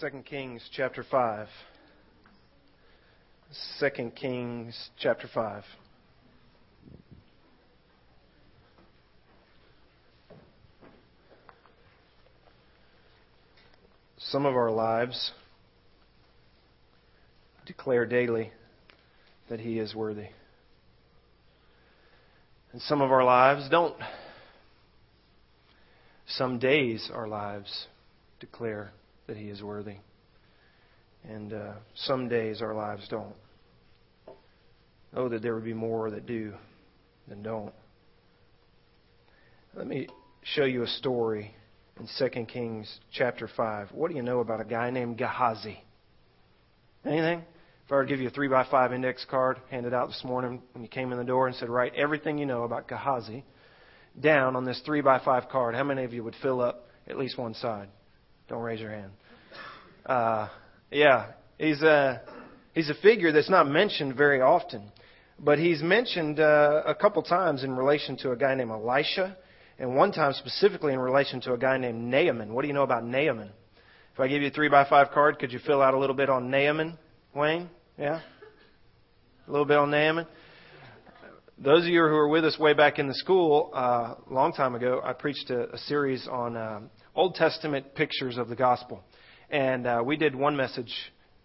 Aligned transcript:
2 0.00 0.22
Kings 0.22 0.66
chapter 0.72 1.04
5. 1.10 1.46
2 3.80 4.10
Kings 4.12 4.88
chapter 4.98 5.28
5. 5.34 5.62
Some 14.16 14.46
of 14.46 14.54
our 14.54 14.70
lives 14.70 15.32
declare 17.66 18.06
daily 18.06 18.52
that 19.50 19.60
He 19.60 19.78
is 19.78 19.94
worthy. 19.94 20.28
And 22.72 22.80
some 22.80 23.02
of 23.02 23.12
our 23.12 23.24
lives 23.24 23.68
don't. 23.68 23.96
Some 26.26 26.58
days 26.58 27.10
our 27.12 27.28
lives 27.28 27.86
declare 28.38 28.92
that 29.30 29.38
He 29.38 29.48
is 29.48 29.62
worthy. 29.62 29.94
And 31.22 31.52
uh, 31.52 31.74
some 31.94 32.28
days 32.28 32.60
our 32.60 32.74
lives 32.74 33.06
don't. 33.08 33.34
Oh, 35.14 35.28
that 35.28 35.40
there 35.40 35.54
would 35.54 35.64
be 35.64 35.72
more 35.72 36.10
that 36.10 36.26
do 36.26 36.52
than 37.28 37.40
don't. 37.40 37.72
Let 39.76 39.86
me 39.86 40.08
show 40.42 40.64
you 40.64 40.82
a 40.82 40.88
story 40.88 41.54
in 42.00 42.08
2 42.18 42.44
Kings 42.46 42.92
chapter 43.12 43.48
5. 43.56 43.90
What 43.92 44.10
do 44.10 44.16
you 44.16 44.22
know 44.22 44.40
about 44.40 44.60
a 44.60 44.64
guy 44.64 44.90
named 44.90 45.16
Gehazi? 45.16 45.80
Anything? 47.06 47.44
If 47.86 47.92
I 47.92 47.94
were 47.94 48.04
to 48.04 48.08
give 48.08 48.18
you 48.18 48.28
a 48.28 48.32
3 48.32 48.48
by 48.48 48.66
5 48.68 48.92
index 48.92 49.24
card, 49.30 49.60
handed 49.70 49.94
out 49.94 50.08
this 50.08 50.24
morning 50.24 50.60
when 50.72 50.82
you 50.82 50.88
came 50.88 51.12
in 51.12 51.18
the 51.18 51.24
door 51.24 51.46
and 51.46 51.54
said, 51.54 51.68
write 51.68 51.94
everything 51.94 52.36
you 52.36 52.46
know 52.46 52.64
about 52.64 52.88
Gehazi 52.88 53.44
down 54.20 54.56
on 54.56 54.64
this 54.64 54.82
3 54.84 55.02
by 55.02 55.20
5 55.20 55.48
card, 55.48 55.76
how 55.76 55.84
many 55.84 56.02
of 56.02 56.12
you 56.12 56.24
would 56.24 56.34
fill 56.42 56.60
up 56.60 56.88
at 57.06 57.16
least 57.16 57.38
one 57.38 57.54
side? 57.54 57.88
Don't 58.50 58.62
raise 58.62 58.80
your 58.80 58.90
hand. 58.90 59.12
Uh, 60.04 60.48
yeah, 60.90 61.26
he's 61.56 61.80
a 61.82 62.20
he's 62.74 62.90
a 62.90 62.94
figure 62.94 63.30
that's 63.30 63.48
not 63.48 63.68
mentioned 63.68 64.16
very 64.16 64.40
often, 64.40 64.90
but 65.38 65.60
he's 65.60 65.84
mentioned 65.84 66.40
uh, 66.40 66.82
a 66.84 66.96
couple 66.96 67.22
times 67.22 67.62
in 67.62 67.76
relation 67.76 68.16
to 68.16 68.32
a 68.32 68.36
guy 68.36 68.56
named 68.56 68.72
Elisha, 68.72 69.36
and 69.78 69.94
one 69.94 70.10
time 70.10 70.32
specifically 70.32 70.92
in 70.92 70.98
relation 70.98 71.40
to 71.42 71.52
a 71.52 71.58
guy 71.58 71.78
named 71.78 72.02
Naaman. 72.10 72.52
What 72.52 72.62
do 72.62 72.68
you 72.68 72.74
know 72.74 72.82
about 72.82 73.04
Naaman? 73.04 73.50
If 74.14 74.18
I 74.18 74.26
give 74.26 74.42
you 74.42 74.48
a 74.48 74.50
three 74.50 74.68
by 74.68 74.84
five 74.88 75.12
card, 75.12 75.38
could 75.38 75.52
you 75.52 75.60
fill 75.64 75.80
out 75.80 75.94
a 75.94 75.98
little 75.98 76.16
bit 76.16 76.28
on 76.28 76.50
Naaman, 76.50 76.98
Wayne? 77.32 77.70
Yeah, 77.96 78.20
a 79.46 79.50
little 79.50 79.64
bit 79.64 79.76
on 79.76 79.92
Naaman. 79.92 80.26
Those 81.56 81.82
of 81.82 81.88
you 81.88 82.00
who 82.00 82.16
were 82.16 82.28
with 82.28 82.44
us 82.44 82.58
way 82.58 82.74
back 82.74 82.98
in 82.98 83.06
the 83.06 83.14
school 83.14 83.70
uh, 83.72 84.14
a 84.28 84.34
long 84.34 84.52
time 84.52 84.74
ago, 84.74 85.00
I 85.04 85.12
preached 85.12 85.50
a, 85.50 85.72
a 85.72 85.78
series 85.78 86.26
on 86.26 86.56
uh, 86.56 86.80
Old 87.14 87.34
Testament 87.34 87.94
pictures 87.94 88.38
of 88.38 88.48
the 88.48 88.56
gospel 88.56 89.02
and 89.50 89.86
uh, 89.86 90.02
we 90.04 90.16
did 90.16 90.34
one 90.34 90.56
message 90.56 90.92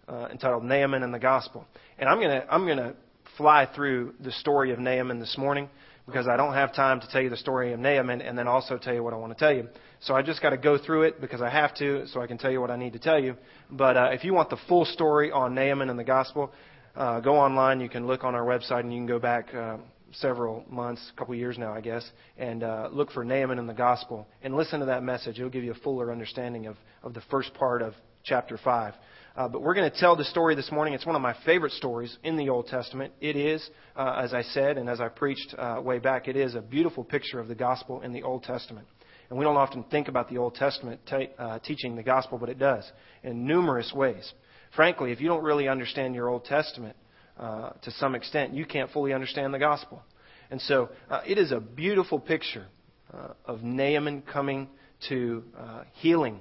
uh, 0.08 0.28
entitled 0.30 0.64
Naaman 0.64 1.02
and 1.02 1.12
the 1.12 1.18
Gospel. 1.18 1.66
And 1.98 2.08
I'm 2.08 2.20
gonna 2.20 2.44
I'm 2.50 2.66
gonna 2.66 2.94
fly 3.36 3.68
through 3.74 4.14
the 4.20 4.32
story 4.32 4.72
of 4.72 4.78
Naaman 4.78 5.18
this 5.18 5.36
morning 5.36 5.68
because 6.06 6.28
I 6.28 6.36
don't 6.36 6.54
have 6.54 6.72
time 6.72 7.00
to 7.00 7.08
tell 7.08 7.20
you 7.20 7.28
the 7.28 7.36
story 7.36 7.72
of 7.72 7.80
Naaman 7.80 8.22
and 8.22 8.38
then 8.38 8.46
also 8.46 8.78
tell 8.78 8.94
you 8.94 9.02
what 9.02 9.12
I 9.12 9.16
want 9.16 9.36
to 9.36 9.38
tell 9.38 9.52
you. 9.52 9.68
So 10.00 10.14
I 10.14 10.22
just 10.22 10.40
got 10.40 10.50
to 10.50 10.56
go 10.56 10.78
through 10.78 11.02
it 11.02 11.20
because 11.20 11.42
I 11.42 11.50
have 11.50 11.74
to, 11.76 12.06
so 12.06 12.22
I 12.22 12.28
can 12.28 12.38
tell 12.38 12.50
you 12.50 12.60
what 12.60 12.70
I 12.70 12.76
need 12.76 12.92
to 12.92 13.00
tell 13.00 13.18
you. 13.18 13.34
But 13.70 13.96
uh, 13.96 14.08
if 14.12 14.22
you 14.22 14.32
want 14.32 14.50
the 14.50 14.58
full 14.68 14.84
story 14.84 15.32
on 15.32 15.54
Naaman 15.54 15.90
and 15.90 15.98
the 15.98 16.04
Gospel, 16.04 16.52
uh, 16.94 17.20
go 17.20 17.36
online. 17.36 17.80
You 17.80 17.88
can 17.88 18.06
look 18.06 18.24
on 18.24 18.34
our 18.34 18.44
website 18.44 18.80
and 18.80 18.92
you 18.92 19.00
can 19.00 19.06
go 19.06 19.18
back. 19.18 19.52
Uh, 19.52 19.78
several 20.20 20.64
months, 20.68 21.10
a 21.14 21.18
couple 21.18 21.34
years 21.34 21.58
now, 21.58 21.72
I 21.72 21.80
guess, 21.80 22.08
and 22.36 22.62
uh, 22.62 22.88
look 22.92 23.10
for 23.12 23.24
Naaman 23.24 23.58
in 23.58 23.66
the 23.66 23.74
Gospel 23.74 24.26
and 24.42 24.54
listen 24.56 24.80
to 24.80 24.86
that 24.86 25.02
message. 25.02 25.38
It'll 25.38 25.50
give 25.50 25.64
you 25.64 25.72
a 25.72 25.80
fuller 25.82 26.12
understanding 26.12 26.66
of, 26.66 26.76
of 27.02 27.14
the 27.14 27.22
first 27.30 27.54
part 27.54 27.82
of 27.82 27.94
chapter 28.24 28.58
5. 28.62 28.94
Uh, 29.36 29.48
but 29.48 29.60
we're 29.60 29.74
going 29.74 29.90
to 29.90 29.98
tell 29.98 30.16
the 30.16 30.24
story 30.24 30.54
this 30.54 30.72
morning. 30.72 30.94
It's 30.94 31.04
one 31.04 31.14
of 31.14 31.22
my 31.22 31.36
favorite 31.44 31.72
stories 31.72 32.16
in 32.24 32.36
the 32.36 32.48
Old 32.48 32.68
Testament. 32.68 33.12
It 33.20 33.36
is, 33.36 33.68
uh, 33.94 34.20
as 34.22 34.32
I 34.32 34.42
said 34.42 34.78
and 34.78 34.88
as 34.88 35.00
I 35.00 35.08
preached 35.08 35.54
uh, 35.58 35.80
way 35.82 35.98
back, 35.98 36.26
it 36.26 36.36
is 36.36 36.54
a 36.54 36.62
beautiful 36.62 37.04
picture 37.04 37.38
of 37.38 37.46
the 37.46 37.54
gospel 37.54 38.00
in 38.00 38.12
the 38.12 38.22
Old 38.22 38.44
Testament. 38.44 38.86
And 39.28 39.38
we 39.38 39.44
don't 39.44 39.56
often 39.56 39.84
think 39.84 40.08
about 40.08 40.30
the 40.30 40.38
Old 40.38 40.54
Testament 40.54 41.00
t- 41.06 41.28
uh, 41.38 41.58
teaching 41.58 41.96
the 41.96 42.02
gospel, 42.02 42.38
but 42.38 42.48
it 42.48 42.58
does 42.58 42.90
in 43.22 43.46
numerous 43.46 43.92
ways. 43.94 44.32
Frankly, 44.74 45.12
if 45.12 45.20
you 45.20 45.28
don't 45.28 45.42
really 45.42 45.68
understand 45.68 46.14
your 46.14 46.28
Old 46.28 46.44
Testament, 46.44 46.96
uh, 47.38 47.70
to 47.82 47.90
some 47.92 48.14
extent, 48.14 48.54
you 48.54 48.64
can't 48.64 48.90
fully 48.90 49.12
understand 49.12 49.52
the 49.52 49.58
gospel. 49.58 50.02
And 50.50 50.60
so 50.60 50.90
uh, 51.10 51.22
it 51.26 51.38
is 51.38 51.52
a 51.52 51.60
beautiful 51.60 52.18
picture 52.20 52.66
uh, 53.12 53.28
of 53.44 53.62
Naaman 53.62 54.22
coming 54.22 54.68
to 55.08 55.44
uh, 55.58 55.82
healing. 55.94 56.40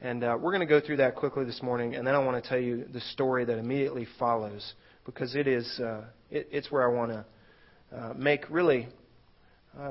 And 0.00 0.24
uh, 0.24 0.36
we're 0.40 0.52
going 0.52 0.66
to 0.66 0.66
go 0.66 0.80
through 0.80 0.98
that 0.98 1.14
quickly 1.14 1.44
this 1.44 1.62
morning, 1.62 1.94
and 1.94 2.06
then 2.06 2.14
I 2.14 2.18
want 2.20 2.42
to 2.42 2.48
tell 2.48 2.58
you 2.58 2.86
the 2.90 3.00
story 3.00 3.44
that 3.44 3.58
immediately 3.58 4.06
follows 4.18 4.74
because 5.04 5.34
it 5.34 5.46
is 5.46 5.66
uh, 5.78 6.04
it, 6.30 6.48
it's 6.50 6.70
where 6.70 6.88
I 6.88 6.94
want 6.94 7.12
to 7.12 8.14
make 8.16 8.48
really 8.48 8.88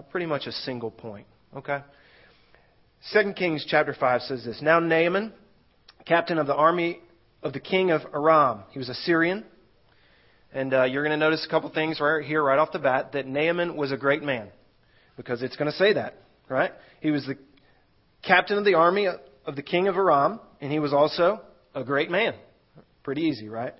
pretty 0.10 0.26
much 0.26 0.48
a 0.48 0.52
single 0.52 0.90
point. 0.90 1.28
Okay. 1.56 1.80
Second 3.12 3.36
Kings 3.36 3.66
chapter 3.70 3.94
five 3.94 4.22
says 4.24 4.44
this: 4.44 4.62
Now 4.64 4.80
Naaman, 4.80 5.32
captain 6.06 6.40
of 6.40 6.48
the 6.48 6.56
army 6.56 7.00
of 7.44 7.54
the 7.54 7.60
king 7.60 7.92
of 7.92 8.02
Aram, 8.14 8.64
he 8.72 8.80
was 8.80 8.90
a 8.90 8.96
Syrian 8.96 9.46
and 10.54 10.74
uh, 10.74 10.84
you're 10.84 11.04
going 11.04 11.18
to 11.18 11.24
notice 11.24 11.46
a 11.46 11.50
couple 11.50 11.70
things 11.70 12.00
right 12.00 12.26
here, 12.26 12.44
right 12.44 12.60
off 12.60 12.72
the 12.72 12.80
bat, 12.80 13.12
that 13.14 13.28
Naaman 13.28 13.76
was 13.76 13.92
a 13.92 13.98
great 13.98 14.24
man. 14.24 14.50
Because 15.16 15.42
it's 15.42 15.56
going 15.56 15.70
to 15.70 15.78
say 15.78 15.94
that, 15.94 16.16
right? 16.48 16.72
He 17.02 17.12
was 17.12 17.26
the 17.26 17.38
captain 18.24 18.58
of 18.58 18.66
the 18.66 18.76
army 18.76 19.08
of 19.46 19.56
the 19.56 19.62
king 19.62 19.88
of 19.88 19.96
Aram, 19.96 20.40
and 20.62 20.72
he 20.72 20.80
was 20.80 20.94
also 20.94 21.42
a 21.76 21.84
great 21.84 22.10
man. 22.10 22.34
Pretty 23.04 23.24
easy, 23.24 23.50
right? 23.50 23.74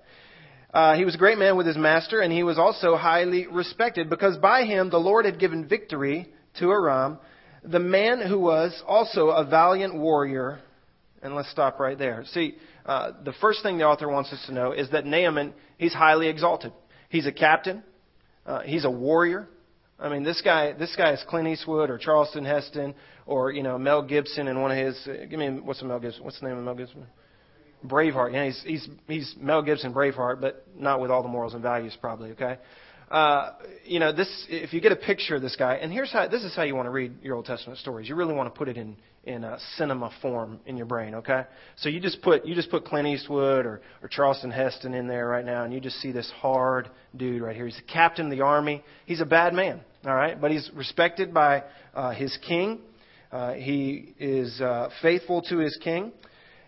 Uh, 0.72 0.94
he 0.94 1.04
was 1.04 1.14
a 1.14 1.18
great 1.18 1.38
man 1.38 1.56
with 1.56 1.66
his 1.66 1.76
master, 1.76 2.20
and 2.20 2.32
he 2.32 2.42
was 2.42 2.58
also 2.58 2.96
highly 2.96 3.46
respected 3.46 4.08
because 4.08 4.36
by 4.38 4.64
him 4.64 4.90
the 4.90 4.98
Lord 4.98 5.24
had 5.24 5.40
given 5.40 5.66
victory 5.66 6.28
to 6.58 6.70
Aram, 6.70 7.18
the 7.64 7.80
man 7.80 8.20
who 8.20 8.38
was 8.38 8.80
also 8.86 9.28
a 9.30 9.44
valiant 9.44 9.94
warrior. 9.94 10.60
And 11.22 11.34
let's 11.34 11.50
stop 11.50 11.78
right 11.78 11.98
there. 11.98 12.24
See, 12.32 12.54
uh, 12.86 13.12
the 13.24 13.34
first 13.40 13.62
thing 13.62 13.78
the 13.78 13.84
author 13.84 14.08
wants 14.08 14.32
us 14.32 14.42
to 14.46 14.54
know 14.54 14.72
is 14.72 14.90
that 14.90 15.04
Naaman, 15.04 15.52
he's 15.76 15.92
highly 15.92 16.28
exalted. 16.28 16.72
He's 17.10 17.26
a 17.26 17.32
captain. 17.32 17.82
Uh, 18.46 18.60
he's 18.60 18.84
a 18.84 18.90
warrior. 18.90 19.48
I 19.98 20.08
mean, 20.08 20.22
this 20.22 20.40
guy, 20.40 20.72
this 20.72 20.94
guy 20.96 21.12
is 21.12 21.22
Clint 21.28 21.46
Eastwood 21.46 21.90
or 21.90 21.98
Charleston 21.98 22.44
Heston 22.44 22.94
or 23.30 23.52
you 23.52 23.62
know 23.62 23.78
Mel 23.78 24.02
Gibson 24.02 24.48
in 24.48 24.60
one 24.60 24.70
of 24.70 24.76
his. 24.76 25.00
Uh, 25.06 25.24
give 25.28 25.38
me 25.38 25.48
what's 25.60 25.80
the 25.80 25.86
Mel 25.86 26.00
Gibson? 26.00 26.24
What's 26.24 26.40
the 26.40 26.48
name 26.48 26.58
of 26.58 26.64
Mel 26.64 26.74
Gibson? 26.74 27.06
Braveheart. 27.86 28.32
Yeah, 28.32 28.46
he's 28.46 28.62
he's 28.64 28.88
he's 29.06 29.34
Mel 29.38 29.62
Gibson 29.62 29.94
Braveheart, 29.94 30.40
but 30.40 30.66
not 30.76 31.00
with 31.00 31.10
all 31.10 31.22
the 31.22 31.28
morals 31.28 31.54
and 31.54 31.62
values, 31.62 31.96
probably. 32.00 32.32
Okay. 32.32 32.58
Uh, 33.10 33.52
you 33.84 33.98
know, 33.98 34.12
this 34.12 34.28
if 34.48 34.72
you 34.72 34.80
get 34.80 34.92
a 34.92 34.96
picture 34.96 35.36
of 35.36 35.42
this 35.42 35.56
guy, 35.56 35.76
and 35.76 35.92
here's 35.92 36.12
how 36.12 36.28
this 36.28 36.42
is 36.42 36.54
how 36.54 36.62
you 36.64 36.74
want 36.74 36.86
to 36.86 36.90
read 36.90 37.22
your 37.22 37.36
Old 37.36 37.46
Testament 37.46 37.78
stories. 37.78 38.08
You 38.08 38.16
really 38.16 38.34
want 38.34 38.52
to 38.52 38.58
put 38.58 38.68
it 38.68 38.76
in 38.76 38.96
in 39.24 39.44
a 39.44 39.58
cinema 39.76 40.10
form 40.22 40.60
in 40.64 40.76
your 40.76 40.86
brain, 40.86 41.14
okay? 41.16 41.44
So 41.76 41.88
you 41.88 42.00
just 42.00 42.22
put 42.22 42.46
you 42.46 42.54
just 42.54 42.70
put 42.70 42.84
Clint 42.84 43.06
Eastwood 43.06 43.66
or, 43.66 43.82
or 44.02 44.08
Charleston 44.08 44.50
Heston 44.50 44.94
in 44.94 45.06
there 45.06 45.28
right 45.28 45.44
now, 45.44 45.64
and 45.64 45.74
you 45.74 45.80
just 45.80 45.96
see 45.96 46.10
this 46.10 46.30
hard 46.40 46.88
dude 47.16 47.42
right 47.42 47.54
here. 47.54 47.66
He's 47.66 47.76
the 47.76 47.92
captain 47.92 48.26
of 48.26 48.30
the 48.30 48.42
army. 48.42 48.82
He's 49.04 49.20
a 49.20 49.26
bad 49.26 49.52
man, 49.52 49.82
all 50.06 50.14
right, 50.14 50.40
but 50.40 50.50
he's 50.50 50.70
respected 50.74 51.34
by 51.34 51.64
uh, 51.94 52.12
his 52.12 52.36
king. 52.48 52.80
Uh, 53.30 53.52
he 53.52 54.14
is 54.18 54.60
uh, 54.60 54.88
faithful 55.02 55.42
to 55.42 55.58
his 55.58 55.78
king. 55.84 56.12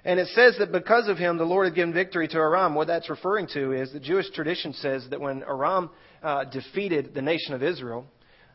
And 0.04 0.18
it 0.18 0.28
says 0.28 0.56
that 0.58 0.72
because 0.72 1.08
of 1.08 1.16
him, 1.16 1.38
the 1.38 1.44
Lord 1.44 1.66
had 1.66 1.74
given 1.76 1.94
victory 1.94 2.26
to 2.28 2.36
Aram. 2.36 2.74
What 2.74 2.88
that's 2.88 3.08
referring 3.08 3.46
to 3.54 3.72
is 3.72 3.92
the 3.92 4.00
Jewish 4.00 4.28
tradition 4.30 4.72
says 4.72 5.06
that 5.10 5.20
when 5.20 5.44
Aram 5.44 5.90
uh, 6.22 6.44
defeated 6.44 7.14
the 7.14 7.22
nation 7.22 7.54
of 7.54 7.62
Israel, 7.62 8.04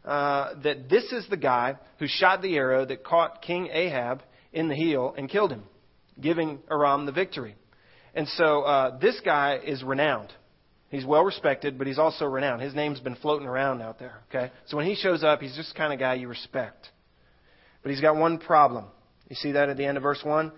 uh, 0.07 0.53
that 0.63 0.89
this 0.89 1.11
is 1.11 1.27
the 1.29 1.37
guy 1.37 1.75
who 1.99 2.07
shot 2.07 2.41
the 2.41 2.55
arrow 2.55 2.85
that 2.85 3.03
caught 3.03 3.41
King 3.41 3.67
Ahab 3.71 4.23
in 4.53 4.69
the 4.69 4.75
heel 4.75 5.13
and 5.17 5.29
killed 5.29 5.51
him, 5.51 5.63
giving 6.19 6.59
Aram 6.71 7.05
the 7.05 7.11
victory. 7.11 7.55
And 8.15 8.25
so 8.29 8.61
uh, 8.61 8.97
this 8.99 9.19
guy 9.23 9.59
is 9.63 9.83
renowned. 9.83 10.31
He's 10.89 11.05
well 11.05 11.23
respected, 11.23 11.77
but 11.77 11.87
he's 11.87 11.99
also 11.99 12.23
renowned. 12.23 12.61
His 12.61 12.73
name's 12.73 13.01
been 13.01 13.17
floating 13.17 13.45
around 13.45 13.81
out 13.81 13.99
there. 13.99 14.21
Okay, 14.29 14.49
so 14.67 14.77
when 14.77 14.85
he 14.85 14.95
shows 14.95 15.25
up, 15.25 15.41
he's 15.41 15.55
just 15.57 15.73
the 15.73 15.77
kind 15.77 15.91
of 15.91 15.99
guy 15.99 16.13
you 16.13 16.29
respect. 16.29 16.87
But 17.83 17.91
he's 17.91 17.99
got 17.99 18.15
one 18.15 18.37
problem. 18.37 18.85
You 19.29 19.35
see 19.35 19.51
that 19.51 19.67
at 19.67 19.75
the 19.75 19.85
end 19.85 19.97
of 19.97 20.03
verse 20.03 20.21
one. 20.23 20.53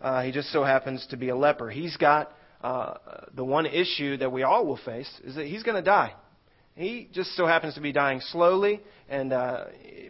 Uh, 0.00 0.22
he 0.22 0.30
just 0.30 0.52
so 0.52 0.62
happens 0.62 1.04
to 1.10 1.16
be 1.16 1.30
a 1.30 1.36
leper. 1.36 1.70
He's 1.70 1.96
got 1.96 2.32
uh, 2.62 2.94
the 3.34 3.44
one 3.44 3.66
issue 3.66 4.16
that 4.18 4.30
we 4.30 4.44
all 4.44 4.64
will 4.64 4.78
face 4.84 5.10
is 5.24 5.34
that 5.34 5.46
he's 5.46 5.64
going 5.64 5.76
to 5.76 5.82
die. 5.82 6.14
He 6.74 7.08
just 7.12 7.34
so 7.36 7.46
happens 7.46 7.74
to 7.74 7.80
be 7.80 7.92
dying 7.92 8.20
slowly 8.20 8.80
and 9.08 9.32
uh, 9.32 9.64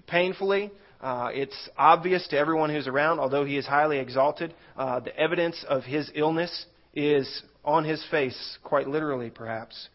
painfully. 0.06 0.70
Uh, 1.00 1.30
it's 1.32 1.68
obvious 1.76 2.26
to 2.28 2.38
everyone 2.38 2.70
who's 2.70 2.86
around, 2.86 3.18
although 3.18 3.44
he 3.44 3.56
is 3.56 3.66
highly 3.66 3.98
exalted, 3.98 4.54
uh, 4.76 5.00
the 5.00 5.16
evidence 5.18 5.64
of 5.68 5.82
his 5.82 6.10
illness 6.14 6.66
is 6.94 7.42
on 7.64 7.84
his 7.84 8.04
face, 8.10 8.58
quite 8.62 8.88
literally, 8.88 9.30
perhaps. 9.30 9.88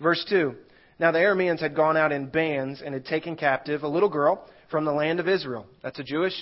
Verse 0.00 0.24
2 0.28 0.54
Now 0.98 1.12
the 1.12 1.18
Arameans 1.18 1.60
had 1.60 1.76
gone 1.76 1.96
out 1.98 2.12
in 2.12 2.28
bands 2.28 2.80
and 2.82 2.94
had 2.94 3.04
taken 3.04 3.36
captive 3.36 3.82
a 3.82 3.88
little 3.88 4.08
girl 4.08 4.48
from 4.70 4.86
the 4.86 4.92
land 4.92 5.20
of 5.20 5.28
Israel. 5.28 5.66
That's 5.82 5.98
a 5.98 6.04
Jewish, 6.04 6.34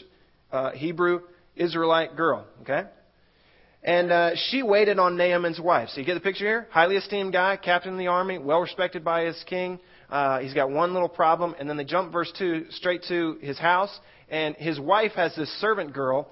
uh, 0.53 0.71
Hebrew, 0.71 1.23
Israelite 1.57 2.17
girl, 2.17 2.47
okay? 2.63 2.83
And 3.87 4.11
uh, 4.11 4.31
she 4.35 4.65
waited 4.65 4.99
on 4.99 5.17
Naaman's 5.17 5.61
wife. 5.61 5.91
So 5.91 6.01
you 6.01 6.07
get 6.07 6.15
the 6.15 6.21
picture 6.21 6.45
here? 6.45 6.67
Highly 6.71 6.97
esteemed 6.97 7.33
guy, 7.33 7.57
captain 7.57 7.93
in 7.93 7.99
the 7.99 8.09
army, 8.09 8.37
well 8.37 8.61
respected 8.61 9.05
by 9.05 9.27
his 9.27 9.41
king. 9.47 9.79
Uh, 10.11 10.41
he's 10.41 10.55
got 10.55 10.71
one 10.71 10.93
little 10.93 11.09
problem. 11.09 11.55
And 11.57 11.71
then 11.71 11.77
they 11.77 11.85
jump 11.85 12.13
verse 12.13 12.33
2 12.37 12.67
straight 12.71 13.05
to 13.09 13.39
his 13.41 13.59
house. 13.61 13.97
And 14.29 14.57
his 14.57 14.81
wife 14.81 15.13
has 15.13 15.37
this 15.37 15.49
servant 15.61 15.93
girl 15.93 16.29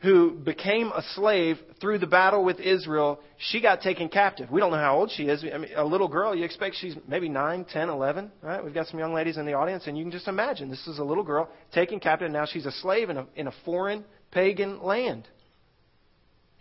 who 0.00 0.30
became 0.30 0.88
a 0.88 1.02
slave 1.14 1.58
through 1.78 1.98
the 1.98 2.06
battle 2.06 2.44
with 2.44 2.60
Israel, 2.60 3.20
she 3.38 3.60
got 3.60 3.80
taken 3.80 4.08
captive. 4.08 4.50
We 4.50 4.60
don't 4.60 4.70
know 4.70 4.78
how 4.78 4.96
old 4.96 5.10
she 5.10 5.24
is. 5.24 5.42
I 5.42 5.56
mean, 5.56 5.70
a 5.74 5.84
little 5.84 6.08
girl, 6.08 6.34
you 6.34 6.44
expect 6.44 6.76
she's 6.76 6.94
maybe 7.08 7.28
9, 7.28 7.64
10, 7.64 7.88
11, 7.88 8.30
right? 8.42 8.62
We've 8.62 8.74
got 8.74 8.86
some 8.86 8.98
young 8.98 9.14
ladies 9.14 9.38
in 9.38 9.46
the 9.46 9.54
audience, 9.54 9.86
and 9.86 9.96
you 9.96 10.04
can 10.04 10.12
just 10.12 10.28
imagine 10.28 10.68
this 10.68 10.86
is 10.86 10.98
a 10.98 11.04
little 11.04 11.24
girl 11.24 11.48
taken 11.72 12.00
captive. 12.00 12.26
And 12.26 12.34
now 12.34 12.44
she's 12.44 12.66
a 12.66 12.72
slave 12.72 13.08
in 13.08 13.16
a, 13.16 13.26
in 13.34 13.46
a 13.46 13.52
foreign, 13.64 14.04
pagan 14.30 14.82
land. 14.82 15.26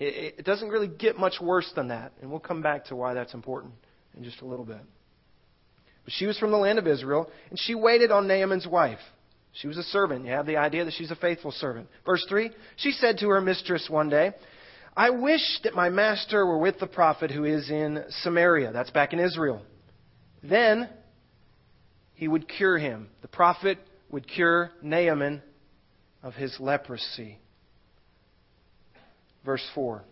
It, 0.06 0.46
doesn't 0.46 0.70
really 0.70 0.88
get 0.88 1.18
much 1.18 1.36
worse 1.42 1.72
than 1.76 1.90
that, 1.90 2.14
and 2.22 2.30
we'll 2.30 2.40
come 2.40 2.62
back 2.62 2.86
to 2.86 2.96
why 2.96 3.14
that's 3.14 3.34
important 3.34 3.74
in 4.18 4.24
just 4.24 4.42
a 4.42 4.46
little 4.46 4.66
bit. 4.66 4.82
But 6.04 6.14
she 6.14 6.26
was 6.26 6.38
from 6.38 6.52
the 6.52 6.58
land 6.58 6.80
of 6.80 6.88
Israel, 6.88 7.30
and 7.50 7.60
she 7.60 7.76
waited 7.76 8.12
on 8.12 8.28
Naaman's 8.28 8.68
wife. 8.68 9.00
She 9.54 9.68
was 9.68 9.78
a 9.78 9.84
servant. 9.84 10.26
You 10.26 10.32
have 10.32 10.46
the 10.46 10.58
idea 10.58 10.86
that 10.86 10.94
she's 10.94 11.12
a 11.12 11.16
faithful 11.16 11.52
servant. 11.52 11.88
Verse 12.06 12.26
3 12.28 12.50
She 12.78 12.92
said 12.92 13.20
to 13.20 13.30
her 13.30 13.42
mistress 13.42 13.88
one 13.90 14.10
day, 14.10 14.32
I 14.96 15.10
wish 15.12 15.42
that 15.64 15.74
my 15.74 15.90
master 15.90 16.46
were 16.46 16.58
with 16.58 16.80
the 16.80 16.88
prophet 16.88 17.32
who 17.32 17.46
is 17.46 17.70
in 17.70 18.04
Samaria. 18.22 18.72
That's 18.74 18.92
back 18.92 19.14
in 19.14 19.20
Israel. 19.20 19.62
Then 20.44 20.90
he 22.14 22.28
would 22.28 22.48
cure 22.48 22.78
him. 22.78 23.10
The 23.22 23.28
prophet 23.28 23.80
would 24.12 24.28
cure 24.28 24.72
Naaman 24.82 25.42
of 26.22 26.36
his 26.36 26.56
leprosy. 26.60 27.40
Verse 29.46 29.66
4. 29.76 30.04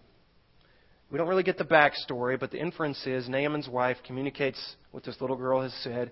We 1.12 1.18
don't 1.18 1.28
really 1.28 1.44
get 1.44 1.58
the 1.58 1.66
backstory, 1.66 2.40
but 2.40 2.52
the 2.52 2.60
inference 2.60 3.06
is 3.06 3.28
Naaman's 3.28 3.68
wife 3.68 3.98
communicates 4.06 4.76
what 4.92 5.04
this 5.04 5.20
little 5.20 5.36
girl 5.36 5.62
has 5.62 5.74
said 5.84 6.12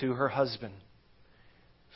to 0.00 0.12
her 0.12 0.28
husband. 0.28 0.74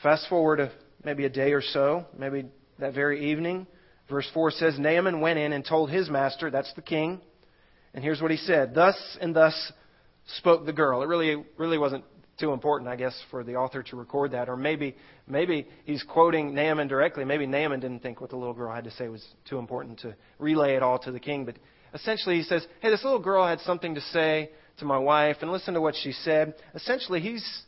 Fast 0.03 0.29
forward 0.29 0.71
maybe 1.05 1.25
a 1.25 1.31
day 1.31 1.53
or 1.53 1.63
so, 1.63 2.07
maybe 2.17 2.47
that 2.79 2.95
very 2.95 3.31
evening. 3.31 3.67
Verse 4.09 4.29
4 4.35 4.51
says, 4.51 4.79
Naaman 4.79 5.21
went 5.21 5.39
in 5.39 5.53
and 5.53 5.65
told 5.65 5.91
his 5.91 6.11
master, 6.11 6.51
that's 6.51 6.73
the 6.75 6.83
king, 6.83 7.21
and 7.95 8.03
here's 8.03 8.21
what 8.21 8.31
he 8.31 8.37
said 8.37 8.75
Thus 8.75 8.97
and 9.21 9.35
thus 9.35 9.73
spoke 10.39 10.67
the 10.67 10.73
girl. 10.73 11.03
It 11.03 11.07
really, 11.07 11.45
really 11.57 11.79
wasn't 11.79 12.05
too 12.41 12.53
important, 12.53 12.89
I 12.89 12.97
guess, 12.97 13.15
for 13.31 13.45
the 13.45 13.57
author 13.57 13.83
to 13.83 13.97
record 13.97 14.33
that. 14.33 14.49
Or 14.49 14.57
maybe, 14.57 14.97
maybe 15.27 15.67
he's 15.85 16.03
quoting 16.03 16.55
Naaman 16.55 16.89
directly. 16.89 17.25
Maybe 17.25 17.47
Naaman 17.47 17.81
didn't 17.81 18.01
think 18.01 18.21
what 18.21 18.31
the 18.31 18.37
little 18.37 18.55
girl 18.55 18.75
had 18.75 18.85
to 18.85 18.91
say 18.93 19.09
was 19.09 19.25
too 19.49 19.59
important 19.59 20.01
to 20.01 20.15
relay 20.39 20.75
it 20.75 20.83
all 20.83 20.99
to 21.01 21.13
the 21.13 21.21
king. 21.21 21.45
But 21.45 21.57
essentially, 21.95 22.37
he 22.37 22.43
says, 22.43 22.67
Hey, 22.81 22.91
this 22.91 23.05
little 23.05 23.21
girl 23.21 23.47
had 23.47 23.61
something 23.61 23.95
to 23.95 24.01
say 24.01 24.51
to 24.79 24.85
my 24.85 24.99
wife, 24.99 25.37
and 25.43 25.53
listen 25.53 25.75
to 25.75 25.81
what 25.81 25.95
she 25.95 26.13
said. 26.13 26.55
Essentially, 26.75 27.21
he's 27.21 27.65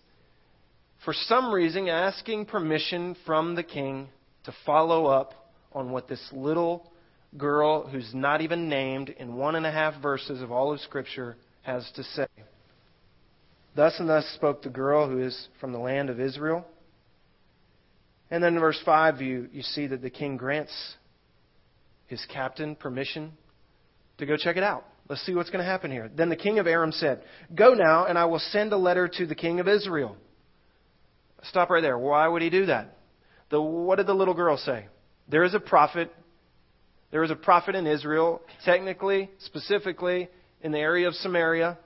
for 1.05 1.13
some 1.13 1.53
reason, 1.53 1.89
asking 1.89 2.47
permission 2.47 3.17
from 3.27 3.57
the 3.57 3.63
king 3.63 4.09
to 4.45 4.55
follow 4.65 5.07
up 5.07 5.51
on 5.73 5.91
what 5.91 6.09
this 6.09 6.23
little 6.33 6.93
girl, 7.37 7.89
who's 7.89 8.11
not 8.15 8.41
even 8.41 8.69
named 8.69 9.09
in 9.09 9.35
one 9.35 9.57
and 9.57 9.67
a 9.67 9.71
half 9.71 10.01
verses 10.01 10.43
of 10.43 10.53
all 10.53 10.73
of 10.73 10.81
Scripture, 10.81 11.37
has 11.63 11.91
to 11.97 12.05
say. 12.05 12.27
Thus 13.75 13.95
and 13.99 14.09
thus 14.09 14.27
spoke 14.35 14.63
the 14.63 14.69
girl 14.69 15.09
who 15.09 15.23
is 15.23 15.49
from 15.61 15.73
the 15.73 15.79
land 15.79 16.11
of 16.11 16.21
Israel. 16.21 16.67
And 18.31 18.43
then 18.43 18.55
in 18.55 18.61
verse 18.61 18.81
5, 18.85 19.21
you, 19.21 19.49
you 19.53 19.63
see 19.63 19.87
that 19.87 20.03
the 20.03 20.11
king 20.11 20.37
grants 20.37 20.73
his 22.07 22.25
captain 22.33 22.77
permission 22.77 23.33
to 24.19 24.27
go 24.27 24.37
check 24.37 24.57
it 24.57 24.63
out. 24.63 24.85
Let's 25.09 25.25
see 25.27 25.35
what's 25.35 25.51
going 25.51 25.65
to 25.65 25.71
happen 25.71 25.91
here. 25.91 26.11
Then 26.15 26.29
the 26.29 26.37
king 26.37 26.59
of 26.59 26.67
Aram 26.67 26.93
said, 26.93 27.23
Go 27.55 27.75
now, 27.75 28.07
and 28.07 28.19
I 28.19 28.27
will 28.27 28.39
send 28.39 28.73
a 28.73 28.77
letter 28.77 29.09
to 29.09 29.27
the 29.27 29.35
king 29.35 29.61
of 29.61 29.69
Israel. 29.69 30.17
Stop 31.45 31.71
right 31.71 31.83
there. 31.83 31.99
Why 31.99 32.29
would 32.29 32.43
he 32.43 32.51
do 32.51 32.67
that? 32.67 32.97
The, 33.51 33.61
what 33.61 33.97
did 33.97 34.07
the 34.07 34.15
little 34.15 34.35
girl 34.35 34.57
say? 34.57 34.87
There 35.29 35.45
is 35.45 35.55
a 35.55 35.61
prophet. 35.61 36.11
There 37.11 37.23
is 37.23 37.31
a 37.31 37.37
prophet 37.37 37.75
in 37.75 37.87
Israel, 37.87 38.41
technically, 38.65 39.31
specifically, 39.41 40.29
in 40.63 40.73
the 40.73 40.79
area 40.79 41.09
of 41.09 41.15
Samaria. 41.15 41.79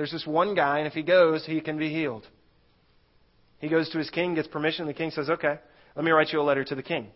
There's 0.00 0.12
this 0.12 0.26
one 0.26 0.54
guy, 0.54 0.78
and 0.78 0.86
if 0.86 0.94
he 0.94 1.02
goes, 1.02 1.44
he 1.44 1.60
can 1.60 1.76
be 1.76 1.90
healed. 1.90 2.26
He 3.58 3.68
goes 3.68 3.90
to 3.90 3.98
his 3.98 4.08
king, 4.08 4.34
gets 4.34 4.48
permission. 4.48 4.86
The 4.86 4.94
king 4.94 5.10
says, 5.10 5.28
Okay, 5.28 5.58
let 5.94 6.04
me 6.06 6.10
write 6.10 6.32
you 6.32 6.40
a 6.40 6.42
letter 6.42 6.64
to 6.64 6.74
the 6.74 6.82
king, 6.82 7.08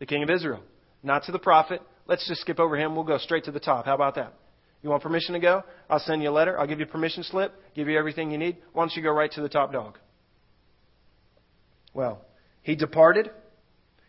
the 0.00 0.06
king 0.06 0.24
of 0.24 0.28
Israel. 0.28 0.60
Not 1.04 1.22
to 1.26 1.32
the 1.32 1.38
prophet. 1.38 1.80
Let's 2.08 2.26
just 2.26 2.40
skip 2.40 2.58
over 2.58 2.76
him. 2.76 2.96
We'll 2.96 3.04
go 3.04 3.18
straight 3.18 3.44
to 3.44 3.52
the 3.52 3.60
top. 3.60 3.84
How 3.84 3.94
about 3.94 4.16
that? 4.16 4.34
You 4.82 4.90
want 4.90 5.04
permission 5.04 5.34
to 5.34 5.38
go? 5.38 5.62
I'll 5.88 6.00
send 6.00 6.24
you 6.24 6.30
a 6.30 6.32
letter. 6.32 6.58
I'll 6.58 6.66
give 6.66 6.80
you 6.80 6.86
a 6.86 6.88
permission 6.88 7.22
slip, 7.22 7.54
give 7.76 7.86
you 7.86 7.96
everything 7.96 8.32
you 8.32 8.38
need. 8.38 8.56
Why 8.72 8.82
don't 8.82 8.96
you 8.96 9.02
go 9.04 9.12
right 9.12 9.30
to 9.30 9.40
the 9.40 9.48
top 9.48 9.72
dog? 9.72 9.96
Well, 11.94 12.20
he 12.62 12.74
departed, 12.74 13.30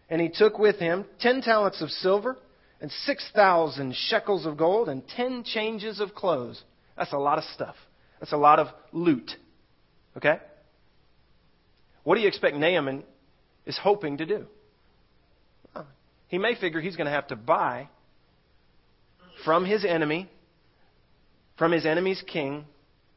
and 0.09 0.19
he 0.19 0.29
took 0.33 0.57
with 0.57 0.77
him 0.77 1.05
ten 1.19 1.43
talents 1.43 1.79
of 1.79 1.91
silver, 1.91 2.39
and 2.81 2.89
six 3.05 3.29
thousand 3.35 3.93
shekels 3.95 4.47
of 4.47 4.57
gold, 4.57 4.89
and 4.89 5.07
ten 5.09 5.43
changes 5.43 5.99
of 5.99 6.15
clothes. 6.15 6.63
That's 6.97 7.13
a 7.13 7.19
lot 7.19 7.37
of 7.37 7.43
stuff. 7.53 7.75
That's 8.19 8.33
a 8.33 8.37
lot 8.37 8.59
of 8.59 8.67
loot. 8.91 9.31
Okay? 10.17 10.37
What 12.03 12.15
do 12.15 12.21
you 12.21 12.27
expect 12.27 12.55
Naaman 12.55 13.03
is 13.65 13.77
hoping 13.77 14.17
to 14.17 14.25
do? 14.25 14.45
He 16.27 16.37
may 16.37 16.55
figure 16.55 16.81
he's 16.81 16.95
going 16.95 17.05
to 17.05 17.11
have 17.11 17.27
to 17.27 17.35
buy 17.35 17.87
from 19.43 19.65
his 19.65 19.85
enemy, 19.85 20.29
from 21.57 21.71
his 21.71 21.85
enemy's 21.85 22.23
king, 22.25 22.65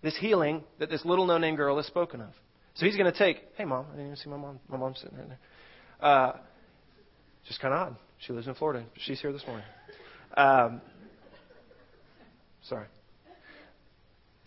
this 0.02 0.16
healing 0.16 0.62
that 0.78 0.90
this 0.90 1.04
little 1.04 1.26
no 1.26 1.38
name 1.38 1.56
girl 1.56 1.76
has 1.76 1.86
spoken 1.86 2.20
of. 2.20 2.30
So 2.74 2.86
he's 2.86 2.96
going 2.96 3.10
to 3.10 3.18
take, 3.18 3.38
hey, 3.56 3.64
mom, 3.64 3.86
I 3.88 3.92
didn't 3.92 4.06
even 4.06 4.16
see 4.16 4.30
my 4.30 4.36
mom. 4.36 4.60
My 4.68 4.76
mom's 4.76 5.00
sitting 5.00 5.18
right 5.18 5.28
there. 5.28 5.38
Uh, 6.00 6.36
just 7.46 7.60
kind 7.60 7.74
of 7.74 7.80
odd. 7.80 7.96
She 8.18 8.32
lives 8.32 8.46
in 8.46 8.54
Florida. 8.54 8.84
She's 8.98 9.20
here 9.20 9.32
this 9.32 9.44
morning. 9.46 9.66
Um, 10.36 10.80
sorry. 12.68 12.86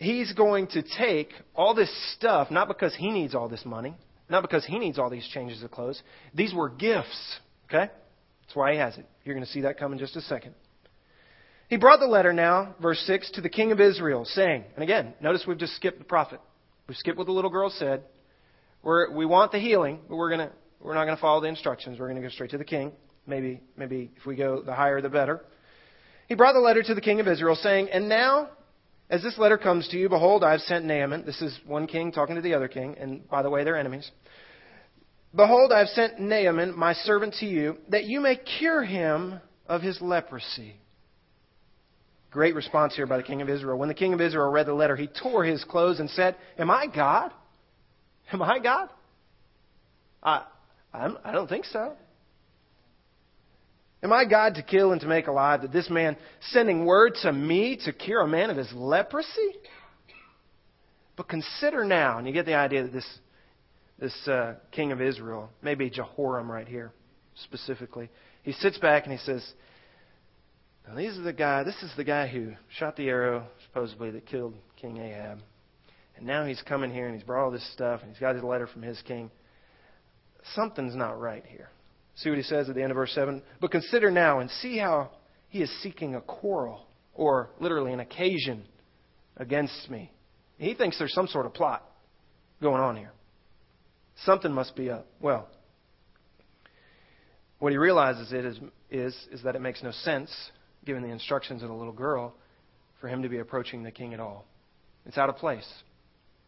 He's 0.02 0.34
going 0.34 0.66
to 0.70 0.82
take 0.98 1.30
all 1.56 1.76
this 1.76 1.92
stuff, 2.16 2.50
not 2.50 2.68
because 2.68 2.96
he 2.96 3.12
needs 3.12 3.36
all 3.36 3.48
this 3.48 3.64
money, 3.64 3.94
not 4.32 4.42
because 4.42 4.66
he 4.66 4.80
needs 4.80 4.98
all 4.98 5.12
these 5.12 5.28
changes 5.28 5.62
of 5.62 5.70
clothes. 5.70 6.02
These 6.34 6.56
were 6.56 6.70
gifts, 6.70 7.40
okay? 7.66 7.92
That's 8.42 8.56
why 8.56 8.72
he 8.72 8.80
has 8.80 8.98
it. 8.98 9.06
You're 9.24 9.36
going 9.36 9.46
to 9.46 9.52
see 9.52 9.62
that 9.62 9.78
come 9.78 9.94
in 9.94 10.00
just 10.00 10.16
a 10.16 10.22
second. 10.22 10.56
He 11.68 11.78
brought 11.78 12.00
the 12.00 12.08
letter 12.08 12.34
now, 12.34 12.74
verse 12.82 13.00
6, 13.06 13.30
to 13.34 13.42
the 13.42 13.50
king 13.50 13.72
of 13.72 13.80
Israel, 13.80 14.26
saying, 14.26 14.64
and 14.74 14.82
again, 14.82 15.14
notice 15.22 15.44
we've 15.48 15.60
just 15.60 15.76
skipped 15.76 16.00
the 16.00 16.04
prophet. 16.04 16.42
We've 16.88 16.98
skipped 16.98 17.20
what 17.20 17.28
the 17.28 17.34
little 17.34 17.52
girl 17.52 17.70
said. 17.70 18.02
We're, 18.82 19.12
we 19.12 19.28
want 19.28 19.52
the 19.52 19.60
healing, 19.60 20.00
but 20.10 20.16
we're 20.16 20.32
gonna 20.32 20.52
we're 20.80 20.96
not 20.96 21.06
going 21.06 21.16
to 21.16 21.22
follow 21.22 21.42
the 21.42 21.48
instructions. 21.48 22.00
We're 22.00 22.08
going 22.08 22.20
to 22.20 22.28
go 22.28 22.34
straight 22.34 22.50
to 22.52 22.58
the 22.58 22.66
king. 22.66 22.92
Maybe 23.28 23.62
maybe 23.78 24.10
if 24.18 24.26
we 24.26 24.36
go 24.36 24.64
the 24.64 24.74
higher 24.74 25.00
the 25.00 25.10
better. 25.10 25.42
He 26.28 26.34
brought 26.34 26.54
the 26.54 26.60
letter 26.60 26.82
to 26.82 26.96
the 26.96 27.02
king 27.02 27.20
of 27.20 27.28
Israel, 27.28 27.56
saying, 27.56 27.90
"And 27.92 28.10
now, 28.10 28.50
as 29.12 29.22
this 29.22 29.38
letter 29.38 29.58
comes 29.58 29.88
to 29.90 29.98
you, 29.98 30.08
behold, 30.08 30.44
I 30.44 30.52
have 30.52 30.62
sent 30.62 30.86
Naaman. 30.86 31.26
This 31.26 31.42
is 31.42 31.60
one 31.68 31.86
king 31.86 32.14
talking 32.14 32.36
to 32.38 32.42
the 32.42 32.54
other 32.54 32.70
king, 32.70 32.96
and 32.98 33.28
by 33.30 33.44
the 33.44 33.50
way, 33.50 33.64
they're 33.66 33.78
enemies. 33.78 34.10
Behold, 35.36 35.72
I 35.72 35.80
have 35.80 35.90
sent 35.90 36.20
Naaman, 36.20 36.78
my 36.78 36.94
servant, 36.94 37.36
to 37.36 37.46
you, 37.46 37.78
that 37.90 38.06
you 38.06 38.22
may 38.22 38.38
cure 38.38 38.84
him 38.84 39.40
of 39.68 39.82
his 39.82 40.02
leprosy." 40.02 40.78
Great 42.32 42.56
response 42.56 42.96
here 42.96 43.06
by 43.06 43.18
the 43.18 43.24
king 43.24 43.42
of 43.42 43.50
Israel. 43.50 43.78
When 43.78 43.90
the 43.90 43.94
king 43.94 44.14
of 44.14 44.22
Israel 44.22 44.50
read 44.50 44.66
the 44.66 44.74
letter, 44.74 44.96
he 44.96 45.08
tore 45.08 45.44
his 45.44 45.66
clothes 45.66 46.00
and 46.00 46.10
said, 46.10 46.38
Am 46.58 46.72
I 46.72 46.88
God? 46.88 47.34
Am 48.32 48.42
I 48.42 48.60
God? 48.60 48.90
I, 50.24 50.46
I 50.94 51.32
don't 51.34 51.50
think 51.50 51.66
so. 51.66 51.98
Am 54.04 54.12
I 54.12 54.26
God 54.26 54.56
to 54.56 54.64
kill 54.64 54.92
and 54.92 55.02
to 55.02 55.08
make 55.08 55.28
alive? 55.28 55.62
That 55.62 55.72
this 55.72 55.90
man 55.90 56.18
sending 56.50 56.86
word 56.86 57.14
to 57.22 57.32
me 57.32 57.78
to 57.86 57.94
cure 57.94 58.22
a 58.22 58.28
man 58.28 58.50
of 58.50 58.58
his 58.58 58.72
leprosy? 58.74 59.52
But 61.16 61.28
consider 61.28 61.84
now, 61.84 62.18
and 62.18 62.26
you 62.26 62.34
get 62.34 62.46
the 62.46 62.56
idea 62.56 62.84
that 62.84 62.94
this, 62.94 63.08
this 64.00 64.28
uh, 64.28 64.56
king 64.72 64.92
of 64.92 65.02
Israel, 65.02 65.50
maybe 65.62 65.90
Jehoram 65.90 66.52
right 66.52 66.68
here 66.68 66.92
specifically, 67.44 68.10
he 68.44 68.54
sits 68.54 68.80
back 68.80 69.04
and 69.04 69.12
he 69.12 69.20
says, 69.20 69.48
now 70.88 70.96
these 70.96 71.18
are 71.18 71.22
the 71.22 71.34
guy, 71.34 71.64
this 71.64 71.82
is 71.84 71.92
the 71.96 72.04
guy 72.04 72.28
who 72.28 72.54
shot 72.80 72.96
the 72.96 73.08
arrow, 73.08 73.46
supposedly, 73.68 74.10
that 74.12 74.26
killed 74.26 74.56
King 74.78 74.98
Ahab. 74.98 75.40
And 76.18 76.26
now 76.26 76.46
he's 76.46 76.62
coming 76.64 76.92
here 76.92 77.06
and 77.06 77.16
he's 77.16 77.24
brought 77.24 77.46
all 77.46 77.52
this 77.52 77.74
stuff 77.74 78.02
and 78.02 78.12
he's 78.12 78.20
got 78.20 78.36
his 78.36 78.44
letter 78.44 78.68
from 78.68 78.82
his 78.82 79.00
king. 79.04 79.30
Something's 80.56 80.96
not 80.96 81.20
right 81.20 81.46
here. 81.46 81.70
See 82.22 82.30
what 82.30 82.38
he 82.38 82.44
says 82.44 82.70
at 82.70 82.76
the 82.76 82.84
end 82.84 82.92
of 82.92 82.96
verse 82.96 83.14
7? 83.14 83.42
But 83.60 83.72
consider 83.72 84.12
now 84.12 84.40
and 84.40 84.50
see 84.50 84.78
how 84.78 85.10
he 85.50 85.62
is 85.62 85.82
seeking 85.82 86.16
a 86.16 86.22
quarrel, 86.22 86.86
or 87.16 87.50
literally 87.60 87.94
an 87.94 88.00
occasion 88.00 88.64
against 89.38 89.90
me. 89.90 90.12
He 90.58 90.76
thinks 90.76 91.00
there's 91.00 91.14
some 91.14 91.28
sort 91.28 91.46
of 91.46 91.54
plot 91.54 91.84
going 92.62 92.82
on 92.82 92.96
here. 92.96 93.12
Something 94.24 94.52
must 94.52 94.76
be 94.76 94.92
up. 94.92 95.08
Well, 95.20 95.48
what 97.58 97.72
he 97.72 97.78
realizes 97.78 98.32
it 98.32 98.46
is, 98.46 98.60
is, 98.92 99.16
is 99.32 99.44
that 99.44 99.56
it 99.56 99.62
makes 99.62 99.82
no 99.82 99.92
sense 99.92 100.32
given 100.86 101.02
the 101.02 101.10
instructions 101.10 101.64
of 101.64 101.70
the 101.70 101.76
little 101.76 101.94
girl, 101.94 102.36
for 103.00 103.08
him 103.08 103.24
to 103.24 103.30
be 103.30 103.40
approaching 103.40 103.84
the 103.84 103.92
king 103.92 104.14
at 104.14 104.20
all. 104.20 104.46
It's 105.06 105.18
out 105.18 105.30
of 105.30 105.38
place. 105.38 105.68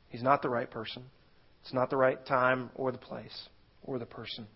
He's 0.10 0.24
not 0.24 0.42
the 0.42 0.50
right 0.50 0.70
person. 0.70 1.04
It's 1.64 1.74
not 1.74 1.90
the 1.90 1.98
right 1.98 2.24
time 2.26 2.70
or 2.76 2.92
the 2.92 2.98
place 2.98 3.50
or 3.84 3.98
the 3.98 4.06
person. 4.06 4.48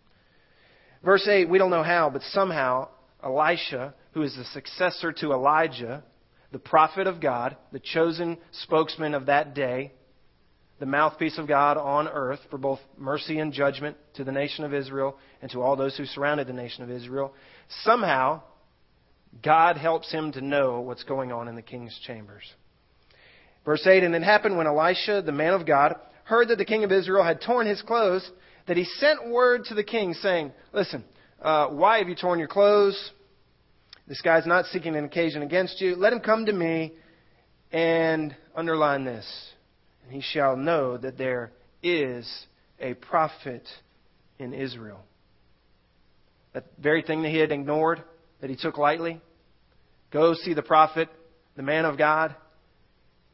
Verse 1.03 1.27
8, 1.27 1.49
we 1.49 1.57
don't 1.57 1.69
know 1.69 1.83
how, 1.83 2.09
but 2.09 2.21
somehow 2.23 2.89
Elisha, 3.23 3.93
who 4.13 4.23
is 4.23 4.35
the 4.35 4.45
successor 4.45 5.11
to 5.13 5.31
Elijah, 5.31 6.03
the 6.51 6.59
prophet 6.59 7.07
of 7.07 7.21
God, 7.21 7.55
the 7.71 7.79
chosen 7.79 8.37
spokesman 8.51 9.13
of 9.13 9.27
that 9.27 9.53
day, 9.53 9.91
the 10.79 10.85
mouthpiece 10.85 11.37
of 11.37 11.47
God 11.47 11.77
on 11.77 12.07
earth 12.07 12.39
for 12.49 12.57
both 12.57 12.79
mercy 12.97 13.39
and 13.39 13.51
judgment 13.51 13.97
to 14.15 14.23
the 14.23 14.31
nation 14.31 14.63
of 14.63 14.73
Israel 14.73 15.17
and 15.41 15.49
to 15.51 15.61
all 15.61 15.75
those 15.75 15.97
who 15.97 16.05
surrounded 16.05 16.47
the 16.47 16.53
nation 16.53 16.83
of 16.83 16.91
Israel, 16.91 17.33
somehow 17.81 18.41
God 19.43 19.77
helps 19.77 20.11
him 20.11 20.31
to 20.33 20.41
know 20.41 20.81
what's 20.81 21.03
going 21.03 21.31
on 21.31 21.47
in 21.47 21.55
the 21.55 21.61
king's 21.61 21.97
chambers. 22.05 22.43
Verse 23.65 23.85
8 23.85 24.03
And 24.03 24.15
it 24.15 24.23
happened 24.23 24.57
when 24.57 24.67
Elisha, 24.67 25.21
the 25.25 25.31
man 25.31 25.53
of 25.53 25.65
God, 25.65 25.95
heard 26.23 26.49
that 26.49 26.57
the 26.57 26.65
king 26.65 26.83
of 26.83 26.91
Israel 26.91 27.23
had 27.23 27.41
torn 27.41 27.67
his 27.67 27.81
clothes, 27.81 28.29
that 28.67 28.77
he 28.77 28.83
sent 28.83 29.29
word 29.29 29.65
to 29.65 29.73
the 29.73 29.83
king, 29.83 30.13
saying, 30.13 30.51
Listen, 30.73 31.03
uh, 31.41 31.67
why 31.67 31.99
have 31.99 32.09
you 32.09 32.15
torn 32.15 32.39
your 32.39 32.47
clothes? 32.47 33.11
This 34.07 34.21
guy's 34.21 34.45
not 34.45 34.65
seeking 34.67 34.95
an 34.95 35.03
occasion 35.03 35.41
against 35.41 35.81
you. 35.81 35.95
Let 35.95 36.13
him 36.13 36.19
come 36.19 36.45
to 36.45 36.53
me 36.53 36.93
and 37.71 38.35
underline 38.55 39.03
this. 39.03 39.25
And 40.03 40.13
he 40.13 40.21
shall 40.21 40.55
know 40.55 40.97
that 40.97 41.17
there 41.17 41.51
is 41.83 42.29
a 42.79 42.93
prophet 42.93 43.67
in 44.39 44.53
Israel. 44.53 45.01
That 46.53 46.65
very 46.79 47.01
thing 47.01 47.21
that 47.23 47.29
he 47.29 47.37
had 47.37 47.51
ignored, 47.51 48.01
that 48.41 48.49
he 48.49 48.55
took 48.55 48.77
lightly. 48.77 49.21
Go 50.11 50.33
see 50.33 50.53
the 50.53 50.61
prophet, 50.61 51.09
the 51.55 51.63
man 51.63 51.85
of 51.85 51.97
God 51.97 52.35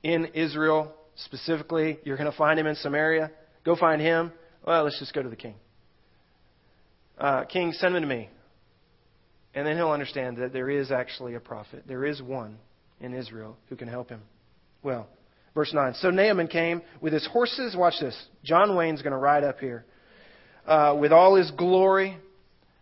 in 0.02 0.25
Israel 0.34 0.94
specifically. 1.16 2.00
You're 2.04 2.18
going 2.18 2.32
to 2.32 2.38
find 2.38 2.60
him 2.60 2.66
in 2.66 2.75
Samaria. 2.75 3.32
Go 3.63 3.75
find 3.75 4.02
him. 4.02 4.32
Well, 4.65 4.84
let's 4.84 5.00
just 5.00 5.13
go 5.13 5.22
to 5.22 5.29
the 5.29 5.36
king. 5.36 5.55
Uh, 7.17 7.43
king, 7.46 7.74
send 7.74 7.96
him 7.96 8.01
to 8.01 8.08
me. 8.08 8.29
And 9.53 9.67
then 9.67 9.75
he'll 9.75 9.91
understand 9.91 10.38
that 10.38 10.53
there 10.53 10.70
is 10.70 10.91
actually 10.91 11.36
a 11.36 11.39
prophet. 11.39 11.84
There 11.88 12.05
is 12.05 12.22
one 12.22 12.58
in 13.00 13.13
Israel 13.13 13.58
who 13.70 13.75
can 13.75 13.88
help 13.88 14.10
him. 14.10 14.22
Well, 14.82 15.08
verse 15.53 15.72
9. 15.74 15.93
So 15.96 16.10
Naaman 16.10 16.48
came 16.48 16.82
with 17.01 17.13
his 17.13 17.27
horses. 17.27 17.75
Watch 17.75 17.96
this. 18.00 18.20
John 18.43 18.75
Wayne's 18.75 19.01
going 19.01 19.12
to 19.12 19.17
ride 19.17 19.43
up 19.43 19.60
here. 19.60 19.86
Uh, 20.65 20.98
with 21.00 21.12
all 21.12 21.36
his 21.36 21.51
glory, 21.51 22.17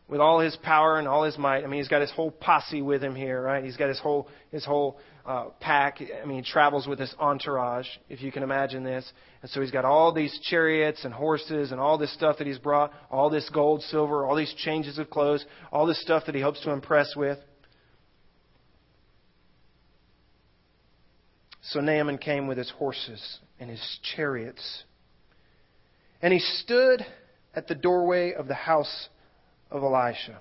with 0.07 0.19
all 0.19 0.39
his 0.39 0.55
power 0.57 0.99
and 0.99 1.07
all 1.07 1.23
his 1.23 1.37
might. 1.37 1.63
I 1.63 1.67
mean, 1.67 1.79
he's 1.79 1.87
got 1.87 2.01
his 2.01 2.11
whole 2.11 2.31
posse 2.31 2.81
with 2.81 3.03
him 3.03 3.15
here, 3.15 3.41
right? 3.41 3.63
He's 3.63 3.77
got 3.77 3.89
his 3.89 3.99
whole 3.99 4.27
his 4.51 4.63
whole 4.63 4.99
uh, 5.25 5.45
pack. 5.59 6.01
I 6.01 6.25
mean, 6.25 6.43
he 6.43 6.51
travels 6.51 6.87
with 6.87 6.99
his 6.99 7.13
entourage, 7.19 7.87
if 8.09 8.21
you 8.21 8.31
can 8.31 8.43
imagine 8.43 8.83
this. 8.83 9.11
And 9.41 9.51
so 9.51 9.61
he's 9.61 9.71
got 9.71 9.85
all 9.85 10.13
these 10.13 10.37
chariots 10.43 11.05
and 11.05 11.13
horses 11.13 11.71
and 11.71 11.79
all 11.79 11.97
this 11.97 12.13
stuff 12.13 12.37
that 12.37 12.47
he's 12.47 12.59
brought, 12.59 12.91
all 13.09 13.29
this 13.29 13.49
gold, 13.49 13.81
silver, 13.83 14.25
all 14.25 14.35
these 14.35 14.53
changes 14.57 14.97
of 14.97 15.09
clothes, 15.09 15.45
all 15.71 15.85
this 15.85 16.01
stuff 16.01 16.25
that 16.25 16.35
he 16.35 16.41
hopes 16.41 16.61
to 16.61 16.71
impress 16.71 17.15
with. 17.15 17.37
So 21.63 21.79
Naaman 21.79 22.17
came 22.17 22.47
with 22.47 22.57
his 22.57 22.69
horses 22.71 23.39
and 23.59 23.69
his 23.69 23.99
chariots. 24.15 24.83
And 26.21 26.33
he 26.33 26.39
stood 26.39 27.05
at 27.53 27.67
the 27.67 27.75
doorway 27.75 28.33
of 28.33 28.47
the 28.47 28.55
house 28.55 29.09
of 29.69 29.83
Elisha. 29.83 30.39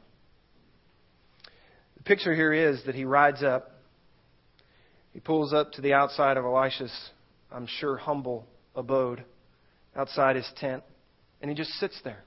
The 1.97 2.03
picture 2.05 2.35
here 2.35 2.53
is 2.53 2.85
that 2.87 2.95
he 2.95 3.05
rides 3.05 3.43
up, 3.43 3.71
he 5.13 5.21
pulls 5.21 5.53
up 5.53 5.73
to 5.73 5.81
the 5.81 5.93
outside 5.93 6.37
of 6.37 6.45
Elisha's, 6.45 6.93
I'm 7.51 7.67
sure, 7.67 7.97
humble 7.97 8.47
abode, 8.75 9.25
outside 9.97 10.37
his 10.37 10.49
tent, 10.57 10.83
and 11.41 11.51
he 11.51 11.57
just 11.57 11.71
sits 11.73 11.99
there. 12.05 12.23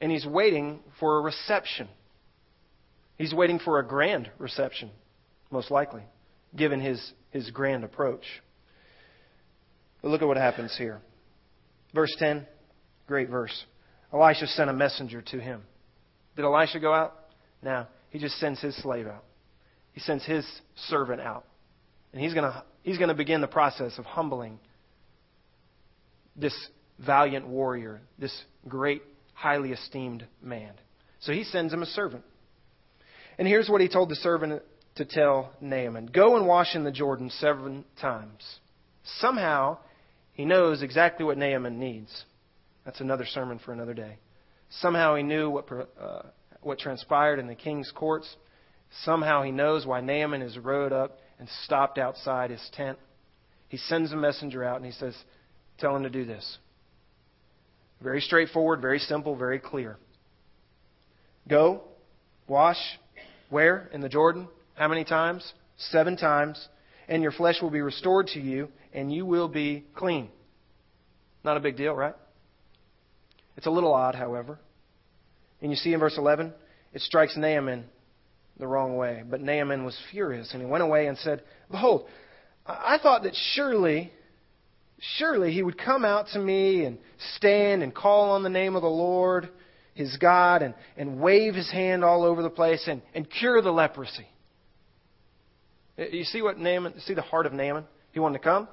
And 0.00 0.10
he's 0.10 0.26
waiting 0.26 0.80
for 0.98 1.18
a 1.18 1.20
reception. 1.20 1.88
He's 3.16 3.34
waiting 3.34 3.58
for 3.58 3.78
a 3.78 3.86
grand 3.86 4.30
reception, 4.38 4.90
most 5.50 5.70
likely, 5.70 6.02
given 6.56 6.80
his, 6.80 7.12
his 7.30 7.50
grand 7.50 7.84
approach. 7.84 8.24
But 10.00 10.10
look 10.10 10.22
at 10.22 10.28
what 10.28 10.36
happens 10.36 10.74
here. 10.76 11.00
Verse 11.94 12.14
10, 12.18 12.46
great 13.06 13.28
verse. 13.28 13.64
Elisha 14.12 14.46
sent 14.46 14.70
a 14.70 14.72
messenger 14.72 15.22
to 15.22 15.40
him. 15.40 15.62
Did 16.36 16.44
Elisha 16.44 16.80
go 16.80 16.92
out? 16.92 17.14
No. 17.62 17.86
He 18.10 18.18
just 18.18 18.38
sends 18.38 18.60
his 18.60 18.76
slave 18.82 19.06
out. 19.06 19.24
He 19.92 20.00
sends 20.00 20.24
his 20.24 20.46
servant 20.88 21.20
out. 21.20 21.44
And 22.12 22.20
he's 22.20 22.34
going 22.34 22.50
he's 22.82 22.98
going 22.98 23.08
to 23.08 23.14
begin 23.14 23.40
the 23.40 23.46
process 23.46 23.98
of 23.98 24.04
humbling 24.04 24.58
this 26.36 26.54
valiant 26.98 27.46
warrior, 27.46 28.00
this 28.18 28.42
great, 28.68 29.02
highly 29.34 29.72
esteemed 29.72 30.24
man. 30.42 30.72
So 31.20 31.32
he 31.32 31.44
sends 31.44 31.72
him 31.72 31.82
a 31.82 31.86
servant. 31.86 32.24
And 33.38 33.46
here's 33.48 33.68
what 33.68 33.80
he 33.80 33.88
told 33.88 34.08
the 34.08 34.16
servant 34.16 34.62
to 34.96 35.04
tell 35.04 35.52
Naaman 35.60 36.06
Go 36.06 36.36
and 36.36 36.46
wash 36.46 36.74
in 36.74 36.84
the 36.84 36.92
Jordan 36.92 37.30
seven 37.30 37.84
times. 38.00 38.42
Somehow, 39.18 39.78
he 40.32 40.44
knows 40.44 40.82
exactly 40.82 41.24
what 41.24 41.38
Naaman 41.38 41.78
needs. 41.78 42.24
That's 42.84 43.00
another 43.00 43.26
sermon 43.26 43.58
for 43.58 43.72
another 43.72 43.94
day. 43.94 44.16
Somehow 44.80 45.16
he 45.16 45.22
knew 45.22 45.50
what, 45.50 45.68
uh, 46.00 46.22
what 46.60 46.78
transpired 46.78 47.38
in 47.38 47.46
the 47.46 47.54
king's 47.54 47.92
courts. 47.94 48.36
Somehow 49.04 49.42
he 49.42 49.50
knows 49.50 49.86
why 49.86 50.00
Naaman 50.00 50.42
is 50.42 50.58
rode 50.58 50.92
up 50.92 51.18
and 51.38 51.48
stopped 51.64 51.98
outside 51.98 52.50
his 52.50 52.70
tent. 52.72 52.98
He 53.68 53.78
sends 53.78 54.12
a 54.12 54.16
messenger 54.16 54.62
out 54.62 54.76
and 54.76 54.86
he 54.86 54.92
says, 54.92 55.16
Tell 55.78 55.96
him 55.96 56.02
to 56.02 56.10
do 56.10 56.24
this. 56.24 56.58
Very 58.02 58.20
straightforward, 58.20 58.80
very 58.80 58.98
simple, 58.98 59.34
very 59.34 59.58
clear. 59.58 59.96
Go, 61.48 61.82
wash, 62.46 62.76
where? 63.48 63.88
In 63.92 64.00
the 64.00 64.08
Jordan. 64.08 64.48
How 64.74 64.88
many 64.88 65.04
times? 65.04 65.52
Seven 65.76 66.16
times. 66.16 66.68
And 67.08 67.22
your 67.22 67.32
flesh 67.32 67.56
will 67.62 67.70
be 67.70 67.80
restored 67.80 68.28
to 68.28 68.40
you, 68.40 68.68
and 68.92 69.12
you 69.12 69.26
will 69.26 69.48
be 69.48 69.84
clean. 69.94 70.28
Not 71.44 71.56
a 71.56 71.60
big 71.60 71.76
deal, 71.76 71.94
right? 71.94 72.14
It's 73.56 73.66
a 73.66 73.70
little 73.70 73.92
odd, 73.92 74.14
however. 74.14 74.58
And 75.60 75.70
you 75.70 75.76
see 75.76 75.92
in 75.92 76.00
verse 76.00 76.16
11, 76.16 76.52
it 76.92 77.00
strikes 77.00 77.36
Naaman 77.36 77.84
the 78.58 78.66
wrong 78.66 78.96
way. 78.96 79.22
But 79.28 79.40
Naaman 79.40 79.84
was 79.84 79.98
furious, 80.10 80.52
and 80.52 80.60
he 80.60 80.66
went 80.66 80.82
away 80.82 81.06
and 81.06 81.18
said, 81.18 81.42
Behold, 81.70 82.06
I 82.66 82.98
thought 83.02 83.24
that 83.24 83.34
surely, 83.54 84.12
surely 85.18 85.52
he 85.52 85.62
would 85.62 85.78
come 85.78 86.04
out 86.04 86.28
to 86.32 86.38
me 86.38 86.84
and 86.84 86.98
stand 87.36 87.82
and 87.82 87.94
call 87.94 88.30
on 88.30 88.42
the 88.42 88.48
name 88.48 88.76
of 88.76 88.82
the 88.82 88.88
Lord, 88.88 89.48
his 89.94 90.16
God, 90.16 90.62
and, 90.62 90.74
and 90.96 91.20
wave 91.20 91.54
his 91.54 91.70
hand 91.70 92.04
all 92.04 92.24
over 92.24 92.42
the 92.42 92.50
place 92.50 92.84
and, 92.86 93.02
and 93.14 93.28
cure 93.28 93.60
the 93.62 93.72
leprosy. 93.72 94.26
You 95.96 96.24
see 96.24 96.40
what 96.40 96.58
Naaman, 96.58 97.00
see 97.00 97.14
the 97.14 97.22
heart 97.22 97.46
of 97.46 97.52
Naaman? 97.52 97.84
He 98.12 98.20
wanted 98.20 98.38
to 98.38 98.44
come. 98.44 98.68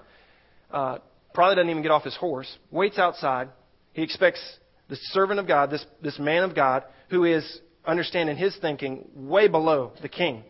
Uh, 0.71 1.00
probably 1.33 1.55
doesn't 1.55 1.69
even 1.69 1.83
get 1.83 1.91
off 1.91 2.03
his 2.03 2.15
horse. 2.15 2.53
Waits 2.71 2.98
outside. 2.98 3.50
He 3.93 4.03
expects 4.03 4.39
the 4.88 4.98
servant 5.12 5.39
of 5.39 5.48
God, 5.48 5.69
this, 5.69 5.86
this 6.01 6.17
man 6.19 6.43
of 6.43 6.55
God, 6.55 6.83
who 7.09 7.25
is, 7.25 7.59
understanding 7.86 8.38
his 8.38 8.55
thinking, 8.57 9.09
way 9.15 9.48
below 9.48 9.93
the 10.01 10.09
king, 10.09 10.43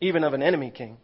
even 0.00 0.24
of 0.24 0.34
an 0.34 0.42
enemy 0.42 0.70
king. 0.74 0.98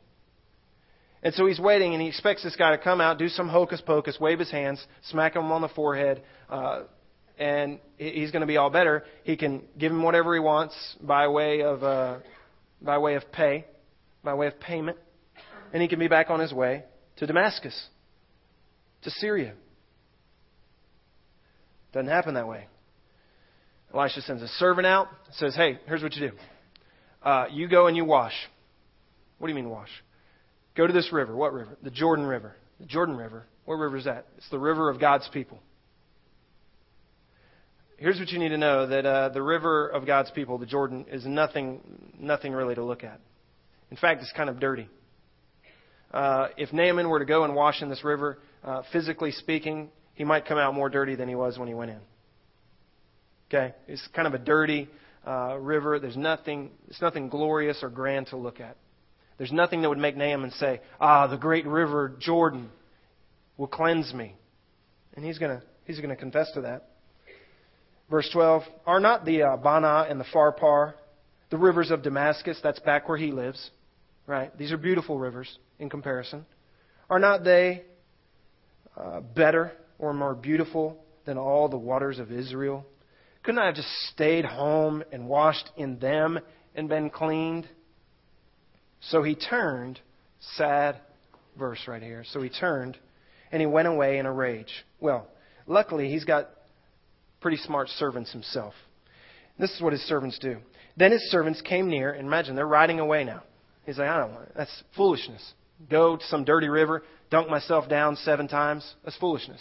And 1.23 1.33
so 1.35 1.47
he's 1.47 1.59
waiting 1.59 1.95
and 1.95 2.03
he 2.03 2.09
expects 2.09 2.43
this 2.43 2.55
guy 2.55 2.73
to 2.73 2.79
come 2.79 3.01
out, 3.01 3.19
do 3.19 3.29
some 3.29 3.49
hocus 3.49 3.81
pocus, 3.81 4.19
wave 4.21 4.39
his 4.39 4.51
hands, 4.51 4.85
smack 5.05 5.35
him 5.35 5.51
on 5.51 5.63
the 5.63 5.69
forehead, 5.69 6.23
uh, 6.51 6.83
and 7.39 7.81
he's 7.97 8.31
going 8.31 8.43
to 8.43 8.47
be 8.47 8.59
all 8.59 8.71
better. 8.71 9.05
He 9.25 9.37
can 9.37 9.63
give 9.79 9.91
him 9.91 10.03
whatever 10.03 10.35
he 10.35 10.41
wants 10.41 10.75
by 11.01 11.27
way 11.29 11.63
of, 11.63 11.83
uh, 11.83 12.19
by 12.83 12.99
way 12.99 13.15
of 13.15 13.33
pay, 13.33 13.65
by 14.23 14.35
way 14.35 14.49
of 14.49 14.61
payment, 14.61 14.99
and 15.73 15.81
he 15.81 15.89
can 15.89 15.99
be 15.99 16.09
back 16.09 16.29
on 16.29 16.41
his 16.41 16.53
way 16.53 16.85
to 17.17 17.27
Damascus, 17.27 17.89
to 19.03 19.11
Syria. 19.11 19.55
Doesn't 21.93 22.09
happen 22.09 22.35
that 22.35 22.47
way. 22.47 22.67
Elisha 23.95 24.23
sends 24.23 24.43
a 24.43 24.49
servant 24.49 24.87
out, 24.87 25.09
says, 25.33 25.55
Hey, 25.55 25.79
here's 25.87 26.03
what 26.03 26.15
you 26.15 26.31
do. 26.31 26.37
Uh, 27.23 27.47
you 27.51 27.69
go 27.69 27.87
and 27.87 27.97
you 27.97 28.05
wash. 28.05 28.35
What 29.39 29.49
do 29.49 29.53
you 29.53 29.57
mean 29.57 29.71
wash? 29.71 29.91
Go 30.77 30.87
to 30.87 30.93
this 30.93 31.13
river. 31.13 31.35
What 31.35 31.53
river? 31.53 31.77
The 31.83 31.91
Jordan 31.91 32.27
River. 32.27 32.57
The 32.81 32.87
Jordan 32.87 33.17
River. 33.17 33.47
What 33.65 33.77
river 33.77 33.97
is 33.97 34.05
that? 34.05 34.27
It's 34.37 34.49
the 34.51 34.59
river 34.59 34.91
of 34.91 35.01
God's 35.01 35.29
people. 35.33 35.61
Here's 37.97 38.19
what 38.19 38.31
you 38.31 38.39
need 38.39 38.49
to 38.49 38.59
know 38.59 38.87
that 38.89 39.07
uh, 39.07 39.29
the 39.29 39.43
river 39.43 39.89
of 39.89 40.07
God's 40.07 40.31
people, 40.33 40.59
the 40.59 40.67
Jordan, 40.67 41.07
is 41.11 41.25
nothing, 41.25 41.81
nothing 42.19 42.53
really 42.53 42.75
to 42.75 42.85
look 42.85 43.05
at. 43.05 43.21
In 43.91 43.97
fact, 43.97 44.21
it's 44.21 44.33
kind 44.33 44.51
of 44.51 44.59
dirty. 44.59 44.89
Uh, 46.13 46.49
if 46.57 46.73
Naaman 46.73 47.09
were 47.09 47.21
to 47.21 47.25
go 47.25 47.45
and 47.45 47.55
wash 47.55 47.81
in 47.81 47.89
this 47.89 48.03
river, 48.05 48.39
uh, 48.65 48.83
physically 48.93 49.31
speaking, 49.31 49.91
he 50.15 50.25
might 50.25 50.47
come 50.47 50.59
out 50.59 50.75
more 50.75 50.91
dirty 50.91 51.15
than 51.15 51.29
he 51.29 51.35
was 51.37 51.59
when 51.59 51.69
he 51.69 51.75
went 51.75 51.93
in. 51.93 52.01
Okay? 53.55 53.75
It's 53.87 54.07
kind 54.15 54.27
of 54.27 54.35
a 54.35 54.39
dirty, 54.39 54.89
uh, 55.27 55.57
river. 55.59 55.99
There's 55.99 56.17
nothing, 56.17 56.71
it's 56.89 57.01
nothing 57.01 57.29
glorious 57.29 57.79
or 57.83 57.89
grand 57.89 58.29
to 58.29 58.37
look 58.37 58.61
at. 58.61 58.77
There's 59.39 59.53
nothing 59.53 59.83
that 59.83 59.89
would 59.89 59.99
make 59.99 60.17
Naaman 60.17 60.51
say, 60.53 60.81
Ah, 61.01 61.27
the 61.27 61.37
great 61.37 61.67
river 61.67 62.17
Jordan 62.19 62.71
will 63.57 63.67
cleanse 63.67 64.13
me. 64.13 64.35
And 65.15 65.25
he's 65.25 65.39
going 65.39 65.61
he's 65.85 66.01
to 66.01 66.17
confess 66.17 66.51
to 66.55 66.63
that. 66.63 66.89
Verse 68.11 68.29
12 68.33 68.63
Are 68.87 69.01
not 69.01 69.25
the 69.25 69.43
uh, 69.43 69.57
Bana 69.57 70.07
and 70.09 70.21
the 70.21 70.25
Pharpar, 70.25 70.95
the 71.51 71.57
rivers 71.59 71.91
of 71.91 72.03
Damascus, 72.03 72.59
that's 72.63 72.81
back 72.81 73.09
where 73.09 73.19
he 73.19 73.33
lives, 73.33 73.71
right? 74.27 74.57
These 74.59 74.73
are 74.73 74.77
beautiful 74.77 75.19
rivers 75.19 75.59
in 75.79 75.89
comparison. 75.89 76.45
Are 77.09 77.19
not 77.19 77.45
they 77.45 77.83
uh, 78.97 79.21
better 79.21 79.73
or 79.99 80.13
more 80.13 80.35
beautiful 80.35 81.05
than 81.25 81.39
all 81.39 81.69
the 81.69 81.79
waters 81.79 82.19
of 82.19 82.33
Israel? 82.33 82.85
Couldn't 83.45 83.61
I 83.61 83.67
have 83.67 83.75
just 83.75 83.93
stayed 84.13 84.45
home 84.45 85.05
and 85.13 85.29
washed 85.29 85.71
in 85.77 85.99
them 85.99 86.39
and 86.75 86.89
been 86.89 87.11
cleaned? 87.11 87.69
So 89.01 89.23
he 89.23 89.35
turned, 89.35 90.01
sad 90.57 90.97
verse 91.59 91.81
right 91.87 92.03
here. 92.03 92.25
So 92.33 92.41
he 92.41 92.49
turned 92.49 92.97
and 93.53 93.61
he 93.61 93.67
went 93.67 93.87
away 93.87 94.19
in 94.19 94.27
a 94.27 94.33
rage. 94.33 94.73
Well, 94.99 95.29
luckily 95.67 96.11
he's 96.11 96.25
got 96.25 96.49
pretty 97.41 97.59
smart 97.59 97.89
servants 97.91 98.33
himself. 98.33 98.73
This 99.59 99.71
is 99.73 99.81
what 99.81 99.93
his 99.93 100.03
servants 100.03 100.39
do. 100.39 100.57
Then 100.97 101.13
his 101.13 101.31
servants 101.31 101.61
came 101.61 101.89
near, 101.89 102.13
and 102.13 102.27
imagine 102.27 102.57
they're 102.57 102.67
riding 102.67 103.01
away 103.01 103.25
now. 103.25 103.43
He's 103.85 103.99
like, 103.99 104.09
I 104.09 104.19
don't 104.19 104.33
want 104.33 104.47
it. 104.47 104.53
That's 104.57 104.83
foolishness. 104.97 105.43
Go 105.91 106.17
to 106.17 106.25
some 106.27 106.45
dirty 106.45 106.69
river, 106.69 107.03
dunk 107.31 107.49
myself 107.49 107.89
down 107.89 108.17
seven 108.17 108.49
times. 108.49 108.95
That's 109.05 109.17
foolishness. 109.19 109.61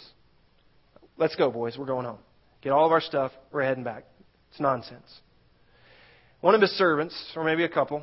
Let's 1.16 1.36
go, 1.36 1.50
boys. 1.50 1.76
We're 1.76 1.86
going 1.86 2.06
home. 2.06 2.18
Get 2.64 2.72
all 2.72 2.86
of 2.86 2.92
our 2.92 3.02
stuff. 3.02 3.30
We're 3.52 3.62
heading 3.62 3.84
back. 3.84 4.04
It's 4.50 4.58
nonsense. 4.58 5.20
One 6.40 6.54
of 6.54 6.62
his 6.62 6.70
servants, 6.70 7.14
or 7.36 7.44
maybe 7.44 7.62
a 7.62 7.68
couple, 7.68 8.02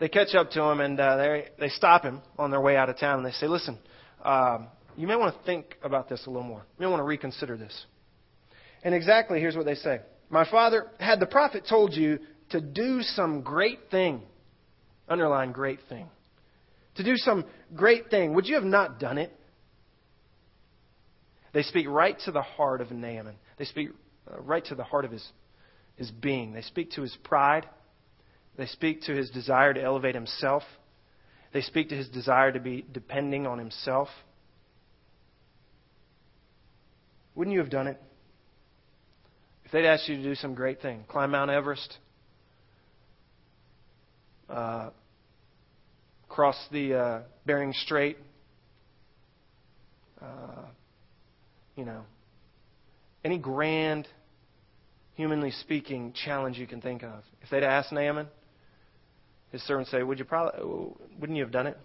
they 0.00 0.08
catch 0.08 0.34
up 0.34 0.50
to 0.50 0.62
him 0.62 0.80
and 0.80 0.98
uh, 0.98 1.16
they 1.16 1.44
they 1.60 1.68
stop 1.68 2.02
him 2.02 2.20
on 2.36 2.50
their 2.50 2.60
way 2.60 2.76
out 2.76 2.88
of 2.88 2.98
town 2.98 3.18
and 3.18 3.26
they 3.26 3.30
say, 3.30 3.46
"Listen, 3.46 3.78
um, 4.24 4.66
you 4.96 5.06
may 5.06 5.14
want 5.14 5.36
to 5.36 5.44
think 5.44 5.76
about 5.84 6.08
this 6.08 6.26
a 6.26 6.30
little 6.30 6.42
more. 6.42 6.66
You 6.76 6.86
may 6.86 6.90
want 6.90 6.98
to 6.98 7.04
reconsider 7.04 7.56
this." 7.56 7.86
And 8.82 8.96
exactly 8.96 9.38
here's 9.38 9.56
what 9.56 9.64
they 9.64 9.76
say: 9.76 10.00
My 10.28 10.48
father 10.50 10.88
had 10.98 11.20
the 11.20 11.26
prophet 11.26 11.64
told 11.68 11.94
you 11.94 12.18
to 12.50 12.60
do 12.60 13.00
some 13.02 13.42
great 13.42 13.92
thing. 13.92 14.22
Underline 15.08 15.52
great 15.52 15.78
thing. 15.88 16.08
To 16.96 17.04
do 17.04 17.16
some 17.16 17.44
great 17.76 18.10
thing. 18.10 18.34
Would 18.34 18.46
you 18.46 18.56
have 18.56 18.64
not 18.64 18.98
done 18.98 19.18
it? 19.18 19.32
They 21.52 21.62
speak 21.62 21.86
right 21.88 22.18
to 22.24 22.32
the 22.32 22.42
heart 22.42 22.80
of 22.80 22.90
Naaman. 22.90 23.36
They 23.56 23.64
speak 23.64 23.90
uh, 24.30 24.40
right 24.40 24.64
to 24.66 24.74
the 24.74 24.84
heart 24.84 25.04
of 25.04 25.10
his, 25.10 25.26
his 25.96 26.10
being. 26.10 26.52
They 26.52 26.62
speak 26.62 26.92
to 26.92 27.02
his 27.02 27.16
pride. 27.22 27.66
They 28.56 28.66
speak 28.66 29.02
to 29.02 29.14
his 29.14 29.30
desire 29.30 29.74
to 29.74 29.82
elevate 29.82 30.14
himself. 30.14 30.62
They 31.52 31.60
speak 31.60 31.88
to 31.90 31.96
his 31.96 32.08
desire 32.08 32.52
to 32.52 32.60
be 32.60 32.84
depending 32.92 33.46
on 33.46 33.58
himself. 33.58 34.08
Wouldn't 37.34 37.52
you 37.52 37.60
have 37.60 37.70
done 37.70 37.86
it? 37.86 38.00
If 39.64 39.72
they'd 39.72 39.86
asked 39.86 40.08
you 40.08 40.16
to 40.16 40.22
do 40.22 40.34
some 40.34 40.54
great 40.54 40.80
thing, 40.82 41.04
climb 41.08 41.30
Mount 41.30 41.50
Everest, 41.50 41.98
uh, 44.48 44.90
cross 46.28 46.56
the 46.70 46.94
uh, 46.94 47.20
Bering 47.46 47.72
Strait, 47.72 48.18
uh, 50.20 50.66
you 51.76 51.84
know, 51.84 52.02
any 53.24 53.38
grand, 53.38 54.06
humanly 55.14 55.50
speaking, 55.50 56.12
challenge 56.12 56.58
you 56.58 56.66
can 56.66 56.80
think 56.80 57.02
of. 57.02 57.22
If 57.42 57.50
they'd 57.50 57.62
asked 57.62 57.92
Naaman, 57.92 58.28
his 59.50 59.62
servants 59.62 59.90
say, 59.90 60.02
"Would 60.02 60.18
you 60.18 60.24
probably? 60.24 60.94
Wouldn't 61.18 61.36
you 61.36 61.44
have 61.44 61.52
done 61.52 61.66
it?" 61.66 61.78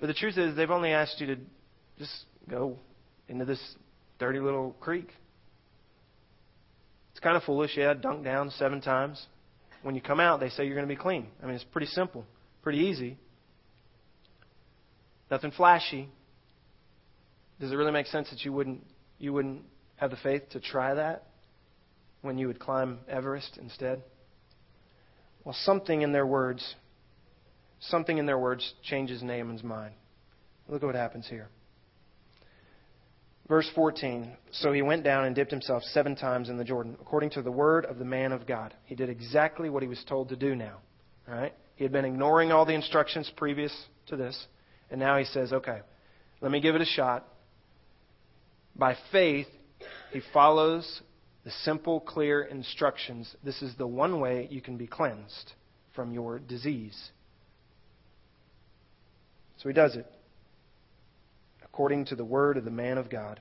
But 0.00 0.08
the 0.08 0.14
truth 0.14 0.38
is, 0.38 0.56
they've 0.56 0.70
only 0.70 0.92
asked 0.92 1.20
you 1.20 1.26
to 1.28 1.36
just 1.98 2.24
go 2.48 2.78
into 3.28 3.44
this 3.44 3.60
dirty 4.18 4.40
little 4.40 4.72
creek. 4.80 5.12
It's 7.12 7.20
kind 7.20 7.36
of 7.36 7.42
foolish, 7.42 7.76
yeah. 7.76 7.94
Dunk 7.94 8.24
down 8.24 8.50
seven 8.50 8.80
times. 8.80 9.26
When 9.82 9.94
you 9.94 10.00
come 10.00 10.20
out, 10.20 10.40
they 10.40 10.48
say 10.50 10.64
you're 10.64 10.74
going 10.74 10.88
to 10.88 10.94
be 10.94 11.00
clean. 11.00 11.26
I 11.42 11.46
mean, 11.46 11.54
it's 11.54 11.64
pretty 11.64 11.86
simple, 11.88 12.24
pretty 12.62 12.78
easy. 12.78 13.16
Nothing 15.30 15.50
flashy. 15.50 16.08
Does 17.60 17.72
it 17.72 17.76
really 17.76 17.92
make 17.92 18.06
sense 18.06 18.30
that 18.30 18.44
you 18.44 18.52
wouldn't 18.52 18.84
you 19.18 19.32
wouldn't 19.32 19.62
have 19.98 20.10
the 20.10 20.16
faith 20.16 20.48
to 20.50 20.60
try 20.60 20.94
that 20.94 21.24
when 22.22 22.38
you 22.38 22.46
would 22.46 22.58
climb 22.58 22.98
Everest 23.08 23.58
instead? 23.60 24.02
Well, 25.44 25.56
something 25.62 26.02
in 26.02 26.12
their 26.12 26.26
words, 26.26 26.74
something 27.80 28.18
in 28.18 28.26
their 28.26 28.38
words 28.38 28.74
changes 28.82 29.22
Naaman's 29.22 29.62
mind. 29.62 29.94
Look 30.68 30.82
at 30.82 30.86
what 30.86 30.94
happens 30.94 31.26
here. 31.28 31.48
Verse 33.48 33.68
14 33.74 34.36
So 34.52 34.72
he 34.72 34.82
went 34.82 35.04
down 35.04 35.24
and 35.24 35.34
dipped 35.34 35.50
himself 35.50 35.82
seven 35.84 36.14
times 36.14 36.48
in 36.48 36.58
the 36.58 36.64
Jordan, 36.64 36.96
according 37.00 37.30
to 37.30 37.42
the 37.42 37.50
word 37.50 37.86
of 37.86 37.98
the 37.98 38.04
man 38.04 38.32
of 38.32 38.46
God. 38.46 38.74
He 38.84 38.94
did 38.94 39.08
exactly 39.08 39.70
what 39.70 39.82
he 39.82 39.88
was 39.88 40.04
told 40.06 40.28
to 40.28 40.36
do 40.36 40.54
now. 40.54 40.78
All 41.26 41.34
right? 41.34 41.54
He 41.76 41.84
had 41.84 41.92
been 41.92 42.04
ignoring 42.04 42.52
all 42.52 42.66
the 42.66 42.74
instructions 42.74 43.30
previous 43.36 43.72
to 44.08 44.16
this, 44.16 44.46
and 44.90 45.00
now 45.00 45.16
he 45.16 45.24
says, 45.24 45.52
Okay, 45.52 45.78
let 46.40 46.50
me 46.50 46.60
give 46.60 46.74
it 46.74 46.82
a 46.82 46.86
shot. 46.86 47.26
By 48.76 48.96
faith, 49.10 49.48
he 50.12 50.20
follows 50.32 51.02
the 51.44 51.50
simple, 51.64 52.00
clear 52.00 52.42
instructions. 52.42 53.34
This 53.42 53.62
is 53.62 53.74
the 53.76 53.86
one 53.86 54.20
way 54.20 54.48
you 54.50 54.60
can 54.60 54.76
be 54.76 54.86
cleansed 54.86 55.52
from 55.94 56.12
your 56.12 56.38
disease. 56.38 57.10
So 59.58 59.68
he 59.68 59.74
does 59.74 59.96
it 59.96 60.06
according 61.78 62.04
to 62.04 62.16
the 62.16 62.24
word 62.24 62.56
of 62.56 62.64
the 62.64 62.70
man 62.72 62.98
of 62.98 63.08
God. 63.08 63.38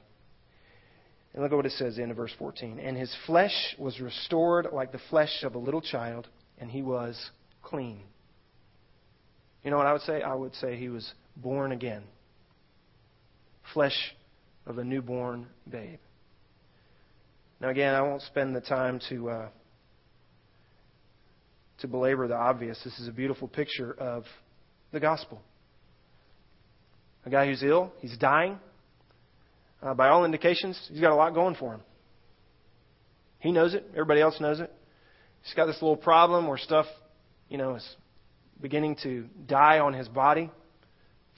And 1.34 1.42
look 1.42 1.52
at 1.52 1.56
what 1.56 1.66
it 1.66 1.72
says 1.72 1.98
in 1.98 2.14
verse 2.14 2.32
14. 2.38 2.80
And 2.80 2.96
his 2.96 3.12
flesh 3.26 3.76
was 3.80 4.00
restored 4.00 4.68
like 4.72 4.92
the 4.92 5.02
flesh 5.10 5.44
of 5.44 5.56
a 5.56 5.58
little 5.58 5.82
child, 5.82 6.28
and 6.60 6.70
he 6.70 6.84
was 6.84 7.32
clean. 7.64 8.02
You 9.64 9.72
know 9.72 9.78
what 9.78 9.88
I 9.88 9.94
would 9.94 10.04
say? 10.04 10.22
I 10.22 10.36
would 10.36 10.54
say 10.56 10.76
he 10.76 10.90
was 10.90 11.12
born 11.36 11.72
again. 11.72 12.04
Flesh 13.74 14.16
of 14.68 14.78
a 14.78 14.84
newborn 14.84 15.48
babe. 15.70 16.00
Now, 17.60 17.70
again, 17.70 17.96
I 17.96 18.02
won't 18.02 18.22
spend 18.22 18.56
the 18.56 18.62
time 18.62 19.00
to 19.10 19.30
uh, 19.30 19.50
to 21.80 21.88
belabor 21.88 22.28
the 22.28 22.36
obvious. 22.36 22.80
This 22.84 22.98
is 23.00 23.08
a 23.08 23.12
beautiful 23.12 23.48
picture 23.48 23.94
of 23.94 24.26
the 24.92 25.00
gospel. 25.00 25.42
A 27.26 27.30
guy 27.30 27.48
who's 27.48 27.64
ill, 27.64 27.92
he's 28.00 28.18
dying. 28.18 28.60
Uh, 29.82 29.94
by 29.94 30.10
all 30.10 30.26
indications, 30.26 30.80
he's 30.92 31.02
got 31.02 31.12
a 31.12 31.16
lot 31.16 31.34
going 31.34 31.56
for 31.56 31.74
him. 31.74 31.82
He 33.40 33.52
knows 33.52 33.74
it. 33.74 33.86
Everybody 33.92 34.22
else 34.22 34.40
knows 34.40 34.60
it. 34.60 34.72
He's 35.44 35.54
got 35.54 35.66
this 35.66 35.82
little 35.82 35.98
problem 35.98 36.48
where 36.48 36.58
stuff, 36.58 36.88
you 37.50 37.58
know, 37.58 37.76
is 37.76 37.96
beginning 38.60 38.98
to 39.04 39.26
die 39.46 39.80
on 39.80 39.94
his 39.94 40.08
body. 40.08 40.50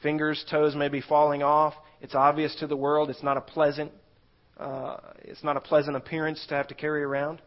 Fingers, 0.02 0.44
toes 0.50 0.76
may 0.76 0.88
be 0.88 1.02
falling 1.02 1.44
off. 1.44 1.74
It's 2.02 2.16
obvious 2.16 2.56
to 2.60 2.68
the 2.68 2.78
world. 2.78 3.10
It's 3.10 3.24
not 3.24 3.36
a 3.36 3.42
pleasant. 3.42 3.92
Uh, 4.60 4.98
it's 5.20 5.44
not 5.44 5.56
a 5.56 5.62
pleasant 5.62 5.96
appearance 5.96 6.46
to 6.50 6.56
have 6.56 6.68
to 6.68 6.76
carry 6.76 7.02
around. 7.02 7.42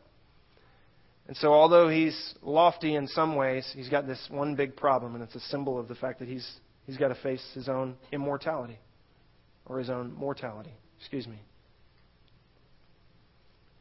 And 1.29 1.37
so, 1.37 1.53
although 1.53 1.89
he's 1.89 2.35
lofty 2.43 2.95
in 2.95 3.07
some 3.07 3.37
ways, 3.37 3.71
he's 3.75 3.89
got 3.89 4.07
this 4.07 4.27
one 4.31 4.57
big 4.57 4.75
problem, 4.77 5.15
and 5.15 5.23
it's 5.23 5.35
a 5.35 5.41
symbol 5.41 5.79
of 5.79 5.89
the 5.89 5.95
fact 5.95 6.19
that 6.19 6.29
he's 6.29 6.51
he's 6.87 6.97
got 6.97 7.09
to 7.09 7.15
face 7.17 7.45
his 7.55 7.69
own 7.69 7.97
immortality, 8.11 8.79
or 9.67 9.79
his 9.79 9.91
own 9.91 10.13
mortality. 10.15 10.73
Excuse 10.99 11.27
me. 11.27 11.39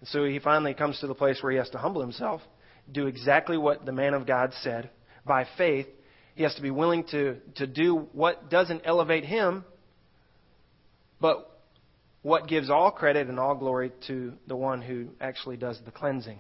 And 0.02 0.10
so 0.10 0.26
he 0.26 0.40
finally 0.40 0.74
comes 0.74 1.00
to 1.00 1.08
the 1.08 1.16
place 1.16 1.42
where 1.42 1.52
he 1.52 1.58
has 1.58 1.70
to 1.72 1.78
humble 1.78 2.02
himself, 2.02 2.42
do 2.92 3.08
exactly 3.08 3.58
what 3.58 3.86
the 3.86 3.92
man 3.92 4.14
of 4.14 4.28
God 4.28 4.52
said 4.62 4.90
by 5.26 5.46
faith. 5.58 5.88
He 6.36 6.44
has 6.44 6.56
to 6.56 6.62
be 6.62 6.72
willing 6.72 7.04
to, 7.12 7.38
to 7.56 7.68
do 7.68 8.08
what 8.14 8.50
doesn't 8.50 8.82
elevate 8.86 9.26
him, 9.26 9.64
but 11.20 11.51
what 12.24 12.48
gives 12.48 12.70
all 12.70 12.92
credit 12.92 13.28
and 13.28 13.40
all 13.40 13.56
glory 13.56 13.92
to 14.08 14.34
the 14.48 14.56
one 14.56 14.82
who 14.82 15.08
actually 15.20 15.58
does 15.58 15.80
the 15.86 15.92
cleansing. 15.92 16.40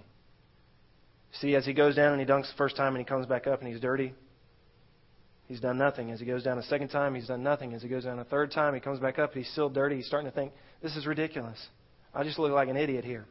See, 1.39 1.55
as 1.55 1.65
he 1.65 1.73
goes 1.73 1.95
down 1.95 2.13
and 2.13 2.21
he 2.21 2.27
dunks 2.27 2.51
the 2.51 2.57
first 2.57 2.75
time 2.75 2.89
and 2.95 2.97
he 2.97 3.05
comes 3.05 3.25
back 3.25 3.47
up 3.47 3.61
and 3.61 3.71
he's 3.71 3.81
dirty, 3.81 4.13
he's 5.47 5.59
done 5.59 5.77
nothing. 5.77 6.11
As 6.11 6.19
he 6.19 6.25
goes 6.25 6.43
down 6.43 6.57
a 6.57 6.63
second 6.63 6.89
time, 6.89 7.15
he's 7.15 7.27
done 7.27 7.41
nothing. 7.41 7.73
As 7.73 7.81
he 7.81 7.87
goes 7.87 8.03
down 8.03 8.19
a 8.19 8.25
third 8.25 8.51
time, 8.51 8.73
he 8.73 8.79
comes 8.79 8.99
back 8.99 9.17
up, 9.17 9.33
he's 9.33 9.49
still 9.51 9.69
dirty. 9.69 9.95
He's 9.97 10.07
starting 10.07 10.29
to 10.29 10.35
think, 10.35 10.51
this 10.83 10.95
is 10.95 11.07
ridiculous. 11.07 11.57
I 12.13 12.23
just 12.23 12.37
look 12.37 12.51
like 12.51 12.67
an 12.67 12.77
idiot 12.77 13.05
here. 13.05 13.25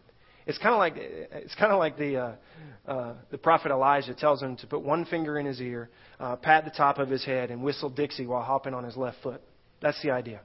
It's 0.46 0.58
kind 0.58 0.72
of 0.72 0.78
like 0.78 0.94
it's 0.96 1.54
kind 1.56 1.70
of 1.70 1.78
like 1.78 1.98
the 1.98 2.16
uh, 2.16 2.32
uh, 2.90 3.14
the 3.30 3.38
prophet 3.38 3.70
Elijah 3.70 4.14
tells 4.14 4.42
him 4.42 4.56
to 4.56 4.66
put 4.66 4.82
one 4.82 5.04
finger 5.04 5.38
in 5.38 5.44
his 5.44 5.60
ear, 5.60 5.90
uh, 6.18 6.36
pat 6.36 6.64
the 6.64 6.70
top 6.70 6.98
of 6.98 7.10
his 7.10 7.24
head, 7.24 7.50
and 7.50 7.62
whistle 7.62 7.90
Dixie 7.90 8.26
while 8.26 8.42
hopping 8.42 8.72
on 8.72 8.82
his 8.82 8.96
left 8.96 9.18
foot. 9.22 9.42
That's 9.82 10.00
the 10.02 10.10
idea. 10.10 10.40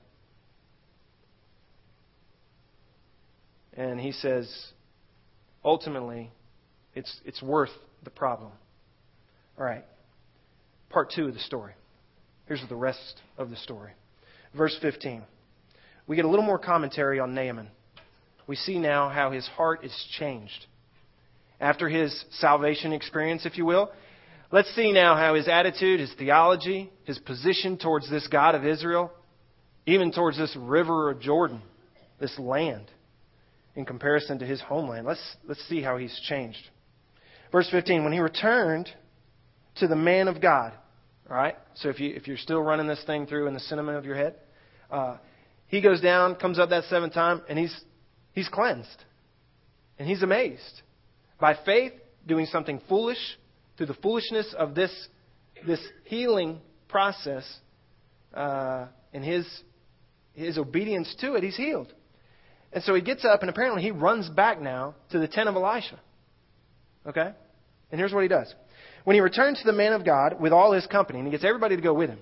And 3.75 3.99
he 3.99 4.11
says, 4.11 4.49
ultimately, 5.63 6.31
it's, 6.93 7.19
it's 7.25 7.41
worth 7.41 7.71
the 8.03 8.09
problem. 8.09 8.51
All 9.57 9.65
right. 9.65 9.83
Part 10.89 11.11
two 11.15 11.27
of 11.27 11.33
the 11.33 11.39
story. 11.39 11.73
Here's 12.47 12.63
the 12.69 12.75
rest 12.75 13.21
of 13.37 13.49
the 13.49 13.57
story. 13.57 13.91
Verse 14.55 14.77
15. 14.81 15.23
We 16.07 16.15
get 16.15 16.25
a 16.25 16.29
little 16.29 16.45
more 16.45 16.59
commentary 16.59 17.19
on 17.19 17.33
Naaman. 17.33 17.67
We 18.47 18.55
see 18.55 18.77
now 18.77 19.09
how 19.09 19.31
his 19.31 19.47
heart 19.47 19.83
is 19.83 20.05
changed. 20.19 20.67
After 21.59 21.89
his 21.89 22.25
salvation 22.39 22.93
experience, 22.93 23.45
if 23.45 23.57
you 23.57 23.65
will, 23.65 23.91
let's 24.51 24.73
see 24.75 24.91
now 24.91 25.15
how 25.15 25.35
his 25.35 25.47
attitude, 25.47 25.99
his 25.99 26.13
theology, 26.17 26.91
his 27.05 27.17
position 27.17 27.77
towards 27.77 28.09
this 28.09 28.27
God 28.27 28.55
of 28.55 28.65
Israel, 28.65 29.11
even 29.85 30.11
towards 30.11 30.37
this 30.37 30.55
river 30.55 31.09
of 31.09 31.19
Jordan, 31.21 31.61
this 32.19 32.37
land, 32.37 32.85
in 33.75 33.85
comparison 33.85 34.39
to 34.39 34.45
his 34.45 34.61
homeland. 34.61 35.05
Let's, 35.05 35.35
let's 35.47 35.63
see 35.67 35.81
how 35.81 35.97
he's 35.97 36.17
changed. 36.27 36.69
Verse 37.51 37.69
15, 37.69 38.03
when 38.03 38.13
he 38.13 38.19
returned 38.19 38.89
to 39.77 39.87
the 39.87 39.95
man 39.95 40.27
of 40.27 40.41
God, 40.41 40.73
all 41.29 41.35
right? 41.35 41.55
So 41.75 41.89
if, 41.89 41.99
you, 41.99 42.13
if 42.15 42.27
you're 42.27 42.37
still 42.37 42.61
running 42.61 42.87
this 42.87 43.03
thing 43.05 43.27
through 43.27 43.47
in 43.47 43.53
the 43.53 43.59
cinema 43.59 43.93
of 43.93 44.05
your 44.05 44.15
head, 44.15 44.35
uh, 44.91 45.17
he 45.67 45.81
goes 45.81 45.99
down, 46.01 46.35
comes 46.35 46.59
up 46.59 46.69
that 46.69 46.85
seventh 46.85 47.13
time, 47.13 47.41
and 47.49 47.57
he's, 47.57 47.77
he's 48.33 48.47
cleansed. 48.47 49.03
And 49.97 50.07
he's 50.07 50.23
amazed. 50.23 50.81
By 51.39 51.57
faith, 51.65 51.93
doing 52.25 52.45
something 52.45 52.81
foolish, 52.87 53.17
through 53.77 53.87
the 53.87 53.93
foolishness 53.95 54.53
of 54.57 54.75
this, 54.75 54.91
this 55.65 55.81
healing 56.05 56.59
process, 56.87 57.43
uh, 58.33 58.87
and 59.13 59.23
his, 59.23 59.47
his 60.33 60.57
obedience 60.57 61.13
to 61.19 61.33
it, 61.35 61.43
he's 61.43 61.57
healed. 61.57 61.93
And 62.75 62.83
so 62.83 62.93
he 62.93 63.01
gets 63.01 63.23
up, 63.23 63.39
and 63.41 63.49
apparently 63.49 63.81
he 63.81 63.91
runs 63.91 64.29
back 64.29 64.61
now 64.61 64.95
to 65.11 65.17
the 65.17 65.29
tent 65.29 65.47
of 65.47 65.55
Elisha. 65.55 65.97
Okay? 67.07 67.31
And 67.89 67.99
here's 67.99 68.11
what 68.11 68.21
he 68.21 68.27
does. 68.27 68.53
When 69.05 69.13
he 69.13 69.21
returns 69.21 69.59
to 69.59 69.63
the 69.65 69.71
man 69.71 69.93
of 69.93 70.05
God 70.05 70.41
with 70.41 70.51
all 70.51 70.73
his 70.73 70.85
company, 70.85 71.19
and 71.19 71.27
he 71.27 71.31
gets 71.31 71.45
everybody 71.45 71.77
to 71.77 71.81
go 71.81 71.93
with 71.93 72.09
him, 72.09 72.19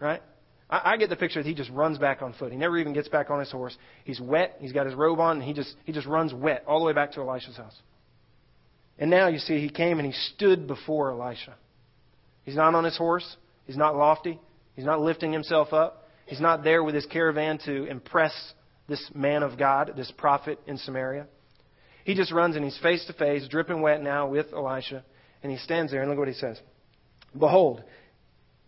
right? 0.00 0.22
I, 0.70 0.92
I 0.92 0.96
get 0.96 1.10
the 1.10 1.16
picture 1.16 1.42
that 1.42 1.48
he 1.48 1.54
just 1.54 1.68
runs 1.70 1.98
back 1.98 2.22
on 2.22 2.32
foot. 2.32 2.50
He 2.50 2.56
never 2.56 2.78
even 2.78 2.94
gets 2.94 3.08
back 3.08 3.28
on 3.28 3.40
his 3.40 3.52
horse. 3.52 3.76
He's 4.04 4.18
wet. 4.18 4.56
He's 4.58 4.72
got 4.72 4.86
his 4.86 4.94
robe 4.94 5.20
on, 5.20 5.36
and 5.36 5.44
he 5.44 5.52
just, 5.52 5.76
he 5.84 5.92
just 5.92 6.06
runs 6.06 6.32
wet 6.32 6.64
all 6.66 6.78
the 6.78 6.86
way 6.86 6.94
back 6.94 7.12
to 7.12 7.20
Elisha's 7.20 7.58
house. 7.58 7.76
And 8.98 9.10
now 9.10 9.28
you 9.28 9.38
see 9.38 9.60
he 9.60 9.68
came 9.68 9.98
and 9.98 10.06
he 10.06 10.18
stood 10.34 10.66
before 10.66 11.10
Elisha. 11.10 11.56
He's 12.44 12.56
not 12.56 12.74
on 12.74 12.84
his 12.84 12.96
horse. 12.96 13.36
He's 13.66 13.76
not 13.76 13.96
lofty. 13.96 14.40
He's 14.76 14.86
not 14.86 15.02
lifting 15.02 15.30
himself 15.30 15.74
up. 15.74 16.08
He's 16.24 16.40
not 16.40 16.64
there 16.64 16.82
with 16.82 16.94
his 16.94 17.04
caravan 17.04 17.58
to 17.66 17.84
impress 17.84 18.32
this 18.90 19.10
man 19.14 19.42
of 19.42 19.56
God, 19.56 19.92
this 19.96 20.12
prophet 20.18 20.58
in 20.66 20.76
Samaria. 20.76 21.26
He 22.04 22.14
just 22.14 22.32
runs 22.32 22.56
and 22.56 22.64
he's 22.64 22.78
face 22.78 23.04
to 23.06 23.12
face, 23.12 23.46
dripping 23.48 23.80
wet 23.80 24.02
now 24.02 24.28
with 24.28 24.52
Elisha. 24.52 25.04
And 25.42 25.50
he 25.50 25.58
stands 25.58 25.92
there 25.92 26.02
and 26.02 26.10
look 26.10 26.18
what 26.18 26.28
he 26.28 26.34
says. 26.34 26.60
Behold, 27.38 27.82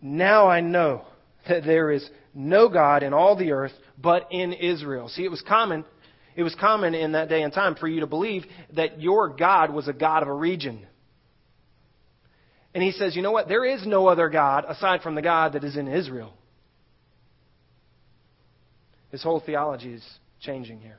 now 0.01 0.47
I 0.47 0.61
know 0.61 1.03
that 1.47 1.65
there 1.65 1.91
is 1.91 2.09
no 2.33 2.69
God 2.69 3.03
in 3.03 3.13
all 3.13 3.35
the 3.35 3.51
earth 3.51 3.73
but 4.01 4.29
in 4.31 4.53
Israel. 4.53 5.09
See, 5.09 5.25
it 5.25 5.29
was 5.29 5.43
common, 5.45 5.83
it 6.35 6.43
was 6.43 6.55
common 6.55 6.95
in 6.95 7.11
that 7.11 7.27
day 7.27 7.43
and 7.43 7.53
time 7.53 7.75
for 7.75 7.87
you 7.87 7.99
to 7.99 8.07
believe 8.07 8.45
that 8.75 9.01
your 9.01 9.27
God 9.29 9.73
was 9.73 9.89
a 9.89 9.93
God 9.93 10.23
of 10.23 10.29
a 10.29 10.33
region. 10.33 10.87
And 12.73 12.81
he 12.81 12.91
says, 12.91 13.15
you 13.15 13.21
know 13.21 13.31
what? 13.31 13.49
There 13.49 13.65
is 13.65 13.85
no 13.85 14.07
other 14.07 14.29
God 14.29 14.65
aside 14.67 15.01
from 15.01 15.15
the 15.15 15.21
God 15.21 15.53
that 15.53 15.65
is 15.65 15.75
in 15.75 15.87
Israel. 15.87 16.33
His 19.13 19.21
whole 19.21 19.39
theology 19.39 19.93
is 19.93 20.03
changing 20.41 20.79
here. 20.79 20.97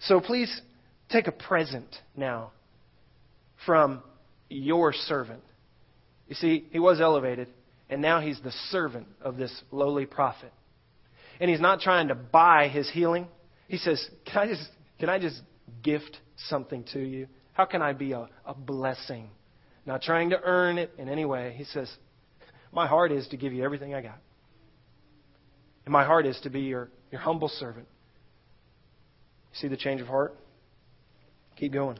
So 0.00 0.18
please 0.18 0.62
take 1.10 1.26
a 1.26 1.32
present 1.32 1.94
now 2.16 2.52
from 3.66 4.02
your 4.48 4.94
servant. 4.94 5.42
You 6.26 6.36
see, 6.36 6.66
he 6.70 6.78
was 6.78 7.02
elevated, 7.02 7.48
and 7.90 8.00
now 8.00 8.18
he's 8.18 8.40
the 8.40 8.50
servant 8.70 9.08
of 9.20 9.36
this 9.36 9.52
lowly 9.70 10.06
prophet. 10.06 10.54
And 11.38 11.50
he's 11.50 11.60
not 11.60 11.80
trying 11.80 12.08
to 12.08 12.14
buy 12.14 12.68
his 12.68 12.90
healing. 12.90 13.28
He 13.68 13.76
says, 13.76 14.02
Can 14.24 14.38
I 14.38 14.46
just, 14.46 14.70
can 14.98 15.10
I 15.10 15.18
just 15.18 15.38
gift 15.82 16.16
something 16.48 16.82
to 16.94 16.98
you? 16.98 17.26
How 17.52 17.66
can 17.66 17.82
I 17.82 17.92
be 17.92 18.12
a, 18.12 18.26
a 18.46 18.54
blessing? 18.54 19.28
Not 19.84 20.00
trying 20.00 20.30
to 20.30 20.40
earn 20.42 20.78
it 20.78 20.92
in 20.96 21.10
any 21.10 21.26
way. 21.26 21.52
He 21.58 21.64
says, 21.64 21.92
My 22.72 22.86
heart 22.86 23.12
is 23.12 23.28
to 23.28 23.36
give 23.36 23.52
you 23.52 23.62
everything 23.62 23.92
I 23.92 24.00
got. 24.00 24.18
And 25.88 25.92
my 25.94 26.04
heart 26.04 26.26
is 26.26 26.38
to 26.42 26.50
be 26.50 26.60
your, 26.60 26.90
your 27.10 27.22
humble 27.22 27.48
servant. 27.48 27.86
See 29.54 29.68
the 29.68 29.76
change 29.78 30.02
of 30.02 30.06
heart? 30.06 30.36
Keep 31.56 31.72
going. 31.72 31.98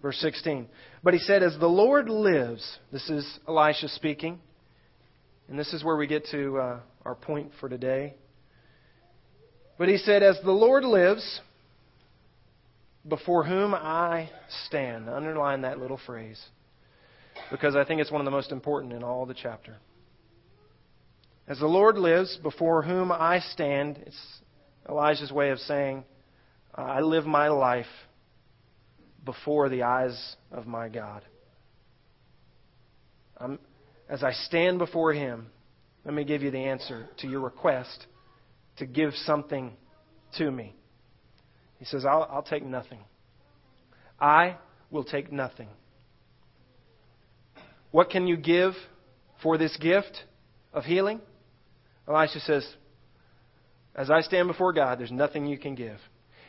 Verse 0.00 0.16
16. 0.16 0.66
But 1.04 1.12
he 1.12 1.20
said, 1.20 1.42
As 1.42 1.54
the 1.60 1.66
Lord 1.66 2.08
lives, 2.08 2.78
this 2.90 3.10
is 3.10 3.38
Elisha 3.46 3.88
speaking, 3.88 4.40
and 5.46 5.58
this 5.58 5.74
is 5.74 5.84
where 5.84 5.94
we 5.94 6.06
get 6.06 6.24
to 6.30 6.56
uh, 6.56 6.80
our 7.04 7.14
point 7.14 7.50
for 7.60 7.68
today. 7.68 8.14
But 9.76 9.90
he 9.90 9.98
said, 9.98 10.22
As 10.22 10.38
the 10.42 10.50
Lord 10.50 10.82
lives, 10.82 11.42
before 13.06 13.44
whom 13.44 13.74
I 13.74 14.30
stand. 14.68 15.10
Underline 15.10 15.60
that 15.60 15.78
little 15.78 16.00
phrase 16.06 16.42
because 17.50 17.76
I 17.76 17.84
think 17.84 18.00
it's 18.00 18.10
one 18.10 18.22
of 18.22 18.24
the 18.24 18.30
most 18.30 18.52
important 18.52 18.94
in 18.94 19.02
all 19.04 19.26
the 19.26 19.34
chapter. 19.34 19.76
As 21.52 21.58
the 21.58 21.66
Lord 21.66 21.98
lives, 21.98 22.38
before 22.42 22.80
whom 22.80 23.12
I 23.12 23.40
stand, 23.40 23.98
it's 24.06 24.40
Elijah's 24.88 25.30
way 25.30 25.50
of 25.50 25.58
saying, 25.58 26.02
I 26.74 27.00
live 27.00 27.26
my 27.26 27.48
life 27.48 27.84
before 29.22 29.68
the 29.68 29.82
eyes 29.82 30.36
of 30.50 30.66
my 30.66 30.88
God. 30.88 31.22
I'm, 33.36 33.58
as 34.08 34.22
I 34.22 34.32
stand 34.32 34.78
before 34.78 35.12
Him, 35.12 35.48
let 36.06 36.14
me 36.14 36.24
give 36.24 36.40
you 36.40 36.50
the 36.50 36.56
answer 36.56 37.10
to 37.18 37.28
your 37.28 37.40
request 37.40 38.06
to 38.78 38.86
give 38.86 39.12
something 39.26 39.74
to 40.38 40.50
me. 40.50 40.74
He 41.78 41.84
says, 41.84 42.06
I'll, 42.06 42.26
I'll 42.30 42.42
take 42.42 42.64
nothing. 42.64 43.00
I 44.18 44.56
will 44.90 45.04
take 45.04 45.30
nothing. 45.30 45.68
What 47.90 48.08
can 48.08 48.26
you 48.26 48.38
give 48.38 48.72
for 49.42 49.58
this 49.58 49.76
gift 49.76 50.24
of 50.72 50.84
healing? 50.84 51.20
Elisha 52.08 52.40
says, 52.40 52.66
As 53.94 54.10
I 54.10 54.20
stand 54.22 54.48
before 54.48 54.72
God, 54.72 54.98
there's 54.98 55.12
nothing 55.12 55.46
you 55.46 55.58
can 55.58 55.74
give. 55.74 55.98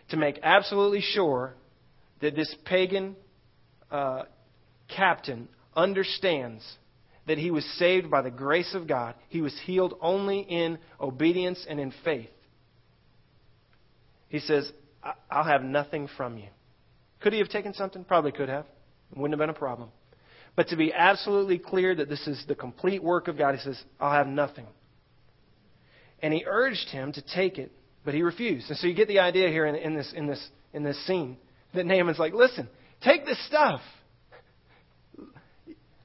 To 0.10 0.18
make 0.18 0.40
absolutely 0.44 1.02
sure 1.02 1.54
that 2.22 2.36
this 2.36 2.54
pagan 2.66 3.16
uh, 3.92 4.24
captain 4.96 5.48
understands 5.76 6.64
that 7.28 7.38
he 7.38 7.52
was 7.52 7.66
saved 7.78 8.12
by 8.12 8.22
the 8.22 8.32
grace 8.32 8.74
of 8.74 8.88
God, 8.88 9.16
he 9.30 9.42
was 9.42 9.58
healed 9.66 9.94
only 10.02 10.40
in 10.40 10.78
obedience 11.00 11.66
and 11.70 11.80
in 11.80 11.94
faith. 12.04 12.30
He 14.28 14.40
says, 14.40 14.72
I'll 15.30 15.44
have 15.44 15.64
nothing 15.64 16.10
from 16.18 16.38
you. 16.38 16.48
Could 17.22 17.34
he 17.34 17.40
have 17.40 17.50
taken 17.50 17.74
something? 17.74 18.04
Probably 18.04 18.32
could 18.32 18.50
have. 18.50 18.66
It 19.12 19.18
wouldn't 19.18 19.40
have 19.40 19.46
been 19.46 19.56
a 19.56 19.58
problem. 19.58 19.90
But 20.56 20.70
to 20.70 20.76
be 20.76 20.94
absolutely 20.94 21.60
clear 21.60 21.96
that 21.96 22.10
this 22.10 22.28
is 22.28 22.44
the 22.48 22.56
complete 22.56 23.02
work 23.02 23.28
of 23.28 23.38
God, 23.38 23.56
he 23.56 23.62
says, 23.62 23.82
I'll 24.00 24.12
have 24.12 24.28
nothing. 24.28 24.68
And 26.24 26.34
he 26.34 26.46
urged 26.48 26.88
him 26.88 27.12
to 27.12 27.22
take 27.22 27.60
it, 27.60 27.72
but 28.06 28.14
he 28.14 28.24
refused. 28.24 28.70
And 28.70 28.80
so 28.80 28.88
you 28.88 28.96
get 28.96 29.10
the 29.10 29.20
idea 29.20 29.50
here 29.50 29.66
in, 29.66 29.76
in, 29.76 29.94
this, 29.94 30.12
in, 30.16 30.26
this, 30.26 30.48
in 30.74 30.82
this 30.82 31.06
scene 31.06 31.38
that 31.76 31.86
Naaman's 31.86 32.18
like, 32.18 32.34
listen, 32.34 32.70
take 33.04 33.26
this 33.26 33.46
stuff. 33.46 33.82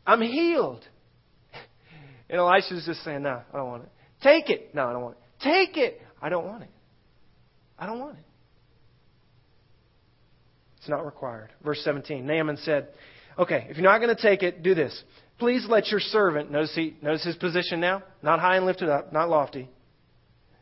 I'm 0.06 0.20
healed. 0.20 0.84
And 2.30 2.38
Elisha's 2.38 2.84
just 2.84 3.02
saying, 3.04 3.22
no, 3.22 3.40
I 3.54 3.56
don't 3.56 3.68
want 3.68 3.84
it. 3.84 3.88
Take 4.22 4.50
it. 4.50 4.74
No, 4.74 4.86
I 4.86 4.92
don't 4.92 5.00
want 5.00 5.16
it. 5.16 5.42
Take 5.42 5.78
it. 5.78 6.02
I 6.20 6.28
don't 6.28 6.44
want 6.44 6.62
it. 6.62 6.68
I 7.78 7.86
don't 7.86 7.98
want 7.98 8.18
it. 8.18 8.24
It's 10.76 10.90
not 10.90 11.06
required. 11.06 11.48
Verse 11.64 11.80
17 11.84 12.26
Naaman 12.26 12.58
said, 12.58 12.88
Okay, 13.38 13.66
if 13.70 13.78
you're 13.78 13.90
not 13.90 14.00
going 14.00 14.14
to 14.14 14.20
take 14.20 14.42
it, 14.42 14.62
do 14.62 14.74
this. 14.74 15.02
Please 15.38 15.64
let 15.70 15.86
your 15.86 16.00
servant, 16.00 16.50
notice, 16.50 16.74
he, 16.74 16.96
notice 17.00 17.24
his 17.24 17.36
position 17.36 17.80
now, 17.80 18.02
not 18.22 18.40
high 18.40 18.56
and 18.56 18.66
lifted 18.66 18.90
up, 18.90 19.10
not 19.10 19.30
lofty, 19.30 19.70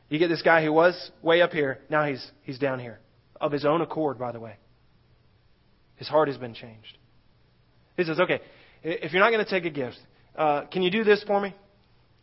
you 0.09 0.19
get 0.19 0.29
this 0.29 0.43
guy 0.43 0.63
who 0.65 0.73
was 0.73 1.11
way 1.23 1.43
up 1.43 1.53
here, 1.53 1.81
now 1.91 2.05
he's, 2.05 2.25
he's 2.43 2.59
down 2.59 2.79
here. 2.79 3.01
Of 3.41 3.53
his 3.53 3.65
own 3.65 3.83
accord, 3.83 4.19
by 4.19 4.33
the 4.33 4.41
way. 4.41 4.57
His 5.97 6.09
heart 6.09 6.29
has 6.29 6.39
been 6.39 6.55
changed. 6.55 6.97
He 7.97 8.05
says, 8.05 8.19
okay, 8.21 8.41
if 8.83 9.13
you're 9.13 9.23
not 9.23 9.31
going 9.31 9.45
to 9.45 9.51
take 9.51 9.65
a 9.65 9.71
gift, 9.71 9.99
uh, 10.37 10.63
can 10.67 10.83
you 10.83 10.91
do 10.91 11.05
this 11.05 11.23
for 11.27 11.41
me? 11.41 11.55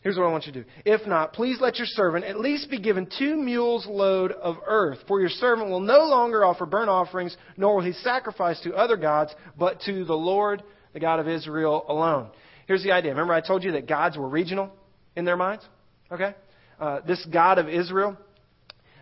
Here's 0.01 0.17
what 0.17 0.25
I 0.25 0.31
want 0.31 0.45
you 0.45 0.51
to 0.51 0.63
do. 0.63 0.69
If 0.85 1.07
not, 1.07 1.31
please 1.33 1.57
let 1.61 1.77
your 1.77 1.87
servant 1.87 2.25
at 2.25 2.39
least 2.39 2.69
be 2.69 2.79
given 2.79 3.07
two 3.17 3.37
mules' 3.37 3.87
load 3.87 4.33
of 4.33 4.57
earth, 4.67 4.99
for 5.07 5.21
your 5.21 5.29
servant 5.29 5.69
will 5.69 5.79
no 5.79 6.05
longer 6.05 6.43
offer 6.43 6.65
burnt 6.65 6.89
offerings, 6.89 7.35
nor 7.55 7.75
will 7.75 7.83
he 7.83 7.93
sacrifice 7.93 8.59
to 8.61 8.73
other 8.75 8.97
gods, 8.97 9.33
but 9.57 9.79
to 9.81 10.03
the 10.03 10.13
Lord, 10.13 10.61
the 10.93 10.99
God 10.99 11.19
of 11.19 11.27
Israel 11.27 11.85
alone. 11.87 12.29
Here's 12.67 12.83
the 12.83 12.91
idea. 12.91 13.11
Remember 13.11 13.33
I 13.33 13.41
told 13.41 13.63
you 13.63 13.71
that 13.73 13.87
gods 13.87 14.17
were 14.17 14.27
regional 14.27 14.71
in 15.15 15.25
their 15.25 15.37
minds? 15.37 15.63
Okay? 16.11 16.35
Uh, 16.83 16.99
this 17.07 17.25
God 17.31 17.59
of 17.59 17.69
Israel, 17.69 18.17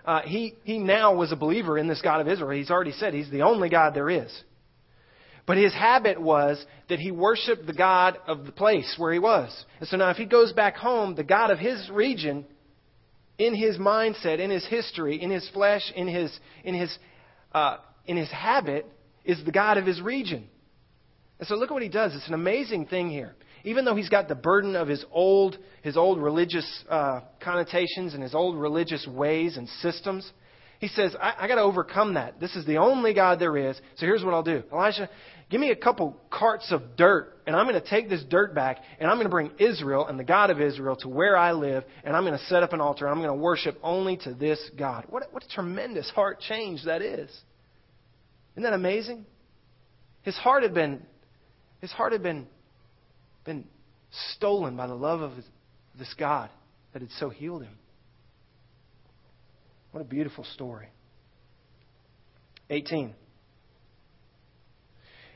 uh, 0.06 0.22
he, 0.22 0.54
he 0.66 0.78
now 0.78 1.16
was 1.16 1.32
a 1.32 1.36
believer 1.36 1.80
in 1.80 1.88
this 1.88 2.00
God 2.00 2.22
of 2.22 2.28
Israel. 2.28 2.56
He's 2.56 2.70
already 2.70 2.92
said 2.92 3.16
he's 3.16 3.32
the 3.32 3.42
only 3.42 3.70
God 3.70 3.96
there 3.96 4.08
is. 4.08 4.32
But 5.48 5.58
his 5.58 5.74
habit 5.74 6.22
was 6.22 6.64
that 6.90 7.00
he 7.00 7.10
worshiped 7.10 7.66
the 7.66 7.74
God 7.74 8.20
of 8.28 8.46
the 8.46 8.52
place 8.52 8.94
where 9.00 9.12
he 9.12 9.18
was. 9.18 9.66
And 9.80 9.90
so 9.90 9.98
now, 9.98 10.12
if 10.12 10.18
he 10.18 10.28
goes 10.28 10.54
back 10.54 10.76
home, 10.76 11.16
the 11.16 11.24
God 11.24 11.50
of 11.50 11.58
his 11.58 11.90
region, 11.90 12.46
in 13.40 13.56
his 13.56 13.80
mindset, 13.80 14.38
in 14.38 14.52
his 14.52 14.68
history, 14.68 15.20
in 15.20 15.32
his 15.32 15.50
flesh, 15.50 15.92
in 15.96 16.08
his, 16.08 16.32
in 16.64 16.76
his, 16.76 16.96
uh, 17.52 17.78
in 18.06 18.16
his 18.16 18.30
habit, 18.30 18.86
is 19.26 19.44
the 19.44 19.52
God 19.52 19.80
of 19.80 19.88
his 19.88 20.00
region. 20.00 20.48
And 21.40 21.48
so 21.48 21.56
look 21.56 21.72
at 21.72 21.74
what 21.74 21.82
he 21.82 21.90
does. 21.90 22.14
It's 22.14 22.28
an 22.28 22.36
amazing 22.36 22.86
thing 22.86 23.10
here. 23.10 23.34
Even 23.64 23.86
though 23.86 23.96
he's 23.96 24.10
got 24.10 24.28
the 24.28 24.36
burden 24.36 24.76
of 24.76 24.88
his 24.88 25.06
old, 25.12 25.58
his 25.84 25.98
old 25.98 26.20
religious 26.20 26.84
uh, 26.90 27.22
connotations 27.40 28.14
and 28.14 28.24
his 28.24 28.34
old 28.34 28.58
religious 28.58 29.08
ways 29.08 29.58
and 29.58 29.68
systems, 29.82 30.30
he 30.80 30.88
says, 30.88 31.16
I, 31.22 31.34
I 31.42 31.48
got 31.48 31.56
to 31.56 31.62
overcome 31.62 32.16
that. 32.16 32.40
This 32.40 32.56
is 32.56 32.66
the 32.66 32.78
only 32.78 33.14
God 33.14 33.40
there 33.40 33.56
is. 33.56 33.80
So 33.98 34.06
here's 34.08 34.24
what 34.24 34.34
I'll 34.34 34.42
do. 34.42 34.64
Elijah, 34.74 35.08
give 35.52 35.62
me 35.62 35.70
a 35.70 35.76
couple 35.76 36.18
carts 36.32 36.72
of 36.72 36.98
dirt, 36.98 37.38
and 37.46 37.56
I'm 37.56 37.68
going 37.68 37.80
to 37.80 37.88
take 37.88 38.10
this 38.10 38.24
dirt 38.28 38.56
back, 38.56 38.80
and 39.00 39.08
I'm 39.08 39.18
going 39.18 39.28
to 39.28 39.32
bring 39.32 39.52
Israel 39.60 40.08
and 40.08 40.20
the 40.20 40.24
God 40.24 40.50
of 40.50 40.60
Israel 40.60 40.96
to 40.98 41.08
where 41.08 41.38
I 41.38 41.52
live, 41.52 41.84
and 42.04 42.16
I'm 42.16 42.24
going 42.24 42.38
to 42.38 42.46
set 42.46 42.64
up 42.64 42.74
an 42.74 42.82
altar, 42.82 43.06
and 43.06 43.14
I'm 43.14 43.22
going 43.22 43.38
to 43.38 43.42
worship 43.42 43.78
only 43.84 44.18
to 44.18 44.34
this 44.34 44.60
God. 44.76 45.06
What, 45.08 45.32
what 45.32 45.44
a 45.44 45.48
tremendous 45.50 46.10
heart 46.10 46.40
change 46.40 46.86
that 46.86 47.04
is. 47.04 47.30
Isn't 48.54 48.64
that 48.64 48.74
amazing? 48.74 49.28
His 50.24 50.36
heart 50.36 50.64
had 50.64 50.74
been, 50.74 51.06
his 51.80 51.92
heart 51.92 52.12
had 52.12 52.24
been, 52.24 52.48
been 53.44 53.66
stolen 54.36 54.76
by 54.76 54.88
the 54.88 54.96
love 54.96 55.22
of 55.22 55.36
his, 55.36 55.46
this 55.98 56.14
God 56.18 56.50
that 56.94 57.02
had 57.02 57.12
so 57.20 57.30
healed 57.30 57.64
him. 57.64 57.78
What 59.92 60.02
a 60.02 60.06
beautiful 60.06 60.44
story. 60.44 60.88
18. 62.70 63.14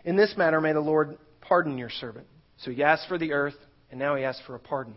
In 0.06 0.16
this 0.16 0.34
matter, 0.38 0.62
may 0.62 0.74
the 0.74 0.80
Lord 0.80 1.18
pardon 1.42 1.78
your 1.78 1.90
servant. 1.90 2.28
So 2.60 2.72
he 2.72 2.84
asked 2.84 3.08
for 3.08 3.18
the 3.18 3.34
earth, 3.34 3.56
and 3.92 4.00
now 4.00 4.16
he 4.16 4.24
asks 4.24 4.42
for 4.46 4.56
a 4.56 4.60
pardon. 4.60 4.96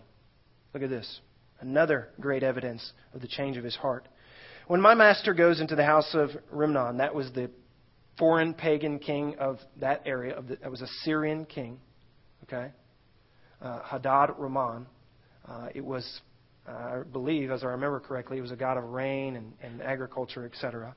Look 0.73 0.83
at 0.83 0.91
this. 0.91 1.21
Another 1.61 2.09
great 2.21 2.43
evidence 2.43 2.93
of 3.13 3.21
the 3.21 3.27
change 3.27 3.57
of 3.57 3.65
his 3.65 3.75
heart. 3.75 4.07
When 4.69 4.81
my 4.81 4.95
master 4.95 5.35
goes 5.35 5.61
into 5.61 5.75
the 5.75 5.85
house 5.85 6.11
of 6.13 6.31
Rimmon, 6.53 6.99
that 6.99 7.15
was 7.15 7.33
the 7.33 7.51
foreign 8.19 8.55
pagan 8.55 8.99
king 8.99 9.37
of 9.39 9.59
that 9.81 10.03
area, 10.05 10.37
of 10.37 10.49
the, 10.49 10.57
that 10.57 10.71
was 10.71 10.83
a 10.83 10.89
Syrian 11.05 11.47
king, 11.47 11.81
okay? 12.45 12.71
Uh, 13.61 13.81
Hadad 13.83 14.31
Raman. 14.39 14.87
Uh, 15.47 15.69
it 15.75 15.85
was 15.85 16.21
I 16.69 17.03
believe, 17.13 17.51
as 17.51 17.63
I 17.63 17.69
remember 17.69 18.01
correctly, 18.01 18.37
he 18.37 18.41
was 18.41 18.51
a 18.51 18.57
god 18.57 18.77
of 18.77 18.85
rain 18.85 19.37
and, 19.37 19.53
and 19.63 19.83
agriculture, 19.83 20.45
etc. 20.45 20.95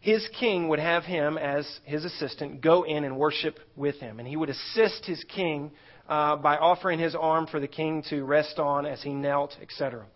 His 0.00 0.28
king 0.38 0.68
would 0.68 0.78
have 0.78 1.04
him 1.04 1.38
as 1.38 1.66
his 1.84 2.04
assistant 2.04 2.60
go 2.60 2.82
in 2.82 3.04
and 3.04 3.16
worship 3.16 3.58
with 3.76 3.96
him. 3.96 4.18
And 4.18 4.28
he 4.28 4.36
would 4.36 4.50
assist 4.50 5.04
his 5.04 5.22
king 5.24 5.70
uh, 6.08 6.36
by 6.36 6.56
offering 6.56 6.98
his 6.98 7.14
arm 7.14 7.46
for 7.46 7.60
the 7.60 7.68
king 7.68 8.02
to 8.10 8.24
rest 8.24 8.58
on 8.58 8.86
as 8.86 9.02
he 9.02 9.10
knelt, 9.10 9.56
etc. 9.60 10.06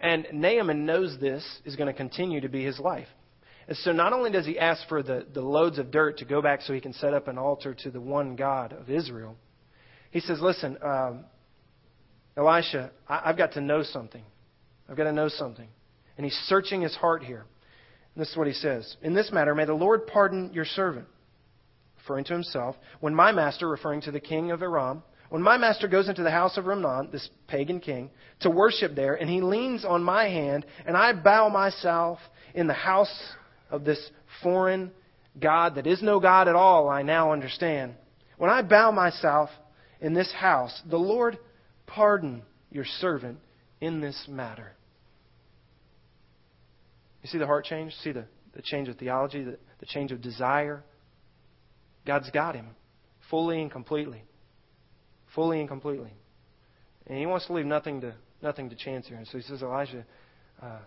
And 0.00 0.26
Naaman 0.32 0.84
knows 0.84 1.18
this 1.20 1.44
is 1.64 1.76
going 1.76 1.86
to 1.86 1.92
continue 1.92 2.40
to 2.40 2.48
be 2.48 2.64
his 2.64 2.78
life. 2.78 3.08
And 3.68 3.76
so 3.78 3.92
not 3.92 4.12
only 4.12 4.30
does 4.30 4.44
he 4.44 4.58
ask 4.58 4.86
for 4.88 5.02
the, 5.02 5.24
the 5.32 5.40
loads 5.40 5.78
of 5.78 5.90
dirt 5.90 6.18
to 6.18 6.24
go 6.24 6.42
back 6.42 6.62
so 6.62 6.72
he 6.72 6.80
can 6.80 6.92
set 6.94 7.14
up 7.14 7.28
an 7.28 7.38
altar 7.38 7.74
to 7.74 7.90
the 7.90 8.00
one 8.00 8.34
God 8.34 8.72
of 8.72 8.90
Israel, 8.90 9.36
he 10.12 10.20
says, 10.20 10.40
Listen, 10.40 10.78
um, 10.82 11.24
Elisha, 12.36 12.92
I, 13.08 13.22
have 13.26 13.36
got 13.36 13.52
to 13.54 13.60
know 13.60 13.82
something. 13.82 14.22
I've 14.88 14.96
got 14.96 15.04
to 15.04 15.12
know 15.12 15.28
something. 15.28 15.68
And 16.16 16.24
he's 16.24 16.38
searching 16.46 16.82
his 16.82 16.94
heart 16.94 17.24
here. 17.24 17.44
And 18.14 18.22
this 18.22 18.30
is 18.30 18.36
what 18.36 18.46
he 18.46 18.52
says 18.52 18.96
In 19.02 19.14
this 19.14 19.32
matter, 19.32 19.54
may 19.54 19.64
the 19.64 19.74
Lord 19.74 20.06
pardon 20.06 20.52
your 20.52 20.66
servant, 20.66 21.06
referring 21.98 22.24
to 22.26 22.34
himself, 22.34 22.76
when 23.00 23.14
my 23.14 23.32
master, 23.32 23.68
referring 23.68 24.02
to 24.02 24.12
the 24.12 24.20
king 24.20 24.50
of 24.50 24.62
Aram, 24.62 25.02
when 25.30 25.42
my 25.42 25.56
master 25.56 25.88
goes 25.88 26.10
into 26.10 26.22
the 26.22 26.30
house 26.30 26.58
of 26.58 26.66
Rimmon, 26.66 27.10
this 27.10 27.26
pagan 27.48 27.80
king, 27.80 28.10
to 28.40 28.50
worship 28.50 28.94
there, 28.94 29.14
and 29.14 29.30
he 29.30 29.40
leans 29.40 29.82
on 29.82 30.02
my 30.02 30.28
hand, 30.28 30.66
and 30.84 30.94
I 30.94 31.14
bow 31.14 31.48
myself 31.48 32.18
in 32.54 32.66
the 32.66 32.74
house 32.74 33.32
of 33.70 33.84
this 33.84 34.10
foreign 34.42 34.90
God 35.40 35.76
that 35.76 35.86
is 35.86 36.02
no 36.02 36.20
God 36.20 36.48
at 36.48 36.54
all, 36.54 36.90
I 36.90 37.00
now 37.00 37.32
understand. 37.32 37.94
When 38.36 38.50
I 38.50 38.60
bow 38.60 38.90
myself 38.90 39.48
in 40.02 40.12
this 40.12 40.30
house, 40.32 40.82
the 40.90 40.98
Lord 40.98 41.38
Pardon 41.86 42.42
your 42.70 42.84
servant 43.00 43.38
in 43.80 44.00
this 44.00 44.26
matter. 44.28 44.72
You 47.22 47.28
see 47.28 47.38
the 47.38 47.46
heart 47.46 47.64
change? 47.64 47.92
See 48.02 48.12
the, 48.12 48.24
the 48.54 48.62
change 48.62 48.88
of 48.88 48.96
theology, 48.96 49.44
the, 49.44 49.58
the 49.78 49.86
change 49.86 50.10
of 50.10 50.22
desire? 50.22 50.82
God's 52.06 52.30
got 52.30 52.54
him 52.54 52.68
fully 53.30 53.60
and 53.60 53.70
completely. 53.70 54.22
Fully 55.34 55.60
and 55.60 55.68
completely. 55.68 56.12
And 57.06 57.18
he 57.18 57.26
wants 57.26 57.46
to 57.46 57.52
leave 57.52 57.66
nothing 57.66 58.00
to, 58.00 58.14
nothing 58.42 58.70
to 58.70 58.76
chance 58.76 59.06
here. 59.06 59.18
And 59.18 59.26
so 59.26 59.38
he 59.38 59.44
says, 59.44 59.62
Elijah, 59.62 60.04
uh, 60.62 60.78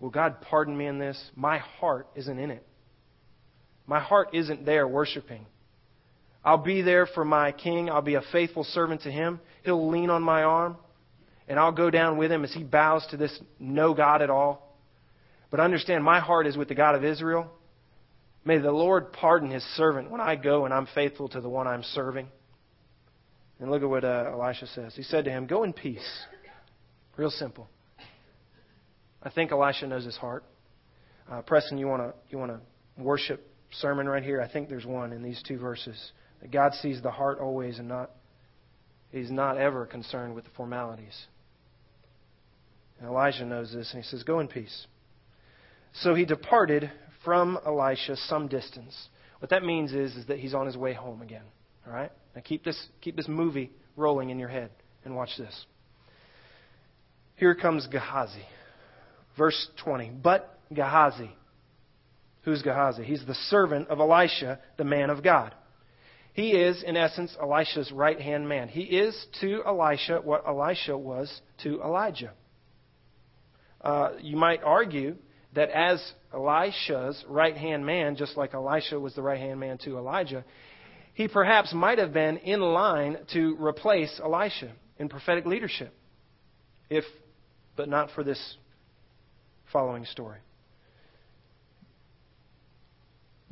will 0.00 0.10
God 0.10 0.40
pardon 0.42 0.76
me 0.76 0.86
in 0.86 0.98
this? 0.98 1.20
My 1.34 1.58
heart 1.58 2.06
isn't 2.14 2.38
in 2.38 2.50
it. 2.50 2.64
My 3.86 4.00
heart 4.00 4.28
isn't 4.32 4.64
there 4.64 4.86
worshiping. 4.86 5.46
I'll 6.44 6.58
be 6.58 6.82
there 6.82 7.06
for 7.06 7.24
my 7.24 7.52
king. 7.52 7.88
I'll 7.88 8.02
be 8.02 8.14
a 8.14 8.22
faithful 8.32 8.64
servant 8.64 9.02
to 9.02 9.10
him. 9.10 9.40
He'll 9.64 9.90
lean 9.90 10.10
on 10.10 10.22
my 10.22 10.42
arm, 10.42 10.76
and 11.48 11.58
I'll 11.58 11.72
go 11.72 11.90
down 11.90 12.18
with 12.18 12.32
him 12.32 12.44
as 12.44 12.52
he 12.52 12.64
bows 12.64 13.06
to 13.10 13.16
this 13.16 13.38
no 13.60 13.94
God 13.94 14.22
at 14.22 14.30
all. 14.30 14.76
But 15.50 15.60
understand, 15.60 16.02
my 16.02 16.18
heart 16.18 16.46
is 16.46 16.56
with 16.56 16.68
the 16.68 16.74
God 16.74 16.94
of 16.94 17.04
Israel. 17.04 17.50
May 18.44 18.58
the 18.58 18.72
Lord 18.72 19.12
pardon 19.12 19.50
his 19.50 19.62
servant 19.76 20.10
when 20.10 20.20
I 20.20 20.34
go 20.34 20.64
and 20.64 20.74
I'm 20.74 20.88
faithful 20.94 21.28
to 21.28 21.40
the 21.40 21.48
one 21.48 21.68
I'm 21.68 21.82
serving. 21.82 22.26
And 23.60 23.70
look 23.70 23.82
at 23.82 23.88
what 23.88 24.04
uh, 24.04 24.30
Elisha 24.32 24.66
says. 24.66 24.94
He 24.96 25.04
said 25.04 25.26
to 25.26 25.30
him, 25.30 25.46
Go 25.46 25.62
in 25.62 25.72
peace. 25.72 26.00
Real 27.16 27.30
simple. 27.30 27.68
I 29.22 29.30
think 29.30 29.52
Elisha 29.52 29.86
knows 29.86 30.04
his 30.04 30.16
heart. 30.16 30.44
Uh, 31.30 31.42
Preston, 31.42 31.78
you 31.78 31.86
want 31.86 32.02
to 32.02 32.14
you 32.28 32.38
want 32.38 32.50
to 32.50 32.60
worship 33.00 33.46
sermon 33.70 34.08
right 34.08 34.24
here? 34.24 34.40
I 34.40 34.50
think 34.50 34.68
there's 34.68 34.84
one 34.84 35.12
in 35.12 35.22
these 35.22 35.40
two 35.46 35.58
verses. 35.58 36.12
That 36.42 36.50
God 36.50 36.74
sees 36.74 37.00
the 37.00 37.10
heart 37.10 37.38
always 37.38 37.78
and 37.78 37.88
not, 37.88 38.10
He's 39.10 39.30
not 39.30 39.56
ever 39.56 39.86
concerned 39.86 40.34
with 40.34 40.44
the 40.44 40.50
formalities. 40.56 41.26
And 42.98 43.08
Elijah 43.08 43.44
knows 43.44 43.72
this, 43.72 43.92
and 43.92 44.02
he 44.02 44.08
says, 44.08 44.22
Go 44.22 44.40
in 44.40 44.48
peace. 44.48 44.86
So 45.94 46.14
he 46.14 46.24
departed 46.24 46.90
from 47.24 47.58
Elisha 47.66 48.16
some 48.16 48.48
distance. 48.48 49.08
What 49.38 49.50
that 49.50 49.64
means 49.64 49.92
is, 49.92 50.14
is 50.16 50.26
that 50.26 50.38
he's 50.38 50.54
on 50.54 50.66
his 50.66 50.76
way 50.76 50.94
home 50.94 51.22
again. 51.22 51.42
All 51.86 51.92
right? 51.92 52.10
Now 52.34 52.42
keep 52.42 52.64
this, 52.64 52.80
keep 53.00 53.16
this 53.16 53.28
movie 53.28 53.70
rolling 53.96 54.30
in 54.30 54.38
your 54.38 54.48
head 54.48 54.70
and 55.04 55.14
watch 55.14 55.30
this. 55.36 55.66
Here 57.36 57.54
comes 57.54 57.86
Gehazi. 57.88 58.44
Verse 59.36 59.68
20. 59.84 60.10
But 60.22 60.58
Gehazi. 60.72 61.30
Who's 62.42 62.62
Gehazi? 62.62 63.04
He's 63.04 63.24
the 63.26 63.34
servant 63.34 63.88
of 63.88 64.00
Elisha, 64.00 64.60
the 64.76 64.84
man 64.84 65.10
of 65.10 65.22
God. 65.22 65.54
He 66.32 66.52
is, 66.52 66.82
in 66.82 66.96
essence, 66.96 67.36
Elisha's 67.40 67.92
right 67.92 68.20
hand 68.20 68.48
man. 68.48 68.68
He 68.68 68.82
is 68.82 69.26
to 69.40 69.62
Elisha 69.66 70.20
what 70.22 70.46
Elisha 70.46 70.96
was 70.96 71.40
to 71.62 71.82
Elijah. 71.82 72.32
Uh, 73.82 74.10
you 74.20 74.36
might 74.36 74.62
argue 74.62 75.16
that 75.54 75.68
as 75.70 76.02
Elisha's 76.32 77.22
right 77.28 77.56
hand 77.56 77.84
man, 77.84 78.16
just 78.16 78.36
like 78.36 78.54
Elisha 78.54 78.98
was 78.98 79.14
the 79.14 79.22
right 79.22 79.38
hand 79.38 79.60
man 79.60 79.76
to 79.78 79.98
Elijah, 79.98 80.44
he 81.14 81.28
perhaps 81.28 81.74
might 81.74 81.98
have 81.98 82.14
been 82.14 82.38
in 82.38 82.60
line 82.60 83.18
to 83.34 83.56
replace 83.62 84.18
Elisha 84.22 84.72
in 84.98 85.10
prophetic 85.10 85.44
leadership, 85.44 85.92
if 86.88 87.04
but 87.76 87.88
not 87.88 88.10
for 88.14 88.24
this 88.24 88.56
following 89.70 90.06
story. 90.06 90.38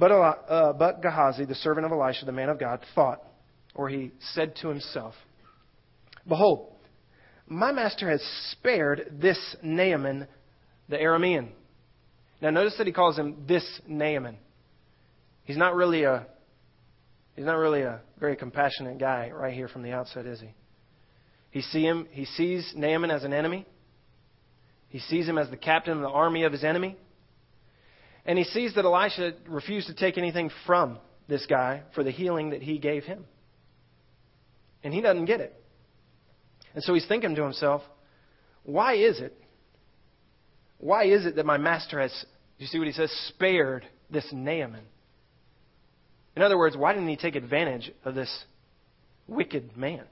But, 0.00 0.12
uh, 0.12 0.72
but 0.72 1.02
Gehazi, 1.02 1.44
the 1.44 1.54
servant 1.56 1.84
of 1.84 1.92
Elisha, 1.92 2.24
the 2.24 2.32
man 2.32 2.48
of 2.48 2.58
God, 2.58 2.80
thought, 2.94 3.22
or 3.74 3.90
he 3.90 4.12
said 4.32 4.56
to 4.62 4.68
himself, 4.68 5.12
Behold, 6.26 6.72
my 7.46 7.70
master 7.70 8.08
has 8.10 8.22
spared 8.50 9.18
this 9.20 9.38
Naaman 9.62 10.26
the 10.88 10.96
Aramean. 10.96 11.48
Now 12.40 12.48
notice 12.48 12.78
that 12.78 12.86
he 12.86 12.94
calls 12.94 13.18
him 13.18 13.44
this 13.46 13.64
Naaman. 13.86 14.38
He's 15.44 15.58
not 15.58 15.74
really 15.74 16.04
a 16.04 16.26
he's 17.36 17.44
not 17.44 17.56
really 17.56 17.82
a 17.82 18.00
very 18.18 18.36
compassionate 18.36 18.98
guy 18.98 19.30
right 19.34 19.52
here 19.52 19.68
from 19.68 19.82
the 19.82 19.92
outset, 19.92 20.24
is 20.24 20.40
he? 20.40 20.54
He 21.50 21.60
see 21.60 21.82
him 21.82 22.06
he 22.10 22.24
sees 22.24 22.72
Naaman 22.74 23.10
as 23.10 23.24
an 23.24 23.34
enemy. 23.34 23.66
He 24.88 24.98
sees 24.98 25.28
him 25.28 25.36
as 25.36 25.50
the 25.50 25.58
captain 25.58 25.92
of 25.92 26.00
the 26.00 26.08
army 26.08 26.44
of 26.44 26.52
his 26.52 26.64
enemy. 26.64 26.96
And 28.26 28.38
he 28.38 28.44
sees 28.44 28.74
that 28.74 28.84
Elisha 28.84 29.34
refused 29.48 29.88
to 29.88 29.94
take 29.94 30.18
anything 30.18 30.50
from 30.66 30.98
this 31.28 31.46
guy 31.46 31.82
for 31.94 32.04
the 32.04 32.10
healing 32.10 32.50
that 32.50 32.62
he 32.62 32.78
gave 32.78 33.04
him. 33.04 33.24
And 34.82 34.92
he 34.92 35.00
doesn't 35.00 35.26
get 35.26 35.40
it. 35.40 35.54
And 36.74 36.82
so 36.82 36.94
he's 36.94 37.06
thinking 37.06 37.34
to 37.34 37.42
himself, 37.42 37.82
why 38.64 38.94
is 38.94 39.20
it? 39.20 39.36
Why 40.78 41.04
is 41.04 41.26
it 41.26 41.36
that 41.36 41.46
my 41.46 41.58
master 41.58 42.00
has, 42.00 42.24
you 42.58 42.66
see 42.66 42.78
what 42.78 42.86
he 42.86 42.92
says, 42.92 43.10
spared 43.28 43.86
this 44.10 44.26
Naaman? 44.32 44.84
In 46.36 46.42
other 46.42 46.56
words, 46.56 46.76
why 46.76 46.92
didn't 46.92 47.08
he 47.08 47.16
take 47.16 47.36
advantage 47.36 47.90
of 48.04 48.14
this 48.14 48.44
wicked 49.26 49.76
man? 49.76 50.04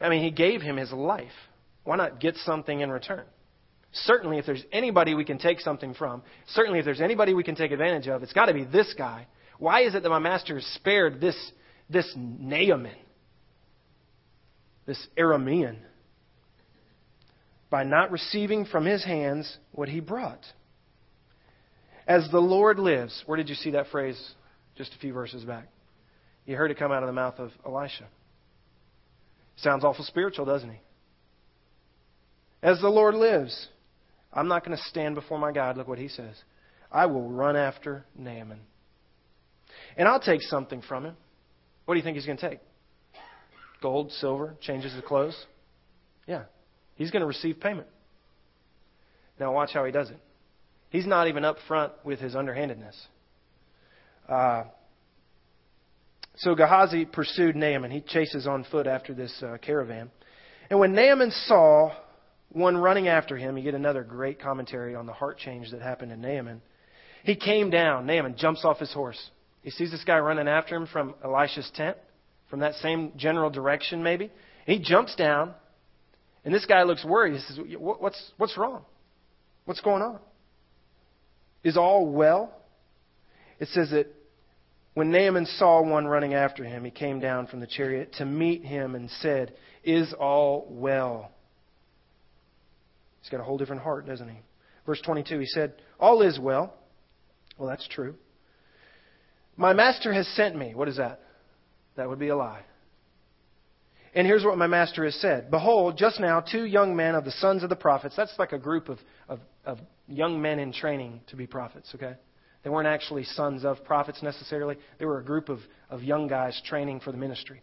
I 0.00 0.08
mean, 0.08 0.22
he 0.22 0.30
gave 0.30 0.62
him 0.62 0.76
his 0.76 0.92
life. 0.92 1.32
Why 1.84 1.96
not 1.96 2.20
get 2.20 2.36
something 2.36 2.80
in 2.80 2.90
return? 2.90 3.24
Certainly, 3.92 4.38
if 4.38 4.46
there's 4.46 4.64
anybody 4.70 5.14
we 5.14 5.24
can 5.24 5.38
take 5.38 5.60
something 5.60 5.94
from, 5.94 6.22
certainly 6.48 6.78
if 6.78 6.84
there's 6.84 7.00
anybody 7.00 7.34
we 7.34 7.42
can 7.42 7.54
take 7.54 7.72
advantage 7.72 8.06
of, 8.06 8.22
it's 8.22 8.32
got 8.32 8.46
to 8.46 8.54
be 8.54 8.64
this 8.64 8.94
guy. 8.96 9.26
Why 9.58 9.82
is 9.82 9.94
it 9.94 10.02
that 10.02 10.10
my 10.10 10.18
master 10.18 10.60
spared 10.74 11.20
this, 11.20 11.36
this 11.88 12.10
Naaman, 12.16 12.94
this 14.86 15.04
Aramean, 15.18 15.78
by 17.70 17.84
not 17.84 18.10
receiving 18.10 18.66
from 18.66 18.84
his 18.84 19.04
hands 19.04 19.56
what 19.72 19.88
he 19.88 20.00
brought? 20.00 20.44
As 22.06 22.28
the 22.30 22.40
Lord 22.40 22.78
lives, 22.78 23.22
where 23.26 23.36
did 23.36 23.48
you 23.48 23.54
see 23.54 23.70
that 23.70 23.88
phrase 23.88 24.18
just 24.76 24.94
a 24.94 24.98
few 24.98 25.12
verses 25.12 25.44
back? 25.44 25.68
You 26.46 26.56
heard 26.56 26.70
it 26.70 26.78
come 26.78 26.92
out 26.92 27.02
of 27.02 27.06
the 27.06 27.12
mouth 27.12 27.38
of 27.38 27.50
Elisha. 27.66 28.06
Sounds 29.56 29.84
awful 29.84 30.04
spiritual, 30.04 30.46
doesn't 30.46 30.70
he? 30.70 30.80
As 32.62 32.80
the 32.80 32.88
Lord 32.88 33.14
lives, 33.14 33.68
I'm 34.32 34.48
not 34.48 34.64
going 34.64 34.76
to 34.76 34.82
stand 34.84 35.14
before 35.14 35.38
my 35.38 35.52
God. 35.52 35.76
Look 35.76 35.88
what 35.88 35.98
he 35.98 36.08
says. 36.08 36.34
I 36.90 37.06
will 37.06 37.28
run 37.28 37.56
after 37.56 38.04
Naaman. 38.16 38.60
And 39.96 40.08
I'll 40.08 40.20
take 40.20 40.42
something 40.42 40.82
from 40.82 41.04
him. 41.04 41.16
What 41.84 41.94
do 41.94 41.98
you 41.98 42.04
think 42.04 42.16
he's 42.16 42.26
going 42.26 42.38
to 42.38 42.50
take? 42.50 42.60
Gold, 43.80 44.12
silver, 44.12 44.54
changes 44.60 44.96
of 44.96 45.04
clothes? 45.04 45.36
Yeah. 46.26 46.44
He's 46.96 47.10
going 47.10 47.20
to 47.20 47.26
receive 47.26 47.60
payment. 47.60 47.86
Now, 49.38 49.52
watch 49.52 49.70
how 49.72 49.84
he 49.84 49.92
does 49.92 50.10
it. 50.10 50.18
He's 50.90 51.06
not 51.06 51.28
even 51.28 51.44
up 51.44 51.56
front 51.66 51.92
with 52.04 52.18
his 52.18 52.34
underhandedness. 52.34 52.96
Uh, 54.28 54.64
so 56.36 56.54
Gehazi 56.54 57.04
pursued 57.04 57.56
Naaman. 57.56 57.90
He 57.90 58.00
chases 58.00 58.46
on 58.46 58.64
foot 58.70 58.86
after 58.86 59.14
this 59.14 59.42
uh, 59.42 59.58
caravan. 59.60 60.10
And 60.70 60.78
when 60.78 60.94
Naaman 60.94 61.30
saw 61.30 61.92
one 62.50 62.76
running 62.76 63.08
after 63.08 63.36
him, 63.36 63.56
you 63.56 63.64
get 63.64 63.74
another 63.74 64.02
great 64.02 64.40
commentary 64.40 64.94
on 64.94 65.06
the 65.06 65.12
heart 65.12 65.38
change 65.38 65.70
that 65.70 65.82
happened 65.82 66.12
in 66.12 66.20
Naaman. 66.20 66.62
He 67.24 67.36
came 67.36 67.70
down. 67.70 68.06
Naaman 68.06 68.36
jumps 68.38 68.64
off 68.64 68.78
his 68.78 68.92
horse. 68.92 69.18
He 69.62 69.70
sees 69.70 69.90
this 69.90 70.04
guy 70.04 70.18
running 70.18 70.48
after 70.48 70.74
him 70.74 70.86
from 70.86 71.14
Elisha's 71.22 71.70
tent, 71.74 71.96
from 72.48 72.60
that 72.60 72.74
same 72.76 73.12
general 73.16 73.50
direction, 73.50 74.02
maybe. 74.02 74.30
he 74.66 74.78
jumps 74.78 75.14
down, 75.14 75.52
and 76.44 76.54
this 76.54 76.64
guy 76.64 76.84
looks 76.84 77.04
worried. 77.04 77.34
He 77.34 77.40
says, 77.40 77.58
What's, 77.78 78.32
what's 78.38 78.56
wrong? 78.56 78.84
What's 79.66 79.80
going 79.80 80.02
on? 80.02 80.18
Is 81.62 81.76
all 81.76 82.06
well? 82.06 82.54
It 83.58 83.68
says 83.68 83.90
that 83.90 84.06
when 84.94 85.10
Naaman 85.10 85.46
saw 85.46 85.82
one 85.82 86.06
running 86.06 86.34
after 86.34 86.64
him, 86.64 86.84
he 86.84 86.90
came 86.90 87.20
down 87.20 87.46
from 87.48 87.60
the 87.60 87.66
chariot 87.66 88.14
to 88.14 88.24
meet 88.24 88.64
him 88.64 88.94
and 88.94 89.10
said, 89.20 89.54
Is 89.84 90.14
all 90.18 90.66
well? 90.70 91.30
He's 93.28 93.36
got 93.36 93.42
a 93.42 93.44
whole 93.44 93.58
different 93.58 93.82
heart, 93.82 94.06
doesn't 94.06 94.26
he? 94.26 94.38
Verse 94.86 95.02
22, 95.02 95.38
he 95.38 95.44
said, 95.44 95.74
All 96.00 96.22
is 96.22 96.38
well. 96.38 96.72
Well, 97.58 97.68
that's 97.68 97.86
true. 97.88 98.14
My 99.54 99.74
master 99.74 100.14
has 100.14 100.26
sent 100.28 100.56
me. 100.56 100.74
What 100.74 100.88
is 100.88 100.96
that? 100.96 101.20
That 101.96 102.08
would 102.08 102.18
be 102.18 102.28
a 102.28 102.36
lie. 102.36 102.62
And 104.14 104.26
here's 104.26 104.46
what 104.46 104.56
my 104.56 104.66
master 104.66 105.04
has 105.04 105.14
said 105.16 105.50
Behold, 105.50 105.98
just 105.98 106.20
now, 106.20 106.40
two 106.40 106.64
young 106.64 106.96
men 106.96 107.14
of 107.14 107.26
the 107.26 107.32
sons 107.32 107.62
of 107.62 107.68
the 107.68 107.76
prophets. 107.76 108.14
That's 108.16 108.32
like 108.38 108.52
a 108.52 108.58
group 108.58 108.88
of, 108.88 108.98
of, 109.28 109.40
of 109.66 109.78
young 110.06 110.40
men 110.40 110.58
in 110.58 110.72
training 110.72 111.20
to 111.26 111.36
be 111.36 111.46
prophets, 111.46 111.90
okay? 111.96 112.14
They 112.64 112.70
weren't 112.70 112.88
actually 112.88 113.24
sons 113.24 113.62
of 113.62 113.84
prophets 113.84 114.22
necessarily. 114.22 114.78
They 114.98 115.04
were 115.04 115.18
a 115.18 115.24
group 115.24 115.50
of, 115.50 115.58
of 115.90 116.02
young 116.02 116.28
guys 116.28 116.58
training 116.64 117.00
for 117.00 117.12
the 117.12 117.18
ministry. 117.18 117.60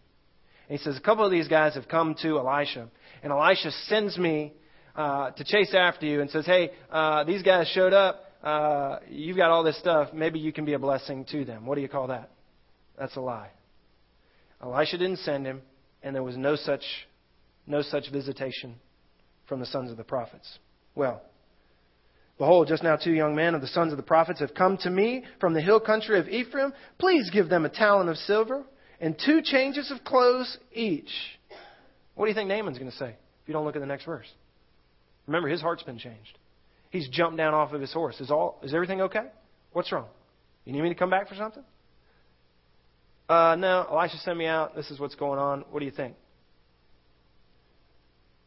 And 0.68 0.78
he 0.78 0.84
says, 0.84 0.96
A 0.96 1.00
couple 1.00 1.24
of 1.24 1.32
these 1.32 1.48
guys 1.48 1.74
have 1.74 1.88
come 1.88 2.14
to 2.22 2.38
Elisha, 2.38 2.88
and 3.24 3.32
Elisha 3.32 3.72
sends 3.88 4.16
me 4.16 4.52
uh, 4.96 5.30
to 5.30 5.44
chase 5.44 5.74
after 5.74 6.06
you 6.06 6.20
and 6.20 6.30
says, 6.30 6.46
Hey, 6.46 6.70
uh, 6.90 7.24
these 7.24 7.42
guys 7.42 7.68
showed 7.68 7.92
up. 7.92 8.22
Uh, 8.42 8.98
you've 9.08 9.36
got 9.36 9.50
all 9.50 9.62
this 9.62 9.78
stuff. 9.78 10.08
Maybe 10.12 10.38
you 10.38 10.52
can 10.52 10.64
be 10.64 10.72
a 10.72 10.78
blessing 10.78 11.24
to 11.32 11.44
them. 11.44 11.66
What 11.66 11.74
do 11.74 11.80
you 11.82 11.88
call 11.88 12.08
that? 12.08 12.30
That's 12.98 13.16
a 13.16 13.20
lie. 13.20 13.50
Elisha 14.62 14.98
didn't 14.98 15.18
send 15.18 15.46
him, 15.46 15.62
and 16.02 16.14
there 16.14 16.22
was 16.22 16.36
no 16.36 16.56
such, 16.56 16.82
no 17.66 17.82
such 17.82 18.10
visitation 18.10 18.76
from 19.48 19.60
the 19.60 19.66
sons 19.66 19.90
of 19.90 19.96
the 19.96 20.04
prophets. 20.04 20.58
Well, 20.94 21.22
Behold, 22.38 22.68
just 22.68 22.82
now 22.82 22.96
two 22.96 23.12
young 23.12 23.34
men 23.34 23.54
of 23.54 23.62
the 23.62 23.66
sons 23.66 23.92
of 23.92 23.96
the 23.96 24.02
prophets 24.02 24.40
have 24.40 24.54
come 24.54 24.76
to 24.78 24.90
me 24.90 25.24
from 25.40 25.54
the 25.54 25.60
hill 25.62 25.80
country 25.80 26.18
of 26.18 26.28
Ephraim. 26.28 26.72
Please 26.98 27.30
give 27.30 27.48
them 27.48 27.64
a 27.64 27.70
talent 27.70 28.10
of 28.10 28.16
silver 28.18 28.62
and 29.00 29.16
two 29.24 29.40
changes 29.42 29.90
of 29.90 30.04
clothes 30.04 30.58
each. 30.72 31.10
What 32.14 32.26
do 32.26 32.28
you 32.28 32.34
think 32.34 32.48
Naaman's 32.48 32.78
going 32.78 32.90
to 32.90 32.96
say 32.96 33.08
if 33.08 33.48
you 33.48 33.54
don't 33.54 33.64
look 33.64 33.76
at 33.76 33.80
the 33.80 33.86
next 33.86 34.04
verse? 34.04 34.26
Remember, 35.26 35.48
his 35.48 35.60
heart's 35.60 35.82
been 35.82 35.98
changed. 35.98 36.38
He's 36.90 37.08
jumped 37.08 37.36
down 37.36 37.54
off 37.54 37.72
of 37.72 37.80
his 37.80 37.92
horse. 37.92 38.20
Is 38.20 38.30
all 38.30 38.60
is 38.62 38.72
everything 38.72 39.02
okay? 39.02 39.26
What's 39.72 39.90
wrong? 39.92 40.06
You 40.64 40.72
need 40.72 40.82
me 40.82 40.88
to 40.88 40.94
come 40.94 41.10
back 41.10 41.28
for 41.28 41.34
something? 41.34 41.62
Uh, 43.28 43.56
no, 43.58 43.86
Elisha 43.90 44.18
sent 44.18 44.38
me 44.38 44.46
out. 44.46 44.76
This 44.76 44.90
is 44.90 45.00
what's 45.00 45.14
going 45.16 45.38
on. 45.38 45.64
What 45.70 45.80
do 45.80 45.84
you 45.84 45.90
think? 45.90 46.14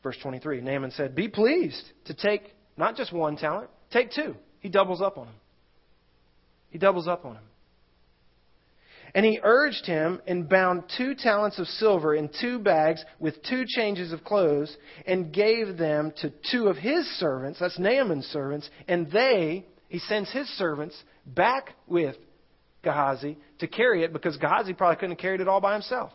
Verse 0.03 0.17
23 0.21 0.61
Naaman 0.61 0.91
said, 0.91 1.15
Be 1.15 1.27
pleased 1.27 1.83
to 2.05 2.13
take 2.13 2.53
not 2.77 2.95
just 2.95 3.11
one 3.11 3.35
talent, 3.35 3.69
take 3.91 4.11
two. 4.11 4.35
He 4.61 4.69
doubles 4.69 5.01
up 5.01 5.17
on 5.17 5.27
him. 5.27 5.35
He 6.69 6.77
doubles 6.77 7.07
up 7.07 7.25
on 7.25 7.35
him. 7.35 7.43
And 9.15 9.25
he 9.25 9.39
urged 9.41 9.85
him 9.85 10.21
and 10.27 10.47
bound 10.47 10.83
two 10.97 11.15
talents 11.15 11.57
of 11.59 11.67
silver 11.67 12.13
in 12.13 12.29
two 12.39 12.59
bags 12.59 13.03
with 13.19 13.41
two 13.43 13.63
changes 13.67 14.11
of 14.11 14.23
clothes 14.23 14.75
and 15.07 15.33
gave 15.33 15.77
them 15.77 16.13
to 16.17 16.31
two 16.51 16.67
of 16.67 16.77
his 16.77 17.05
servants, 17.17 17.59
that's 17.59 17.79
Naaman's 17.79 18.25
servants, 18.27 18.69
and 18.87 19.09
they, 19.11 19.65
he 19.87 19.99
sends 19.99 20.31
his 20.31 20.47
servants 20.57 20.95
back 21.25 21.73
with 21.87 22.15
Gehazi 22.83 23.37
to 23.59 23.67
carry 23.67 24.03
it 24.03 24.13
because 24.13 24.37
Gehazi 24.37 24.73
probably 24.73 24.95
couldn't 24.97 25.11
have 25.11 25.19
carried 25.19 25.41
it 25.41 25.47
all 25.47 25.61
by 25.61 25.73
himself. 25.73 26.11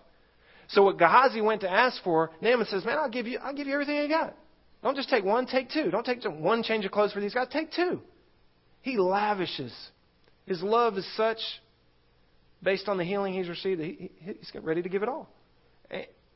So 0.69 0.83
what 0.85 0.99
Gehazi 0.99 1.41
went 1.41 1.61
to 1.63 1.71
ask 1.71 2.03
for, 2.03 2.31
Naaman 2.41 2.67
says, 2.67 2.85
Man, 2.85 2.99
I'll 2.99 3.11
give 3.11 3.27
you, 3.27 3.39
I'll 3.43 3.55
give 3.55 3.67
you 3.67 3.75
everything 3.75 3.97
you 3.97 4.09
got. 4.09 4.35
Don't 4.83 4.97
just 4.97 5.09
take 5.09 5.25
one, 5.25 5.47
take 5.47 5.71
two. 5.71 5.91
Don't 5.91 6.05
take 6.05 6.23
one 6.25 6.63
change 6.63 6.85
of 6.85 6.93
clothes 6.93 7.13
for 7.13 7.21
these 7.21 7.35
guys, 7.35 7.49
take 7.51 7.73
two. 7.73 8.01
He 8.83 8.97
lavishes. 8.99 9.75
His 10.47 10.63
love 10.63 10.99
is 10.99 11.07
such 11.17 11.39
based 12.65 12.89
on 12.89 12.97
the 12.97 13.05
healing 13.05 13.35
he's 13.35 13.49
received, 13.49 13.81
he, 13.81 14.11
he's 14.19 14.51
ready 14.63 14.83
to 14.83 14.89
give 14.89 15.03
it 15.03 15.09
all. 15.09 15.29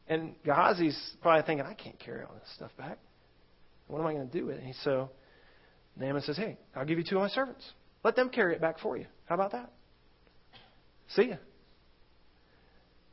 And 0.06 0.34
Gehazi's 0.44 0.98
probably 1.20 1.42
thinking, 1.44 1.66
I 1.66 1.74
can't 1.74 1.98
carry 1.98 2.22
all 2.22 2.34
this 2.34 2.48
stuff 2.54 2.70
back. 2.78 2.98
What 3.88 4.00
am 4.00 4.06
I 4.06 4.12
going 4.12 4.28
to 4.28 4.38
do 4.38 4.46
with 4.46 4.56
it? 4.56 4.62
And 4.62 4.74
so 4.84 5.10
Naaman 5.96 6.22
says, 6.22 6.36
Hey, 6.36 6.58
I'll 6.76 6.84
give 6.84 6.98
you 6.98 7.04
two 7.04 7.16
of 7.16 7.22
my 7.22 7.28
servants. 7.28 7.64
Let 8.04 8.16
them 8.16 8.28
carry 8.28 8.54
it 8.54 8.60
back 8.60 8.78
for 8.78 8.96
you. 8.96 9.06
How 9.26 9.34
about 9.34 9.52
that? 9.52 9.72
See 11.08 11.28
ya. 11.30 11.36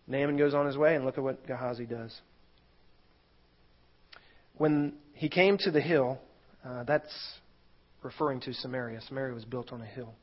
Naaman 0.07 0.37
goes 0.37 0.53
on 0.53 0.67
his 0.67 0.77
way, 0.77 0.95
and 0.95 1.03
look 1.03 1.17
at 1.17 1.23
what 1.23 1.47
Gehazi 1.47 1.85
does. 1.85 2.13
When 4.57 4.93
he 5.13 5.29
came 5.29 5.57
to 5.59 5.71
the 5.71 5.81
hill, 5.81 6.19
uh, 6.63 6.83
that's 6.83 7.11
referring 8.03 8.41
to 8.41 8.53
Samaria. 8.53 9.01
Samaria 9.07 9.33
was 9.33 9.45
built 9.45 9.73
on 9.73 9.81
a 9.81 9.85
hill. 9.85 10.13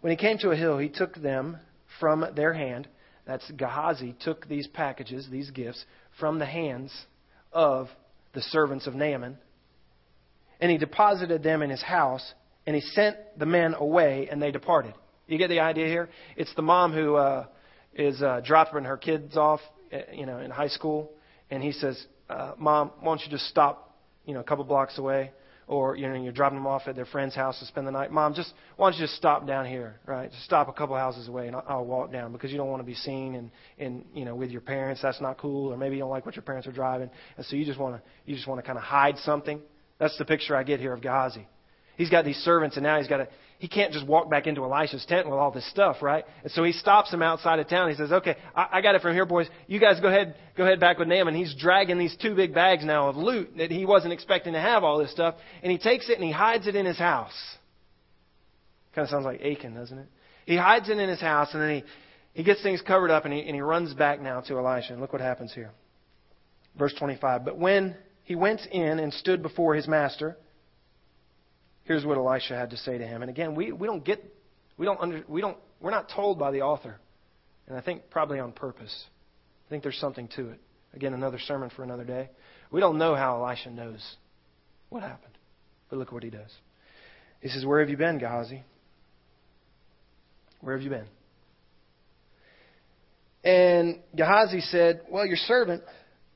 When 0.00 0.10
he 0.10 0.16
came 0.16 0.38
to 0.38 0.50
a 0.50 0.56
hill, 0.56 0.78
he 0.78 0.88
took 0.88 1.14
them 1.14 1.56
from 2.00 2.24
their 2.34 2.52
hand. 2.52 2.88
That's 3.26 3.48
Gehazi 3.50 4.16
took 4.20 4.48
these 4.48 4.66
packages, 4.66 5.28
these 5.30 5.50
gifts, 5.50 5.84
from 6.18 6.38
the 6.38 6.46
hands 6.46 6.92
of 7.52 7.88
the 8.34 8.42
servants 8.42 8.86
of 8.86 8.94
Naaman, 8.94 9.38
and 10.60 10.70
he 10.70 10.78
deposited 10.78 11.42
them 11.42 11.62
in 11.62 11.70
his 11.70 11.82
house, 11.82 12.34
and 12.66 12.74
he 12.74 12.82
sent 12.82 13.16
the 13.38 13.46
men 13.46 13.74
away, 13.74 14.28
and 14.30 14.40
they 14.40 14.50
departed. 14.50 14.94
You 15.26 15.38
get 15.38 15.48
the 15.48 15.60
idea 15.60 15.86
here? 15.86 16.08
It's 16.36 16.54
the 16.54 16.62
mom 16.62 16.92
who 16.92 17.16
uh, 17.16 17.46
is 17.94 18.20
uh, 18.22 18.40
dropping 18.44 18.84
her 18.84 18.96
kids 18.96 19.36
off, 19.36 19.60
uh, 19.92 19.98
you 20.12 20.26
know, 20.26 20.38
in 20.38 20.50
high 20.50 20.68
school, 20.68 21.10
and 21.50 21.62
he 21.62 21.72
says, 21.72 22.02
uh, 22.30 22.52
"Mom, 22.58 22.92
why 23.00 23.06
don't 23.06 23.20
you 23.22 23.30
just 23.30 23.46
stop, 23.46 23.96
you 24.24 24.34
know, 24.34 24.40
a 24.40 24.44
couple 24.44 24.64
blocks 24.64 24.98
away?" 24.98 25.32
Or 25.68 25.96
you 25.96 26.08
know 26.08 26.14
you're 26.14 26.32
dropping 26.32 26.58
them 26.58 26.66
off 26.66 26.82
at 26.86 26.96
their 26.96 27.04
friend's 27.04 27.34
house 27.34 27.58
to 27.60 27.66
spend 27.66 27.86
the 27.86 27.90
night. 27.90 28.10
Mom, 28.10 28.34
just 28.34 28.52
why 28.76 28.90
don't 28.90 28.98
you 28.98 29.04
just 29.04 29.16
stop 29.16 29.46
down 29.46 29.66
here, 29.66 30.00
right? 30.06 30.30
Just 30.30 30.44
stop 30.44 30.68
a 30.68 30.72
couple 30.72 30.96
houses 30.96 31.28
away, 31.28 31.46
and 31.46 31.54
I'll, 31.54 31.84
walk 31.84 32.10
down 32.10 32.32
because 32.32 32.50
you 32.50 32.56
don't 32.56 32.68
want 32.68 32.80
to 32.80 32.86
be 32.86 32.94
seen 32.94 33.34
and 33.34 33.50
and 33.78 34.04
you 34.14 34.24
know 34.24 34.34
with 34.34 34.50
your 34.50 34.62
parents. 34.62 35.00
That's 35.02 35.20
not 35.20 35.38
cool, 35.38 35.72
or 35.72 35.76
maybe 35.76 35.96
you 35.96 36.00
don't 36.00 36.10
like 36.10 36.26
what 36.26 36.34
your 36.34 36.42
parents 36.42 36.66
are 36.66 36.72
driving, 36.72 37.10
and 37.36 37.46
so 37.46 37.54
you 37.54 37.64
just 37.64 37.78
want 37.78 37.96
to 37.96 38.02
you 38.24 38.34
just 38.34 38.48
want 38.48 38.58
to 38.58 38.66
kind 38.66 38.78
of 38.78 38.84
hide 38.84 39.18
something. 39.18 39.60
That's 39.98 40.16
the 40.18 40.24
picture 40.24 40.56
I 40.56 40.62
get 40.62 40.80
here 40.80 40.92
of 40.92 41.02
Gehazi. 41.02 41.46
He's 41.98 42.08
got 42.08 42.24
these 42.24 42.38
servants, 42.38 42.76
and 42.76 42.84
now 42.84 42.98
he's 42.98 43.08
got 43.08 43.18
to 43.18 43.28
he 43.58 43.66
can't 43.66 43.92
just 43.92 44.06
walk 44.06 44.30
back 44.30 44.46
into 44.46 44.62
Elisha's 44.62 45.04
tent 45.04 45.26
with 45.26 45.36
all 45.36 45.50
this 45.50 45.68
stuff, 45.68 46.00
right? 46.00 46.24
And 46.44 46.52
so 46.52 46.62
he 46.62 46.70
stops 46.70 47.12
him 47.12 47.22
outside 47.22 47.58
of 47.58 47.68
town. 47.68 47.90
He 47.90 47.96
says, 47.96 48.12
"Okay, 48.12 48.36
I, 48.54 48.68
I 48.74 48.80
got 48.80 48.94
it 48.94 49.02
from 49.02 49.14
here, 49.14 49.26
boys. 49.26 49.48
You 49.66 49.80
guys 49.80 49.98
go 50.00 50.06
ahead, 50.06 50.36
go 50.56 50.64
ahead 50.64 50.78
back 50.78 51.00
with 51.00 51.08
Naaman." 51.08 51.34
He's 51.34 51.54
dragging 51.56 51.98
these 51.98 52.16
two 52.22 52.36
big 52.36 52.54
bags 52.54 52.84
now 52.84 53.08
of 53.08 53.16
loot 53.16 53.56
that 53.58 53.72
he 53.72 53.84
wasn't 53.84 54.12
expecting 54.12 54.52
to 54.52 54.60
have 54.60 54.84
all 54.84 54.98
this 54.98 55.10
stuff, 55.10 55.34
and 55.62 55.72
he 55.72 55.78
takes 55.78 56.08
it 56.08 56.14
and 56.18 56.24
he 56.24 56.30
hides 56.30 56.68
it 56.68 56.76
in 56.76 56.86
his 56.86 56.98
house. 56.98 57.34
Kind 58.94 59.04
of 59.04 59.10
sounds 59.10 59.24
like 59.24 59.42
Achan, 59.42 59.74
doesn't 59.74 59.98
it? 59.98 60.06
He 60.46 60.56
hides 60.56 60.88
it 60.88 60.96
in 60.96 61.08
his 61.08 61.20
house, 61.20 61.48
and 61.52 61.60
then 61.60 61.70
he, 61.70 61.84
he 62.34 62.42
gets 62.44 62.62
things 62.62 62.80
covered 62.80 63.10
up, 63.10 63.24
and 63.24 63.34
he, 63.34 63.40
and 63.40 63.56
he 63.56 63.60
runs 63.60 63.92
back 63.92 64.20
now 64.20 64.40
to 64.42 64.56
Elisha. 64.56 64.92
And 64.92 65.02
look 65.02 65.12
what 65.12 65.20
happens 65.20 65.52
here. 65.52 65.72
Verse 66.78 66.94
25. 66.96 67.44
But 67.44 67.58
when 67.58 67.96
he 68.22 68.36
went 68.36 68.60
in 68.70 69.00
and 69.00 69.12
stood 69.12 69.42
before 69.42 69.74
his 69.74 69.88
master, 69.88 70.36
here's 71.88 72.04
what 72.04 72.18
Elisha 72.18 72.54
had 72.54 72.70
to 72.70 72.76
say 72.76 72.98
to 72.98 73.06
him. 73.06 73.22
And 73.22 73.30
again, 73.30 73.54
we, 73.54 73.72
we 73.72 73.86
don't 73.86 74.04
get, 74.04 74.22
we 74.76 74.84
don't 74.84 75.00
under, 75.00 75.24
we 75.26 75.40
don't, 75.40 75.56
we're 75.80 75.90
not 75.90 76.10
told 76.14 76.38
by 76.38 76.50
the 76.52 76.60
author. 76.60 77.00
And 77.66 77.76
I 77.76 77.80
think 77.80 78.10
probably 78.10 78.38
on 78.38 78.52
purpose. 78.52 78.94
I 79.66 79.70
think 79.70 79.82
there's 79.82 79.98
something 79.98 80.28
to 80.36 80.50
it. 80.50 80.60
Again, 80.94 81.14
another 81.14 81.38
sermon 81.38 81.70
for 81.74 81.82
another 81.82 82.04
day. 82.04 82.28
We 82.70 82.80
don't 82.80 82.98
know 82.98 83.14
how 83.14 83.42
Elisha 83.42 83.70
knows 83.70 84.16
what 84.90 85.02
happened. 85.02 85.32
But 85.88 85.98
look 85.98 86.12
what 86.12 86.22
he 86.22 86.30
does. 86.30 86.50
He 87.40 87.48
says, 87.48 87.64
Where 87.64 87.80
have 87.80 87.88
you 87.88 87.96
been, 87.96 88.18
Gehazi? 88.18 88.62
Where 90.60 90.76
have 90.76 90.82
you 90.82 90.90
been? 90.90 91.06
And 93.44 94.00
Gehazi 94.14 94.60
said, 94.60 95.02
Well, 95.10 95.24
your 95.24 95.36
servant. 95.36 95.82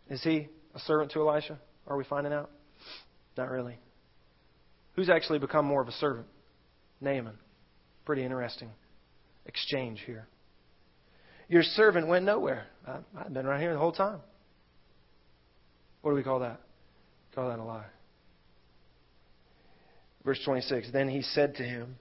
Is 0.09 0.23
he 0.23 0.49
a 0.75 0.79
servant 0.81 1.13
to 1.13 1.21
Elisha? 1.21 1.59
Are 1.87 1.97
we 1.97 2.05
finding 2.05 2.33
out? 2.33 2.51
Not 3.37 3.51
really. 3.51 3.79
Who's 4.95 5.09
actually 5.09 5.39
become 5.39 5.65
more 5.65 5.81
of 5.81 5.89
a 5.89 5.93
servant? 5.93 6.27
Naaman. 7.01 7.39
Pretty 8.05 8.25
interesting 8.25 8.71
exchange 9.47 10.03
here. 10.07 10.27
Your 11.49 11.63
servant 11.63 12.07
went 12.07 12.25
nowhere. 12.25 12.67
I've 12.87 13.33
been 13.33 13.47
right 13.47 13.61
here 13.61 13.73
the 13.73 13.79
whole 13.79 13.93
time. 13.93 14.21
What 16.03 16.13
do 16.13 16.17
we 16.17 16.23
call 16.23 16.41
that? 16.41 16.61
Call 17.35 17.49
that 17.49 17.59
a 17.59 17.65
lie. 17.65 17.87
Verse 20.25 20.41
26 20.45 20.91
Then 20.93 21.09
he 21.09 21.23
said 21.23 21.57
to 21.57 21.63
him, 21.63 21.97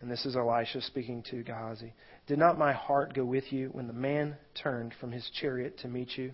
and 0.00 0.10
this 0.10 0.26
is 0.26 0.36
Elisha 0.36 0.82
speaking 0.82 1.22
to 1.30 1.42
Gehazi, 1.42 1.92
Did 2.26 2.38
not 2.38 2.58
my 2.58 2.72
heart 2.72 3.14
go 3.14 3.24
with 3.24 3.52
you 3.52 3.68
when 3.72 3.86
the 3.86 3.92
man 3.92 4.36
turned 4.54 4.92
from 5.00 5.12
his 5.12 5.28
chariot 5.40 5.78
to 5.78 5.88
meet 5.88 6.16
you? 6.16 6.32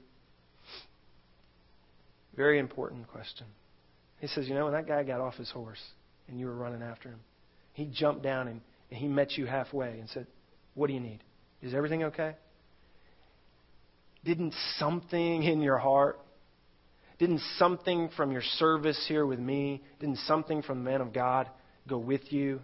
Very 2.37 2.59
important 2.59 3.09
question. 3.09 3.47
He 4.21 4.27
says, 4.29 4.49
You 4.49 4.55
know, 4.55 4.65
when 4.65 4.75
that 4.75 4.87
guy 4.87 5.03
got 5.03 5.21
off 5.21 5.35
his 5.35 5.51
horse 5.51 5.83
and 6.29 6.39
you 6.39 6.47
were 6.47 6.55
running 6.55 6.83
after 6.83 7.09
him, 7.09 7.21
he 7.73 7.87
jumped 7.87 8.23
down 8.23 8.49
and, 8.49 8.61
and 8.91 8.99
he 8.99 9.09
met 9.09 9.33
you 9.33 9.47
halfway 9.47 9.99
and 9.99 10.09
said, 10.11 10.27
What 10.75 10.87
do 10.87 10.93
you 10.93 11.01
need? 11.01 11.21
Is 11.63 11.75
everything 11.75 12.05
okay? 12.05 12.37
Didn't 14.25 14.55
something 14.79 15.43
in 15.43 15.63
your 15.63 15.79
heart 15.79 16.21
didn't 17.21 17.43
something 17.59 18.09
from 18.17 18.33
your 18.33 18.43
service 18.57 19.05
here 19.07 19.27
with 19.27 19.39
me, 19.39 19.83
didn't 20.01 20.17
something 20.21 20.63
from 20.63 20.83
the 20.83 20.91
man 20.91 21.03
of 21.03 21.13
God 21.13 21.51
go 21.87 21.99
with 21.99 22.33
you 22.33 22.61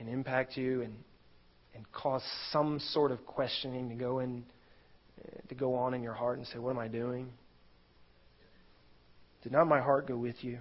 and 0.00 0.08
impact 0.08 0.56
you 0.56 0.82
and, 0.82 0.92
and 1.76 1.90
cause 1.92 2.22
some 2.50 2.80
sort 2.90 3.12
of 3.12 3.24
questioning 3.24 3.88
to 3.90 3.94
go 3.94 4.18
in 4.18 4.44
to 5.48 5.54
go 5.54 5.76
on 5.76 5.94
in 5.94 6.02
your 6.02 6.14
heart 6.14 6.38
and 6.38 6.46
say, 6.48 6.58
What 6.58 6.70
am 6.70 6.80
I 6.80 6.88
doing? 6.88 7.30
Did 9.42 9.52
not 9.52 9.66
my 9.66 9.80
heart 9.80 10.06
go 10.06 10.16
with 10.16 10.42
you 10.42 10.58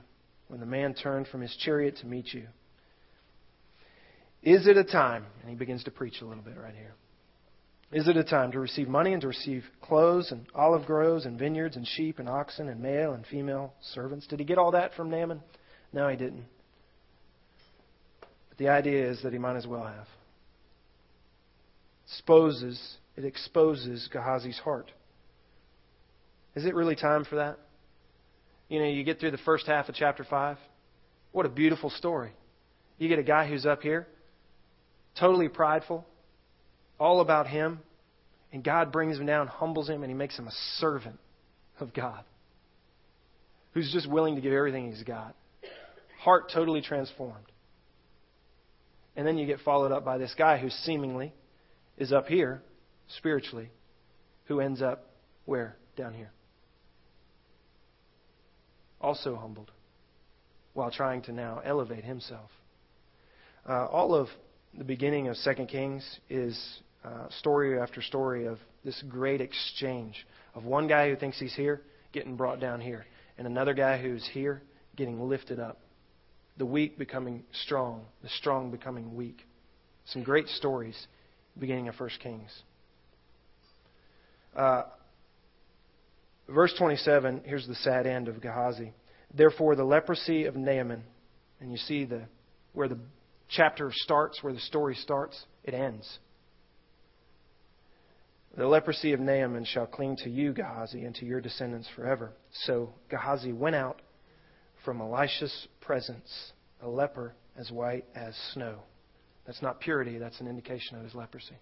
when 0.48 0.60
the 0.60 0.66
man 0.66 0.94
turned 0.94 1.28
from 1.28 1.42
his 1.42 1.56
chariot 1.64 1.98
to 2.02 2.08
meet 2.08 2.34
you? 2.34 2.48
Is 4.44 4.68
it 4.68 4.78
a 4.78 4.84
time? 4.84 5.26
And 5.42 5.50
he 5.50 5.56
begins 5.56 5.84
to 5.84 5.92
preach 5.92 6.22
a 6.22 6.26
little 6.26 6.44
bit 6.44 6.58
right 6.58 6.74
here. 6.74 6.94
Is 7.92 8.08
it 8.08 8.16
a 8.16 8.24
time 8.24 8.54
to 8.54 8.60
receive 8.60 8.88
money 8.88 9.12
and 9.12 9.22
to 9.22 9.28
receive 9.28 9.66
clothes 9.82 10.32
and 10.32 10.46
olive 10.56 10.86
groves 10.86 11.26
and 11.26 11.38
vineyards 11.38 11.76
and 11.76 11.86
sheep 11.86 12.20
and 12.20 12.30
oxen 12.30 12.70
and 12.70 12.82
male 12.82 13.14
and 13.14 13.26
female 13.26 13.74
servants? 13.94 14.28
Did 14.28 14.40
he 14.40 14.46
get 14.46 14.58
all 14.58 14.72
that 14.72 14.94
from 14.94 15.10
Naaman? 15.10 15.42
No, 15.92 16.08
he 16.08 16.16
didn't. 16.16 16.46
But 18.50 18.58
the 18.58 18.70
idea 18.70 19.10
is 19.12 19.22
that 19.24 19.34
he 19.34 19.40
might 19.40 19.58
as 19.58 19.68
well 19.68 19.84
have. 19.84 20.08
Exposes, 22.06 22.98
it 23.18 23.26
exposes 23.26 24.10
Gehazi's 24.14 24.60
heart. 24.60 24.90
Is 26.56 26.66
it 26.66 26.76
really 26.76 26.96
time 26.96 27.26
for 27.26 27.36
that? 27.36 27.60
You 28.72 28.80
know, 28.80 28.86
you 28.86 29.04
get 29.04 29.20
through 29.20 29.32
the 29.32 29.38
first 29.40 29.68
half 29.68 29.90
of 29.90 29.96
chapter 29.96 30.24
5. 30.24 30.58
What 31.34 31.46
a 31.46 31.50
beautiful 31.50 31.90
story. 31.90 32.32
You 32.98 33.10
get 33.10 33.20
a 33.20 33.24
guy 33.24 33.46
who's 33.46 33.66
up 33.66 33.82
here, 33.82 34.08
totally 35.20 35.50
prideful, 35.50 36.06
all 36.98 37.20
about 37.20 37.48
him. 37.48 37.80
And 38.54 38.64
God 38.64 38.94
brings 38.94 39.18
him 39.18 39.26
down, 39.26 39.48
humbles 39.48 39.90
him, 39.90 40.04
and 40.04 40.10
he 40.10 40.16
makes 40.16 40.40
him 40.40 40.48
a 40.48 40.54
servant 40.78 41.20
of 41.82 41.94
God 41.94 42.24
who's 43.74 43.92
just 43.92 44.10
willing 44.10 44.36
to 44.36 44.42
give 44.42 44.54
everything 44.54 44.90
he's 44.90 45.04
got. 45.04 45.36
Heart 46.22 46.50
totally 46.54 46.82
transformed. 46.82 47.52
And 49.18 49.28
then 49.28 49.38
you 49.38 49.48
get 49.48 49.60
followed 49.66 49.92
up 49.92 50.06
by 50.06 50.18
this 50.18 50.34
guy 50.38 50.58
who 50.58 50.70
seemingly 50.70 51.34
is 51.98 52.14
up 52.14 52.28
here 52.28 52.62
spiritually, 53.18 53.70
who 54.46 54.62
ends 54.62 54.82
up 54.82 55.10
where? 55.44 55.76
Down 55.98 56.14
here. 56.14 56.32
Also 59.02 59.36
humbled 59.36 59.72
while 60.74 60.92
trying 60.92 61.22
to 61.24 61.32
now 61.32 61.62
elevate 61.66 62.04
himself. 62.04 62.50
Uh, 63.68 63.86
all 63.88 64.16
of 64.16 64.28
the 64.78 64.84
beginning 64.84 65.28
of 65.28 65.36
2 65.44 65.66
Kings 65.66 66.20
is 66.30 66.80
uh, 67.04 67.28
story 67.40 67.80
after 67.80 68.02
story 68.02 68.46
of 68.46 68.58
this 68.86 69.04
great 69.10 69.42
exchange 69.42 70.26
of 70.56 70.64
one 70.64 70.88
guy 70.88 71.10
who 71.10 71.16
thinks 71.16 71.40
he's 71.40 71.56
here 71.56 71.82
getting 72.14 72.36
brought 72.36 72.60
down 72.60 72.82
here, 72.82 73.06
and 73.38 73.48
another 73.48 73.74
guy 73.74 74.02
who's 74.02 74.28
here 74.34 74.62
getting 74.96 75.20
lifted 75.28 75.60
up. 75.60 75.80
The 76.58 76.66
weak 76.66 76.98
becoming 76.98 77.44
strong, 77.64 78.06
the 78.22 78.30
strong 78.30 78.72
becoming 78.72 79.16
weak. 79.16 79.46
Some 80.06 80.24
great 80.24 80.48
stories 80.48 81.08
beginning 81.58 81.88
of 81.88 82.00
1 82.00 82.10
Kings. 82.22 82.52
Uh, 84.56 84.84
verse 86.54 86.74
27, 86.78 87.42
here's 87.46 87.68
the 87.68 87.76
sad 87.76 88.06
end 88.06 88.28
of 88.28 88.42
Gehazi. 88.42 88.94
Therefore, 89.34 89.76
the 89.76 89.84
leprosy 89.84 90.46
of 90.46 90.56
Naaman, 90.56 91.04
and 91.60 91.72
you 91.72 91.78
see 91.78 92.06
the 92.06 92.24
where 92.74 92.88
the 92.88 93.00
chapter 93.50 93.92
starts, 93.94 94.42
where 94.42 94.54
the 94.54 94.60
story 94.60 94.96
starts, 94.96 95.40
it 95.64 95.74
ends. 95.74 96.20
The 98.58 98.68
leprosy 98.68 99.14
of 99.14 99.20
Naaman 99.20 99.66
shall 99.66 99.86
cling 99.86 100.18
to 100.24 100.30
you, 100.30 100.54
Gehazi, 100.54 101.06
and 101.06 101.16
to 101.16 101.26
your 101.26 101.40
descendants 101.40 101.88
forever. 101.96 102.34
So 102.66 102.94
Gehazi 103.10 103.54
went 103.54 103.76
out 103.76 104.02
from 104.84 105.00
Elisha's 105.00 105.68
presence, 105.80 106.52
a 106.82 106.88
leper 106.88 107.34
as 107.58 107.72
white 107.72 108.06
as 108.14 108.36
snow. 108.54 108.80
That's 109.46 109.62
not 109.62 109.80
purity, 109.80 110.18
that's 110.18 110.40
an 110.42 110.48
indication 110.48 110.98
of 110.98 111.04
his 111.04 111.16
leprosy. 111.16 111.58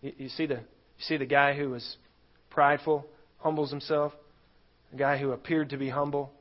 You, 0.00 0.12
you, 0.18 0.28
see, 0.28 0.46
the, 0.46 0.56
you 0.56 1.04
see 1.06 1.16
the 1.16 1.26
guy 1.26 1.54
who 1.54 1.70
was 1.70 1.96
prideful, 2.50 3.06
humbles 3.42 3.70
himself, 3.70 4.12
a 4.92 4.96
guy 4.96 5.18
who 5.18 5.32
appeared 5.32 5.70
to 5.70 5.76
be 5.76 5.88
humble, 5.88 6.32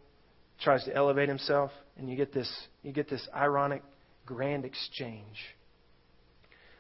tries 0.62 0.84
to 0.86 0.95
elevate 0.95 1.30
himself, 1.30 1.72
and 1.97 2.10
you 2.10 2.16
get 2.16 2.34
this, 2.34 2.52
you 2.84 2.91
get 2.91 3.10
this 3.10 3.28
ironic, 3.36 3.82
grand 4.26 4.66
exchange. 4.66 5.38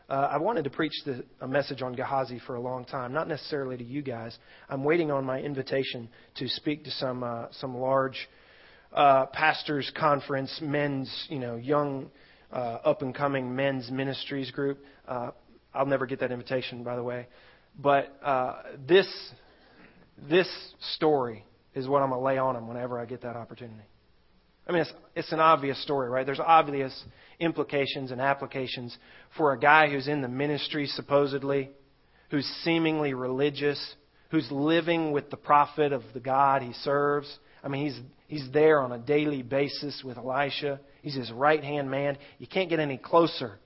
Uh, 0.09 0.29
I 0.31 0.37
wanted 0.37 0.65
to 0.65 0.69
preach 0.69 0.91
the, 1.05 1.23
a 1.39 1.47
message 1.47 1.81
on 1.81 1.93
Gehazi 1.93 2.39
for 2.45 2.55
a 2.55 2.59
long 2.59 2.83
time, 2.83 3.13
not 3.13 3.27
necessarily 3.27 3.77
to 3.77 3.83
you 3.83 4.01
guys. 4.01 4.37
I'm 4.69 4.83
waiting 4.83 5.09
on 5.09 5.23
my 5.23 5.39
invitation 5.39 6.09
to 6.35 6.49
speak 6.49 6.83
to 6.83 6.91
some 6.91 7.23
uh, 7.23 7.45
some 7.51 7.77
large 7.77 8.27
uh, 8.93 9.27
pastors 9.27 9.89
conference, 9.97 10.59
men's 10.61 11.27
you 11.29 11.39
know 11.39 11.55
young 11.55 12.11
uh, 12.51 12.79
up 12.83 13.01
and 13.01 13.15
coming 13.15 13.55
men's 13.55 13.89
ministries 13.89 14.51
group. 14.51 14.79
Uh, 15.07 15.31
I'll 15.73 15.85
never 15.85 16.05
get 16.05 16.19
that 16.19 16.31
invitation, 16.31 16.83
by 16.83 16.97
the 16.97 17.03
way. 17.03 17.27
But 17.79 18.13
uh, 18.21 18.63
this 18.85 19.07
this 20.29 20.47
story 20.95 21.45
is 21.73 21.87
what 21.87 22.01
I'm 22.01 22.09
gonna 22.09 22.21
lay 22.21 22.37
on 22.37 22.55
them 22.55 22.67
whenever 22.67 22.99
I 22.99 23.05
get 23.05 23.21
that 23.21 23.35
opportunity. 23.35 23.83
I 24.67 24.71
mean, 24.71 24.81
it's, 24.81 24.93
it's 25.15 25.31
an 25.31 25.39
obvious 25.39 25.81
story, 25.83 26.09
right? 26.09 26.25
There's 26.25 26.39
obvious 26.39 27.03
implications 27.39 28.11
and 28.11 28.21
applications 28.21 28.95
for 29.35 29.53
a 29.53 29.59
guy 29.59 29.89
who's 29.89 30.07
in 30.07 30.21
the 30.21 30.27
ministry, 30.27 30.85
supposedly, 30.85 31.71
who's 32.29 32.45
seemingly 32.63 33.13
religious, 33.13 33.95
who's 34.29 34.49
living 34.51 35.11
with 35.11 35.29
the 35.29 35.37
prophet 35.37 35.91
of 35.91 36.03
the 36.13 36.19
God 36.19 36.61
he 36.61 36.73
serves. 36.73 37.27
I 37.63 37.67
mean, 37.67 37.87
he's, 37.87 37.99
he's 38.27 38.51
there 38.53 38.81
on 38.81 38.91
a 38.91 38.99
daily 38.99 39.41
basis 39.41 40.03
with 40.05 40.17
Elisha. 40.17 40.79
He's 41.01 41.15
his 41.15 41.31
right 41.31 41.63
hand 41.63 41.89
man. 41.89 42.17
You 42.37 42.47
can't 42.47 42.69
get 42.69 42.79
any 42.79 42.97
closer 42.97 43.57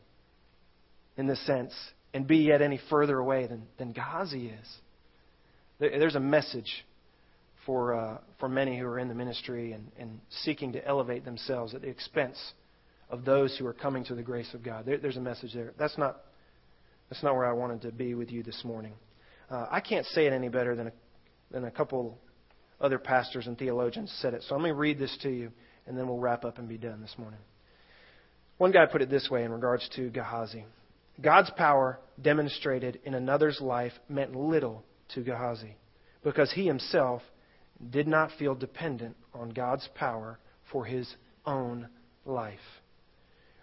in 1.17 1.27
this 1.27 1.45
sense 1.45 1.73
and 2.13 2.25
be 2.25 2.37
yet 2.37 2.61
any 2.61 2.79
further 2.89 3.19
away 3.19 3.47
than, 3.47 3.63
than 3.77 3.91
Gehazi 3.91 4.47
is. 4.47 4.77
There's 5.79 6.15
a 6.15 6.19
message 6.19 6.85
for, 7.65 7.93
uh, 7.93 8.17
for 8.39 8.47
many 8.47 8.77
who 8.77 8.85
are 8.85 8.99
in 8.99 9.07
the 9.07 9.15
ministry 9.15 9.73
and, 9.73 9.91
and 9.97 10.19
seeking 10.43 10.73
to 10.73 10.87
elevate 10.87 11.25
themselves 11.25 11.73
at 11.73 11.81
the 11.81 11.89
expense 11.89 12.37
of 13.09 13.25
those 13.25 13.55
who 13.57 13.65
are 13.65 13.73
coming 13.73 14.03
to 14.05 14.15
the 14.15 14.23
grace 14.23 14.53
of 14.53 14.63
God. 14.63 14.85
There, 14.85 14.97
there's 14.97 15.17
a 15.17 15.21
message 15.21 15.53
there. 15.53 15.73
That's 15.77 15.97
not, 15.97 16.17
that's 17.09 17.23
not 17.23 17.35
where 17.35 17.45
I 17.45 17.53
wanted 17.53 17.81
to 17.83 17.91
be 17.91 18.13
with 18.13 18.31
you 18.31 18.43
this 18.43 18.61
morning. 18.63 18.93
Uh, 19.49 19.67
I 19.69 19.79
can't 19.81 20.05
say 20.07 20.25
it 20.25 20.33
any 20.33 20.49
better 20.49 20.75
than 20.75 20.87
a, 20.87 20.91
than 21.51 21.65
a 21.65 21.71
couple 21.71 22.17
other 22.79 22.97
pastors 22.97 23.47
and 23.47 23.57
theologians 23.57 24.13
said 24.21 24.33
it. 24.33 24.43
So 24.47 24.55
let 24.55 24.63
me 24.63 24.71
read 24.71 24.97
this 24.97 25.15
to 25.21 25.29
you, 25.29 25.51
and 25.87 25.97
then 25.97 26.07
we'll 26.07 26.19
wrap 26.19 26.45
up 26.45 26.57
and 26.57 26.67
be 26.67 26.77
done 26.77 27.01
this 27.01 27.15
morning. 27.17 27.39
One 28.57 28.71
guy 28.71 28.85
put 28.85 29.01
it 29.01 29.09
this 29.09 29.29
way 29.29 29.43
in 29.43 29.51
regards 29.51 29.87
to 29.95 30.09
Gehazi 30.09 30.65
God's 31.21 31.49
power 31.51 31.99
demonstrated 32.21 32.99
in 33.05 33.13
another's 33.13 33.61
life 33.61 33.93
meant 34.09 34.35
little 34.35 34.83
to 35.15 35.21
Gehazi 35.21 35.75
because 36.23 36.51
he 36.51 36.65
himself 36.65 37.21
did 37.89 38.07
not 38.07 38.31
feel 38.37 38.55
dependent 38.55 39.15
on 39.33 39.49
God's 39.49 39.87
power 39.95 40.39
for 40.71 40.85
his 40.85 41.13
own 41.45 41.87
life. 42.25 42.59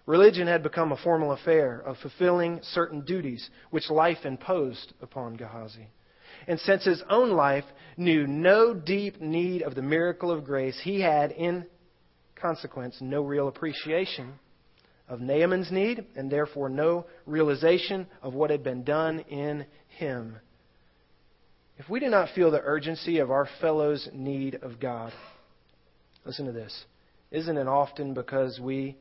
Religion 0.06 0.48
had 0.48 0.62
become 0.62 0.92
a 0.92 0.96
formal 0.96 1.32
affair 1.32 1.78
of 1.78 1.96
fulfilling 1.98 2.60
certain 2.62 3.02
duties 3.02 3.48
which 3.70 3.88
life 3.90 4.24
imposed 4.24 4.92
upon 5.00 5.36
Gehazi. 5.36 5.88
And 6.48 6.58
since 6.60 6.84
his 6.84 7.02
own 7.08 7.30
life 7.30 7.64
knew 7.96 8.26
no 8.26 8.74
deep 8.74 9.20
need 9.20 9.62
of 9.62 9.74
the 9.74 9.82
miracle 9.82 10.30
of 10.30 10.44
grace, 10.44 10.78
he 10.82 11.00
had, 11.00 11.30
in 11.30 11.66
consequence, 12.34 12.96
no 13.00 13.22
real 13.22 13.46
appreciation 13.46 14.32
of 15.08 15.20
Naaman's 15.20 15.70
need, 15.70 16.04
and 16.16 16.30
therefore 16.30 16.68
no 16.68 17.06
realization 17.26 18.06
of 18.22 18.34
what 18.34 18.50
had 18.50 18.64
been 18.64 18.82
done 18.82 19.20
in 19.20 19.66
him. 19.98 20.36
If 21.82 21.90
we 21.90 21.98
do 21.98 22.06
not 22.06 22.28
feel 22.32 22.52
the 22.52 22.62
urgency 22.62 23.18
of 23.18 23.32
our 23.32 23.48
fellow's 23.60 24.08
need 24.12 24.54
of 24.62 24.78
God, 24.78 25.12
listen 26.24 26.46
to 26.46 26.52
this. 26.52 26.84
Isn't 27.32 27.56
it 27.56 27.66
often 27.66 28.14
because 28.14 28.60
we 28.60 28.96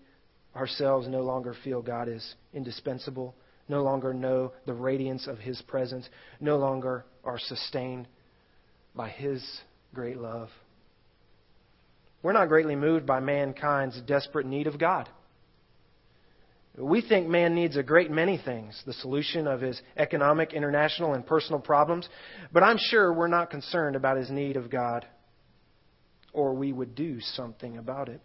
ourselves 0.55 1.07
no 1.07 1.21
longer 1.21 1.53
feel 1.63 1.83
God 1.83 2.07
is 2.07 2.33
indispensable, 2.55 3.35
no 3.69 3.83
longer 3.83 4.15
know 4.15 4.53
the 4.65 4.73
radiance 4.73 5.27
of 5.27 5.37
His 5.37 5.61
presence, 5.61 6.09
no 6.39 6.57
longer 6.57 7.05
are 7.23 7.37
sustained 7.37 8.07
by 8.95 9.09
His 9.09 9.45
great 9.93 10.17
love? 10.17 10.49
We're 12.23 12.33
not 12.33 12.49
greatly 12.49 12.75
moved 12.75 13.05
by 13.05 13.19
mankind's 13.19 14.01
desperate 14.01 14.47
need 14.47 14.65
of 14.65 14.79
God. 14.79 15.07
We 16.77 17.01
think 17.01 17.27
man 17.27 17.53
needs 17.53 17.75
a 17.75 17.83
great 17.83 18.09
many 18.09 18.37
things, 18.37 18.81
the 18.85 18.93
solution 18.93 19.45
of 19.45 19.59
his 19.59 19.81
economic, 19.97 20.53
international, 20.53 21.13
and 21.13 21.25
personal 21.25 21.59
problems, 21.59 22.07
but 22.53 22.63
I'm 22.63 22.77
sure 22.77 23.11
we're 23.11 23.27
not 23.27 23.49
concerned 23.49 23.97
about 23.97 24.17
his 24.17 24.29
need 24.29 24.55
of 24.55 24.69
God, 24.69 25.05
or 26.31 26.53
we 26.53 26.71
would 26.71 26.95
do 26.95 27.19
something 27.19 27.77
about 27.77 28.07
it. 28.07 28.21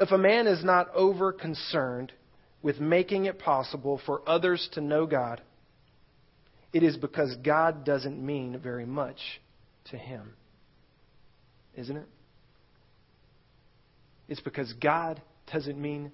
If 0.00 0.10
a 0.10 0.18
man 0.18 0.48
is 0.48 0.64
not 0.64 0.92
over 0.94 1.32
concerned 1.32 2.12
with 2.62 2.80
making 2.80 3.26
it 3.26 3.38
possible 3.38 4.00
for 4.04 4.28
others 4.28 4.68
to 4.72 4.80
know 4.80 5.06
God, 5.06 5.40
it 6.72 6.82
is 6.82 6.96
because 6.96 7.36
God 7.44 7.84
doesn't 7.84 8.24
mean 8.24 8.58
very 8.58 8.86
much 8.86 9.18
to 9.90 9.96
him. 9.96 10.34
Isn't 11.76 11.96
it? 11.96 12.08
It's 14.28 14.40
because 14.40 14.72
God 14.74 15.22
doesn't 15.52 15.80
mean 15.80 16.12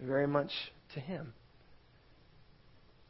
very 0.00 0.26
much 0.26 0.50
to 0.94 1.00
him. 1.00 1.32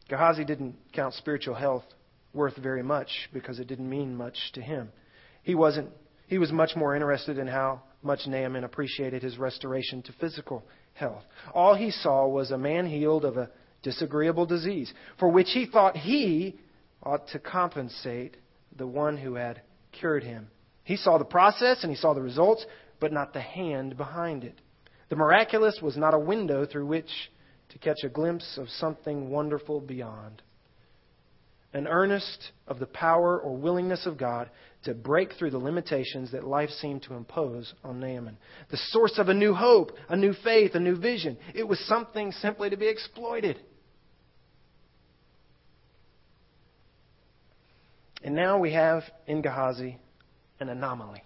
Gehazi 0.08 0.44
didn't 0.44 0.76
count 0.92 1.14
spiritual 1.14 1.54
health 1.54 1.84
worth 2.32 2.56
very 2.56 2.82
much 2.82 3.08
because 3.32 3.58
it 3.58 3.66
didn't 3.66 3.88
mean 3.88 4.14
much 4.14 4.36
to 4.54 4.60
him. 4.60 4.90
He 5.42 5.54
wasn't 5.54 5.90
he 6.28 6.38
was 6.38 6.50
much 6.50 6.74
more 6.74 6.94
interested 6.94 7.38
in 7.38 7.46
how 7.46 7.82
much 8.02 8.26
Naaman 8.26 8.64
appreciated 8.64 9.22
his 9.22 9.38
restoration 9.38 10.02
to 10.02 10.12
physical 10.20 10.64
health. 10.94 11.22
All 11.54 11.74
he 11.74 11.90
saw 11.90 12.26
was 12.26 12.50
a 12.50 12.58
man 12.58 12.86
healed 12.86 13.24
of 13.24 13.36
a 13.36 13.50
disagreeable 13.82 14.46
disease, 14.46 14.92
for 15.18 15.28
which 15.28 15.50
he 15.50 15.66
thought 15.66 15.96
he 15.96 16.58
ought 17.02 17.28
to 17.28 17.38
compensate 17.38 18.36
the 18.76 18.86
one 18.86 19.16
who 19.16 19.34
had 19.34 19.62
cured 19.92 20.24
him. 20.24 20.48
He 20.82 20.96
saw 20.96 21.18
the 21.18 21.24
process 21.24 21.82
and 21.82 21.90
he 21.90 21.96
saw 21.96 22.14
the 22.14 22.22
results, 22.22 22.66
but 23.00 23.12
not 23.12 23.32
the 23.32 23.40
hand 23.40 23.96
behind 23.96 24.44
it. 24.44 24.60
The 25.08 25.16
miraculous 25.16 25.78
was 25.80 25.96
not 25.96 26.14
a 26.14 26.18
window 26.18 26.66
through 26.66 26.86
which 26.86 27.10
to 27.70 27.78
catch 27.78 28.04
a 28.04 28.08
glimpse 28.08 28.58
of 28.58 28.68
something 28.68 29.30
wonderful 29.30 29.80
beyond. 29.80 30.42
An 31.72 31.86
earnest 31.86 32.52
of 32.66 32.78
the 32.78 32.86
power 32.86 33.38
or 33.38 33.56
willingness 33.56 34.06
of 34.06 34.16
God 34.16 34.50
to 34.84 34.94
break 34.94 35.34
through 35.34 35.50
the 35.50 35.58
limitations 35.58 36.32
that 36.32 36.44
life 36.44 36.70
seemed 36.70 37.02
to 37.02 37.14
impose 37.14 37.74
on 37.84 38.00
Naaman. 38.00 38.38
The 38.70 38.78
source 38.90 39.18
of 39.18 39.28
a 39.28 39.34
new 39.34 39.52
hope, 39.52 39.92
a 40.08 40.16
new 40.16 40.32
faith, 40.44 40.74
a 40.74 40.80
new 40.80 40.96
vision. 40.96 41.36
It 41.54 41.68
was 41.68 41.78
something 41.80 42.32
simply 42.32 42.70
to 42.70 42.76
be 42.76 42.88
exploited. 42.88 43.60
And 48.22 48.34
now 48.34 48.58
we 48.58 48.72
have 48.72 49.02
in 49.26 49.42
Gehazi 49.42 49.98
an 50.58 50.68
anomaly. 50.68 51.22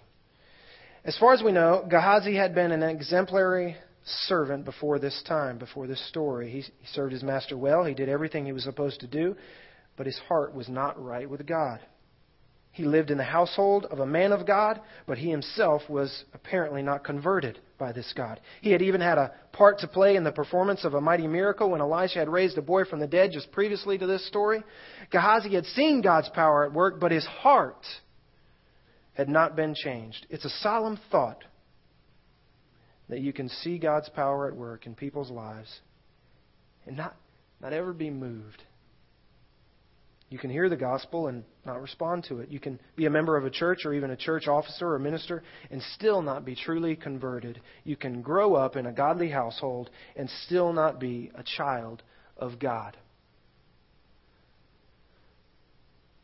As 1.03 1.17
far 1.17 1.33
as 1.33 1.43
we 1.43 1.53
know, 1.53 1.87
Gehazi 1.89 2.37
had 2.37 2.55
been 2.55 2.73
an 2.73 2.83
exemplary 2.83 3.77
servant 4.05 4.67
before 4.67 4.99
this 4.99 5.23
time, 5.27 5.57
before 5.57 5.87
this 5.87 6.07
story. 6.09 6.51
He, 6.51 6.61
he 6.61 6.87
served 6.93 7.13
his 7.13 7.23
master 7.23 7.57
well, 7.57 7.85
he 7.85 7.95
did 7.95 8.11
everything 8.11 8.45
he 8.45 8.53
was 8.53 8.65
supposed 8.65 9.01
to 9.01 9.07
do, 9.07 9.35
but 9.97 10.07
his 10.07 10.19
heart 10.29 10.55
was 10.55 10.69
not 10.69 11.03
right 11.03 11.29
with 11.29 11.47
God. 11.47 11.81
He 12.73 12.85
lived 12.85 13.11
in 13.11 13.19
the 13.19 13.25
household 13.25 13.87
of 13.87 13.99
a 13.99 14.07
man 14.07 14.31
of 14.33 14.47
God, 14.47 14.81
but 15.07 15.19
he 15.19 15.31
himself 15.31 15.83
was 15.89 16.25
apparently 16.35 16.83
not 16.83 17.03
converted 17.03 17.59
by 17.79 17.93
this 17.93 18.13
God. 18.15 18.39
He 18.61 18.71
had 18.71 18.83
even 18.83 19.01
had 19.01 19.19
a 19.19 19.33
part 19.53 19.81
to 19.81 19.89
play 19.89 20.17
in 20.17 20.23
the 20.23 20.31
performance 20.31 20.85
of 20.85 20.95
a 20.95 21.01
mighty 21.01 21.27
miracle 21.27 21.71
when 21.71 21.81
Elisha 21.81 22.19
had 22.19 22.29
raised 22.29 22.59
a 22.59 22.63
boy 22.63 22.85
from 22.85 23.01
the 23.01 23.07
dead 23.07 23.31
just 23.33 23.51
previously 23.53 23.99
to 23.99 24.07
this 24.07 24.27
story. 24.29 24.63
Gehazi 25.11 25.55
had 25.55 25.67
seen 25.67 26.03
God's 26.03 26.29
power 26.29 26.65
at 26.65 26.73
work, 26.73 27.01
but 27.01 27.11
his 27.11 27.25
heart 27.27 27.85
had 29.21 29.29
not 29.29 29.55
been 29.55 29.75
changed. 29.75 30.27
It's 30.31 30.47
a 30.47 30.51
solemn 30.63 30.99
thought 31.11 31.45
that 33.11 33.21
you 33.21 33.35
can 33.35 33.51
see 33.51 33.77
God's 33.77 34.09
power 34.09 34.49
at 34.49 34.57
work 34.57 34.87
in 34.87 34.95
people's 34.95 35.31
lives 35.31 35.81
and 36.87 36.97
not, 36.97 37.15
not 37.61 37.75
ever 37.75 37.93
be 37.93 38.09
moved. 38.09 38.63
You 40.31 40.39
can 40.39 40.49
hear 40.49 40.71
the 40.71 40.77
gospel 40.77 41.27
and 41.27 41.45
not 41.67 41.83
respond 41.83 42.25
to 42.31 42.41
it. 42.41 42.51
You 42.51 42.61
can 42.61 42.81
be 42.97 43.05
a 43.05 43.11
member 43.11 43.37
of 43.37 43.45
a 43.45 43.51
church 43.51 43.81
or 43.85 43.93
even 43.93 44.11
a 44.11 44.17
church 44.17 44.49
officer 44.49 44.95
or 44.95 44.99
minister 44.99 45.43
and 45.71 45.83
still 45.97 46.23
not 46.23 46.47
be 46.47 46.55
truly 46.55 46.97
converted. 46.97 47.61
You 47.85 47.97
can 47.97 48.23
grow 48.23 48.55
up 48.55 48.75
in 48.75 48.87
a 48.87 48.93
godly 48.93 49.29
household 49.29 49.91
and 50.17 50.31
still 50.47 50.73
not 50.73 50.99
be 50.99 51.31
a 51.35 51.43
child 51.43 52.03
of 52.39 52.59
God. 52.59 52.97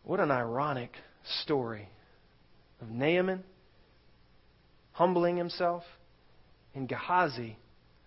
What 0.02 0.18
an 0.18 0.30
ironic 0.30 0.92
story 1.42 1.90
of 2.80 2.90
Naaman 2.90 3.44
humbling 4.92 5.36
himself 5.36 5.84
and 6.74 6.88
Gehazi 6.88 7.58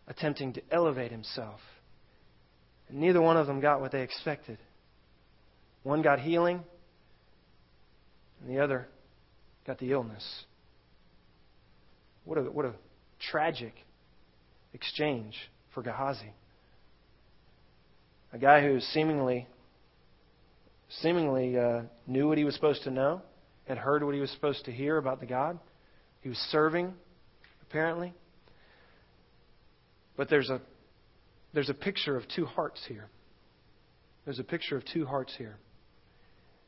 attempting 0.08 0.54
to 0.54 0.62
elevate 0.72 1.12
himself. 1.12 1.60
And 2.88 3.00
neither 3.00 3.22
one 3.22 3.38
of 3.38 3.48
them 3.48 3.60
got 3.60 3.82
what 3.82 3.92
they 3.92 4.02
expected. 4.02 4.58
One 5.84 6.02
got 6.02 6.20
healing, 6.20 6.64
and 8.42 8.50
the 8.50 8.62
other 8.64 8.88
got 9.66 9.78
the 9.78 9.92
illness. 9.92 10.44
What 12.26 12.38
a, 12.38 12.42
what 12.42 12.66
a 12.66 12.74
tragic 13.32 13.74
exchange 14.74 15.36
for 15.74 15.82
Gehazi. 15.84 16.34
A 18.34 18.38
guy 18.38 18.62
who 18.62 18.80
seemingly 18.80 19.48
seemingly 21.02 21.58
uh, 21.58 21.82
knew 22.08 22.28
what 22.28 22.38
he 22.38 22.44
was 22.44 22.56
supposed 22.56 22.84
to 22.84 22.92
know, 22.92 23.22
had 23.70 23.78
heard 23.78 24.04
what 24.04 24.16
he 24.16 24.20
was 24.20 24.32
supposed 24.32 24.66
to 24.66 24.72
hear 24.72 24.98
about 24.98 25.20
the 25.20 25.28
God. 25.28 25.60
He 26.22 26.28
was 26.28 26.40
serving, 26.50 26.92
apparently. 27.62 28.14
But 30.18 30.28
there's 30.28 30.50
a, 30.50 30.60
there's 31.54 31.70
a 31.70 31.76
picture 31.76 32.18
of 32.18 32.24
two 32.36 32.46
hearts 32.46 32.82
here. 32.88 33.08
There's 34.26 34.40
a 34.40 34.44
picture 34.44 34.76
of 34.76 34.84
two 34.92 35.06
hearts 35.06 35.34
here. 35.38 35.56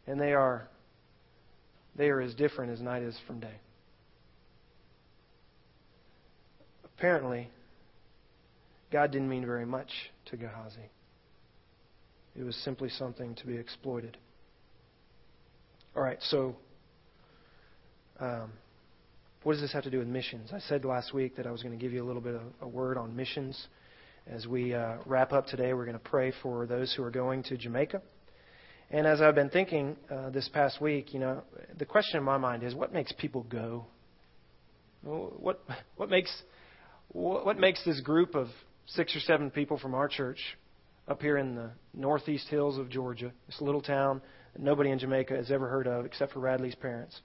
And 0.06 0.22
they 0.22 0.34
are, 0.34 0.68
they 1.96 2.10
are 2.10 2.22
as 2.22 2.36
different 2.36 2.72
as 2.72 2.80
night 2.80 3.02
is 3.02 3.18
from 3.26 3.40
day. 3.40 3.60
Apparently, 6.86 7.50
God 8.92 9.12
didn't 9.12 9.28
mean 9.28 9.46
very 9.46 9.66
much 9.66 9.90
to 10.28 10.38
Gehazi. 10.38 10.92
It 12.40 12.44
was 12.44 12.56
simply 12.58 12.90
something 12.90 13.34
to 13.36 13.48
be 13.48 13.58
exploited. 13.58 14.18
All 15.96 16.04
right, 16.04 16.20
so 16.22 16.56
um, 18.22 18.52
what 19.44 19.54
does 19.54 19.62
this 19.62 19.74
have 19.74 19.84
to 19.84 19.90
do 19.90 19.98
with 19.98 20.08
missions? 20.08 20.52
I 20.54 20.60
said 20.60 20.86
last 20.86 21.14
week 21.14 21.36
that 21.38 21.48
I 21.48 21.52
was 21.52 21.64
going 21.64 21.78
to 21.78 21.84
give 21.84 21.92
you 21.92 22.04
a 22.04 22.06
little 22.06 22.22
bit 22.22 22.36
of 22.36 22.42
a 22.62 22.68
word 22.68 22.98
on 22.98 23.16
missions. 23.16 23.68
As 24.28 24.46
we 24.46 24.76
uh, 24.76 24.98
wrap 25.08 25.34
up 25.34 25.48
today, 25.48 25.74
we're 25.74 25.86
going 25.86 25.98
to 25.98 26.10
pray 26.10 26.32
for 26.44 26.68
those 26.68 26.94
who 26.94 27.04
are 27.04 27.10
going 27.10 27.42
to 27.44 27.58
Jamaica. 27.58 28.02
And 28.92 29.08
as 29.08 29.22
I've 29.22 29.34
been 29.34 29.50
thinking 29.50 29.96
uh, 30.12 30.30
this 30.30 30.48
past 30.50 30.80
week, 30.80 31.14
you 31.14 31.20
know, 31.20 31.42
the 31.80 31.86
question 31.86 32.20
in 32.20 32.24
my 32.24 32.38
mind 32.38 32.62
is 32.62 32.76
what 32.76 32.94
makes 32.94 33.12
people 33.14 33.44
go? 33.44 33.86
What 35.02 35.64
what 35.96 36.10
makes 36.12 36.32
what 37.10 37.58
makes 37.58 37.84
this 37.84 38.00
group 38.02 38.36
of 38.36 38.48
six 38.86 39.16
or 39.16 39.20
seven 39.22 39.50
people 39.50 39.80
from 39.80 39.96
our 39.96 40.08
church 40.08 40.38
up 41.08 41.22
here 41.22 41.38
in 41.38 41.56
the 41.56 41.72
northeast 41.96 42.48
hills 42.50 42.78
of 42.78 42.90
Georgia, 42.90 43.32
this 43.48 43.60
little 43.60 43.82
town 43.82 44.22
that 44.54 44.62
nobody 44.62 44.92
in 44.92 45.00
Jamaica 45.00 45.36
has 45.36 45.50
ever 45.50 45.68
heard 45.68 45.88
of 45.88 46.06
except 46.06 46.34
for 46.34 46.40
Radley's 46.40 46.76
parents? 46.76 47.20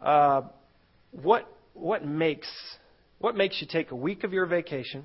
Uh, 0.00 0.42
what 1.12 1.48
what 1.74 2.04
makes 2.04 2.48
what 3.18 3.36
makes 3.36 3.60
you 3.60 3.66
take 3.70 3.90
a 3.90 3.96
week 3.96 4.24
of 4.24 4.32
your 4.32 4.46
vacation 4.46 5.04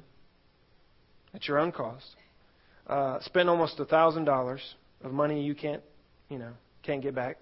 at 1.34 1.48
your 1.48 1.60
own 1.60 1.72
cost. 1.72 2.16
Uh, 2.88 3.20
spend 3.22 3.50
almost 3.50 3.80
a 3.80 3.86
thousand 3.86 4.26
dollars 4.26 4.62
of 5.04 5.12
money 5.12 5.44
you 5.44 5.56
can't, 5.56 5.82
you 6.30 6.38
know, 6.38 6.52
can't 6.84 7.02
get 7.02 7.16
back. 7.16 7.38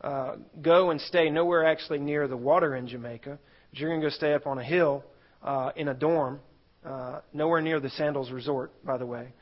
Uh, 0.00 0.36
go 0.62 0.90
and 0.90 1.00
stay 1.00 1.28
nowhere 1.30 1.64
actually 1.64 1.98
near 1.98 2.28
the 2.28 2.36
water 2.36 2.76
in 2.76 2.86
Jamaica, 2.86 3.38
but 3.70 3.78
you're 3.78 3.90
going 3.90 4.00
to 4.00 4.06
go 4.06 4.10
stay 4.10 4.32
up 4.32 4.46
on 4.46 4.58
a 4.58 4.64
hill 4.64 5.04
uh, 5.42 5.70
in 5.76 5.88
a 5.88 5.94
dorm, 5.94 6.40
uh, 6.84 7.20
nowhere 7.32 7.60
near 7.60 7.80
the 7.80 7.90
Sandals 7.90 8.30
Resort, 8.30 8.72
by 8.84 8.96
the 8.96 9.06
way. 9.06 9.32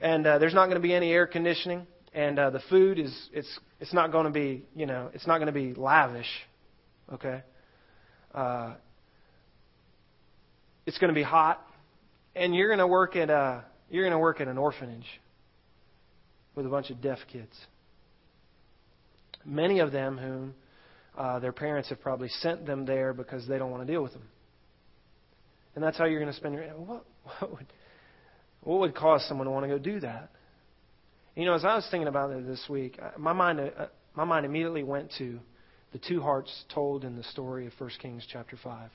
And 0.00 0.26
uh, 0.26 0.38
there's 0.38 0.54
not 0.54 0.66
going 0.66 0.76
to 0.76 0.82
be 0.82 0.94
any 0.94 1.12
air 1.12 1.26
conditioning, 1.26 1.86
and 2.12 2.38
uh, 2.38 2.50
the 2.50 2.60
food 2.68 2.98
is 2.98 3.28
it's 3.32 3.58
it's 3.78 3.92
not 3.92 4.10
going 4.10 4.24
to 4.24 4.32
be 4.32 4.64
you 4.74 4.86
know 4.86 5.10
it's 5.12 5.26
not 5.26 5.38
going 5.38 5.46
to 5.46 5.52
be 5.52 5.74
lavish, 5.74 6.30
okay. 7.12 7.42
Uh, 8.34 8.74
it's 10.86 10.98
going 10.98 11.08
to 11.08 11.14
be 11.14 11.22
hot, 11.22 11.64
and 12.34 12.54
you're 12.54 12.68
going 12.68 12.78
to 12.78 12.86
work 12.86 13.16
at 13.16 13.30
a 13.30 13.64
you're 13.90 14.04
going 14.04 14.12
to 14.12 14.18
work 14.18 14.40
at 14.40 14.48
an 14.48 14.58
orphanage 14.58 15.06
with 16.54 16.66
a 16.66 16.68
bunch 16.68 16.90
of 16.90 17.00
deaf 17.00 17.18
kids. 17.32 17.56
Many 19.44 19.80
of 19.80 19.90
them 19.90 20.18
whom 20.18 20.54
uh, 21.16 21.38
their 21.40 21.52
parents 21.52 21.88
have 21.88 22.00
probably 22.00 22.28
sent 22.28 22.66
them 22.66 22.86
there 22.86 23.12
because 23.12 23.46
they 23.48 23.58
don't 23.58 23.70
want 23.70 23.86
to 23.86 23.92
deal 23.92 24.02
with 24.02 24.12
them. 24.12 24.22
And 25.74 25.82
that's 25.82 25.98
how 25.98 26.04
you're 26.04 26.20
going 26.20 26.32
to 26.32 26.36
spend 26.36 26.54
your 26.54 26.64
what 26.64 27.04
what 27.24 27.50
would 27.50 27.66
what 28.62 28.80
would 28.80 28.94
cause 28.94 29.24
someone 29.28 29.46
to 29.46 29.50
want 29.50 29.64
to 29.64 29.68
go 29.68 29.78
do 29.78 30.00
that? 30.00 30.30
You 31.34 31.44
know, 31.44 31.54
as 31.54 31.64
I 31.64 31.74
was 31.74 31.86
thinking 31.90 32.08
about 32.08 32.30
it 32.30 32.46
this 32.46 32.64
week, 32.68 32.98
my 33.18 33.32
mind 33.32 33.60
uh, 33.60 33.86
my 34.14 34.24
mind 34.24 34.44
immediately 34.44 34.82
went 34.82 35.12
to 35.18 35.40
the 35.92 35.98
two 35.98 36.20
hearts 36.20 36.64
told 36.72 37.04
in 37.04 37.16
the 37.16 37.24
story 37.24 37.66
of 37.66 37.72
1 37.78 37.90
Kings 38.00 38.26
chapter 38.30 38.56
5. 38.62 38.90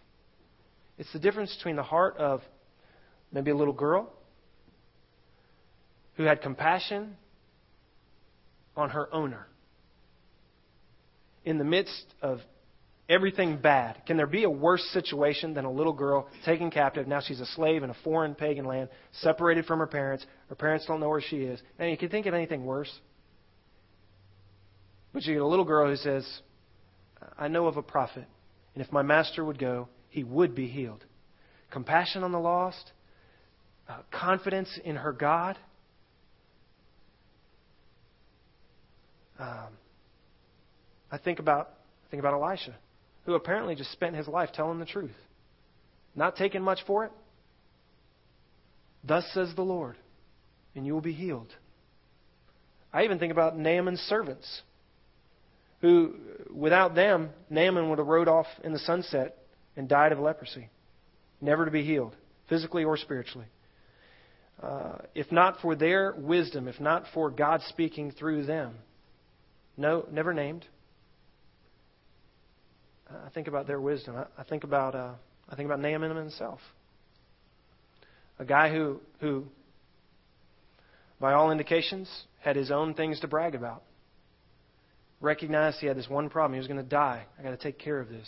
It's 0.98 1.12
the 1.12 1.20
difference 1.20 1.56
between 1.58 1.76
the 1.76 1.84
heart 1.84 2.18
of 2.18 2.42
maybe 3.32 3.52
a 3.52 3.56
little 3.56 3.74
girl 3.74 4.12
who 6.16 6.24
had 6.24 6.42
compassion 6.42 7.18
on 8.78 8.90
her 8.90 9.14
owner 9.14 9.48
in 11.44 11.58
the 11.58 11.64
midst 11.64 12.06
of 12.22 12.40
everything 13.10 13.58
bad. 13.58 14.02
Can 14.08 14.18
there 14.18 14.28
be 14.28 14.44
a 14.44 14.50
worse 14.50 14.84
situation 14.94 15.54
than 15.54 15.66
a 15.66 15.72
little 15.72 15.94
girl 15.94 16.28
taken 16.46 16.72
captive? 16.72 17.08
Now 17.08 17.20
she's 17.20 17.40
a 17.40 17.46
slave 17.48 17.84
in 17.84 17.90
a 17.90 17.96
foreign 18.04 18.36
pagan 18.36 18.66
land, 18.66 18.90
separated 19.22 19.66
from 19.66 19.80
her 19.80 19.88
parents. 19.88 20.26
Her 20.50 20.56
parents 20.56 20.86
don't 20.86 21.00
know 21.00 21.10
where 21.10 21.22
she 21.22 21.38
is. 21.38 21.62
And 21.78 21.92
you 21.92 21.98
can 21.98 22.10
think 22.10 22.26
of 22.26 22.34
anything 22.34 22.66
worse. 22.66 22.92
But 25.14 25.24
you 25.24 25.34
get 25.34 25.42
a 25.42 25.48
little 25.48 25.66
girl 25.66 25.90
who 25.90 25.96
says, 25.98 26.28
I 27.38 27.48
know 27.48 27.68
of 27.68 27.78
a 27.78 27.82
prophet, 27.82 28.26
and 28.74 28.84
if 28.84 28.92
my 28.92 29.02
master 29.02 29.44
would 29.44 29.60
go, 29.60 29.90
he 30.10 30.24
would 30.24 30.56
be 30.56 30.68
healed. 30.68 31.04
Compassion 31.72 32.24
on 32.24 32.32
the 32.32 32.40
lost, 32.40 32.92
uh, 33.90 33.98
confidence 34.12 34.70
in 34.84 34.96
her 34.96 35.12
God. 35.12 35.58
Um, 39.38 39.78
I 41.12 41.18
think 41.18 41.40
about 41.40 41.72
I 42.06 42.10
think 42.10 42.22
about 42.22 42.34
Elisha, 42.34 42.76
who 43.26 43.34
apparently 43.34 43.76
just 43.76 43.92
spent 43.92 44.16
his 44.16 44.28
life 44.28 44.50
telling 44.54 44.80
the 44.80 44.86
truth, 44.86 45.16
not 46.16 46.38
taking 46.38 46.62
much 46.62 46.80
for 46.88 47.06
it. 47.06 47.12
Thus 49.04 49.26
says 49.34 49.54
the 49.56 49.62
Lord, 49.62 49.98
and 50.76 50.86
you 50.86 50.94
will 50.94 51.02
be 51.02 51.14
healed. 51.14 51.54
I 52.94 53.04
even 53.04 53.20
think 53.20 53.32
about 53.32 53.58
Naaman's 53.58 54.00
servants, 54.02 54.62
who, 55.82 56.16
without 56.54 56.96
them, 56.96 57.30
Naaman 57.50 57.90
would 57.90 58.00
have 58.00 58.08
rode 58.08 58.28
off 58.28 58.48
in 58.64 58.74
the 58.74 58.80
sunset 58.80 59.38
and 59.76 59.88
died 59.88 60.12
of 60.12 60.20
leprosy, 60.20 60.70
never 61.42 61.66
to 61.66 61.72
be 61.72 61.84
healed, 61.84 62.16
physically 62.50 62.84
or 62.84 62.98
spiritually. 62.98 63.48
Uh, 64.62 64.98
if 65.14 65.32
not 65.32 65.60
for 65.62 65.76
their 65.76 66.14
wisdom, 66.18 66.68
if 66.68 66.80
not 66.80 67.04
for 67.14 67.30
God 67.30 67.62
speaking 67.68 68.12
through 68.12 68.46
them, 68.46 68.76
no, 69.78 70.06
never 70.12 70.34
named. 70.34 70.66
I 73.10 73.30
think 73.30 73.48
about 73.48 73.68
their 73.68 73.82
wisdom. 73.82 74.16
I, 74.16 74.42
I 74.42 74.44
think 74.44 74.64
about 74.64 74.96
uh, 74.96 75.12
I 75.50 75.56
think 75.56 75.68
about 75.68 75.80
Naaman 75.82 76.16
himself, 76.16 76.60
a 78.40 78.46
guy 78.46 78.72
who 78.72 79.02
who, 79.20 79.46
by 81.20 81.34
all 81.34 81.52
indications, 81.52 82.10
had 82.40 82.56
his 82.56 82.72
own 82.72 82.94
things 82.94 83.20
to 83.20 83.28
brag 83.28 83.56
about. 83.56 83.84
Recognized 85.22 85.78
he 85.80 85.88
had 85.88 85.98
this 85.98 86.10
one 86.10 86.30
problem. 86.30 86.54
He 86.54 86.60
was 86.60 86.68
going 86.68 86.82
to 86.82 86.90
die. 86.90 87.26
I 87.40 87.44
got 87.44 87.52
to 87.52 87.58
take 87.58 87.80
care 87.80 88.00
of 88.00 88.10
this 88.10 88.28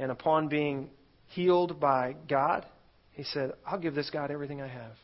and 0.00 0.10
upon 0.10 0.48
being 0.48 0.88
healed 1.26 1.78
by 1.78 2.16
God, 2.26 2.64
he 3.12 3.22
said, 3.22 3.52
I'll 3.66 3.78
give 3.78 3.94
this 3.94 4.08
God 4.08 4.30
everything 4.30 4.62
I 4.62 4.66
have. 4.66 4.94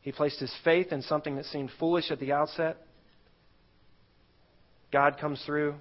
He 0.00 0.12
placed 0.12 0.38
his 0.38 0.54
faith 0.62 0.92
in 0.92 1.02
something 1.02 1.34
that 1.34 1.44
seemed 1.46 1.70
foolish 1.80 2.12
at 2.12 2.20
the 2.20 2.32
outset. 2.32 2.76
God 4.92 5.18
comes 5.20 5.42
through. 5.44 5.74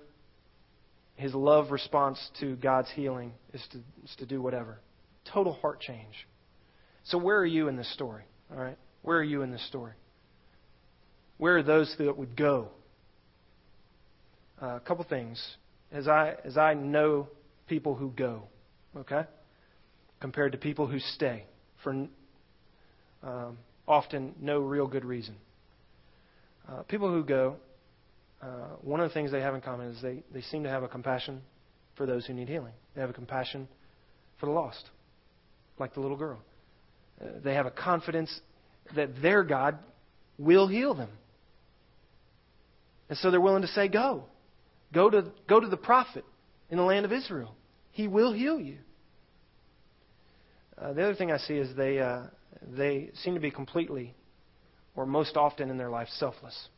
His 1.13 1.35
love 1.35 1.69
response 1.69 2.19
to 2.39 2.55
God's 2.55 2.89
healing 2.95 3.31
is 3.53 3.63
to, 3.71 3.77
is 4.03 4.15
to 4.17 4.25
do 4.25 4.41
whatever. 4.41 4.79
Total 5.31 5.53
heart 5.53 5.79
change. 5.79 6.27
So, 7.03 7.19
where 7.19 7.37
are 7.37 7.45
you 7.45 7.67
in 7.67 7.75
this 7.75 7.93
story? 7.93 8.23
All 8.51 8.57
right? 8.57 8.77
Where 9.03 9.19
are 9.19 9.23
you 9.23 9.43
in 9.43 9.51
this 9.51 9.65
story? 9.67 9.93
Where 11.37 11.57
are 11.57 11.63
those 11.63 11.93
that 11.97 12.17
would 12.17 12.35
go? 12.35 12.69
Uh, 14.61 14.77
a 14.77 14.79
couple 14.79 15.03
things. 15.03 15.43
As 15.91 16.07
I, 16.07 16.35
as 16.43 16.57
I 16.57 16.73
know 16.73 17.27
people 17.67 17.95
who 17.95 18.09
go, 18.09 18.43
okay? 18.95 19.23
Compared 20.19 20.53
to 20.53 20.57
people 20.57 20.87
who 20.87 20.99
stay 20.99 21.45
for 21.83 22.07
um, 23.23 23.57
often 23.87 24.33
no 24.41 24.59
real 24.59 24.87
good 24.87 25.05
reason. 25.05 25.35
Uh, 26.67 26.83
people 26.83 27.09
who 27.09 27.23
go, 27.23 27.57
uh, 28.41 28.75
one 28.81 28.99
of 28.99 29.09
the 29.09 29.13
things 29.13 29.31
they 29.31 29.41
have 29.41 29.55
in 29.55 29.61
common 29.61 29.87
is 29.87 30.01
they, 30.01 30.23
they 30.33 30.41
seem 30.41 30.63
to 30.63 30.69
have 30.69 30.83
a 30.83 30.87
compassion 30.87 31.41
for 31.95 32.05
those 32.05 32.25
who 32.25 32.33
need 32.33 32.47
healing. 32.47 32.73
They 32.95 33.01
have 33.01 33.09
a 33.09 33.13
compassion 33.13 33.67
for 34.39 34.47
the 34.47 34.51
lost, 34.51 34.89
like 35.79 35.93
the 35.93 35.99
little 35.99 36.17
girl. 36.17 36.39
Uh, 37.21 37.25
they 37.43 37.53
have 37.53 37.65
a 37.65 37.71
confidence 37.71 38.39
that 38.95 39.21
their 39.21 39.43
God 39.43 39.77
will 40.37 40.67
heal 40.67 40.93
them. 40.93 41.09
And 43.09 43.17
so 43.17 43.31
they're 43.31 43.41
willing 43.41 43.61
to 43.61 43.67
say, 43.69 43.87
Go. 43.87 44.25
Go 44.93 45.09
to, 45.09 45.31
go 45.47 45.59
to 45.59 45.67
the 45.67 45.77
prophet 45.77 46.23
in 46.69 46.77
the 46.77 46.83
land 46.83 47.05
of 47.05 47.11
Israel. 47.11 47.55
He 47.91 48.07
will 48.07 48.33
heal 48.33 48.59
you. 48.59 48.77
Uh, 50.77 50.93
the 50.93 51.03
other 51.03 51.15
thing 51.15 51.31
I 51.31 51.37
see 51.37 51.55
is 51.55 51.75
they, 51.75 51.99
uh, 51.99 52.23
they 52.61 53.11
seem 53.23 53.33
to 53.33 53.39
be 53.39 53.51
completely, 53.51 54.13
or 54.95 55.05
most 55.05 55.37
often 55.37 55.69
in 55.69 55.77
their 55.77 55.89
life, 55.89 56.07
selfless. 56.17 56.69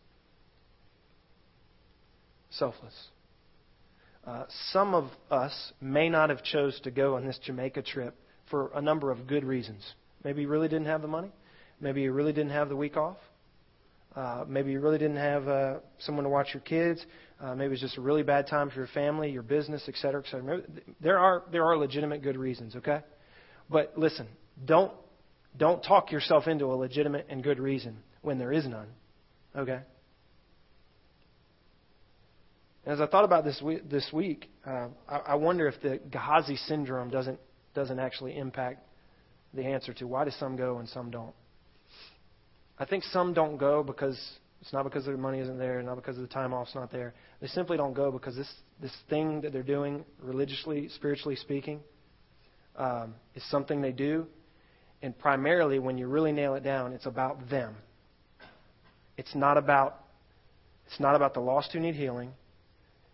Selfless. 2.51 2.93
Uh, 4.25 4.43
some 4.71 4.93
of 4.93 5.09
us 5.31 5.73
may 5.79 6.09
not 6.09 6.29
have 6.29 6.43
chose 6.43 6.79
to 6.81 6.91
go 6.91 7.15
on 7.15 7.25
this 7.25 7.39
Jamaica 7.43 7.81
trip 7.81 8.15
for 8.49 8.71
a 8.75 8.81
number 8.81 9.11
of 9.11 9.27
good 9.27 9.43
reasons. 9.43 9.83
Maybe 10.23 10.41
you 10.41 10.47
really 10.47 10.67
didn't 10.67 10.87
have 10.87 11.01
the 11.01 11.07
money. 11.07 11.31
Maybe 11.79 12.01
you 12.01 12.11
really 12.11 12.33
didn't 12.33 12.51
have 12.51 12.69
the 12.69 12.75
week 12.75 12.97
off. 12.97 13.17
Uh, 14.17 14.43
maybe 14.47 14.71
you 14.71 14.79
really 14.79 14.97
didn't 14.97 15.17
have 15.17 15.47
uh, 15.47 15.75
someone 15.99 16.23
to 16.23 16.29
watch 16.29 16.47
your 16.51 16.61
kids. 16.61 17.05
Uh, 17.39 17.53
maybe 17.53 17.73
it's 17.73 17.81
just 17.83 17.97
a 17.99 18.01
really 18.01 18.23
bad 18.23 18.47
time 18.47 18.67
for 18.67 18.77
your 18.77 18.87
family, 18.87 19.29
your 19.29 19.43
business, 19.43 19.83
et 19.87 19.93
cetera, 20.01 20.23
et 20.25 20.31
cetera. 20.31 20.61
There 20.99 21.19
are 21.19 21.43
there 21.51 21.63
are 21.65 21.77
legitimate 21.77 22.23
good 22.23 22.35
reasons, 22.35 22.75
okay? 22.75 23.01
But 23.69 23.93
listen, 23.95 24.27
don't 24.65 24.91
don't 25.55 25.83
talk 25.83 26.11
yourself 26.11 26.47
into 26.47 26.65
a 26.65 26.73
legitimate 26.75 27.27
and 27.29 27.43
good 27.43 27.59
reason 27.59 27.97
when 28.23 28.39
there 28.39 28.51
is 28.51 28.65
none, 28.65 28.87
okay? 29.55 29.81
And 32.85 32.93
As 32.93 33.01
I 33.01 33.05
thought 33.05 33.25
about 33.25 33.43
this 33.43 33.61
week, 33.61 33.87
this 33.87 34.09
week, 34.11 34.49
uh, 34.65 34.87
I, 35.07 35.17
I 35.17 35.35
wonder 35.35 35.67
if 35.67 35.79
the 35.83 35.99
Gehazi 36.09 36.55
syndrome 36.55 37.11
doesn't 37.11 37.39
doesn't 37.75 37.99
actually 37.99 38.35
impact 38.35 38.83
the 39.53 39.63
answer 39.63 39.93
to 39.93 40.07
why 40.07 40.25
do 40.25 40.31
some 40.39 40.55
go 40.55 40.79
and 40.79 40.89
some 40.89 41.11
don't. 41.11 41.35
I 42.79 42.85
think 42.85 43.03
some 43.05 43.33
don't 43.33 43.57
go 43.57 43.83
because 43.83 44.19
it's 44.61 44.73
not 44.73 44.83
because 44.83 45.05
their 45.05 45.17
money 45.17 45.39
isn't 45.39 45.57
there, 45.57 45.81
not 45.81 45.95
because 45.95 46.17
the 46.17 46.27
time 46.27 46.53
off's 46.53 46.75
not 46.75 46.91
there. 46.91 47.13
They 47.41 47.47
simply 47.47 47.77
don't 47.77 47.93
go 47.93 48.11
because 48.11 48.35
this 48.35 48.51
this 48.81 48.95
thing 49.09 49.41
that 49.41 49.53
they're 49.53 49.63
doing, 49.63 50.05
religiously, 50.21 50.89
spiritually 50.89 51.35
speaking, 51.35 51.79
um, 52.75 53.15
is 53.35 53.43
something 53.49 53.81
they 53.81 53.91
do, 53.91 54.27
and 55.01 55.17
primarily, 55.17 55.79
when 55.79 55.97
you 55.97 56.07
really 56.07 56.31
nail 56.31 56.55
it 56.55 56.63
down, 56.63 56.93
it's 56.93 57.05
about 57.05 57.49
them. 57.49 57.75
It's 59.17 59.33
not 59.35 59.57
about 59.57 60.03
it's 60.87 60.99
not 60.99 61.15
about 61.15 61.33
the 61.33 61.39
lost 61.39 61.71
who 61.73 61.79
need 61.79 61.95
healing. 61.95 62.31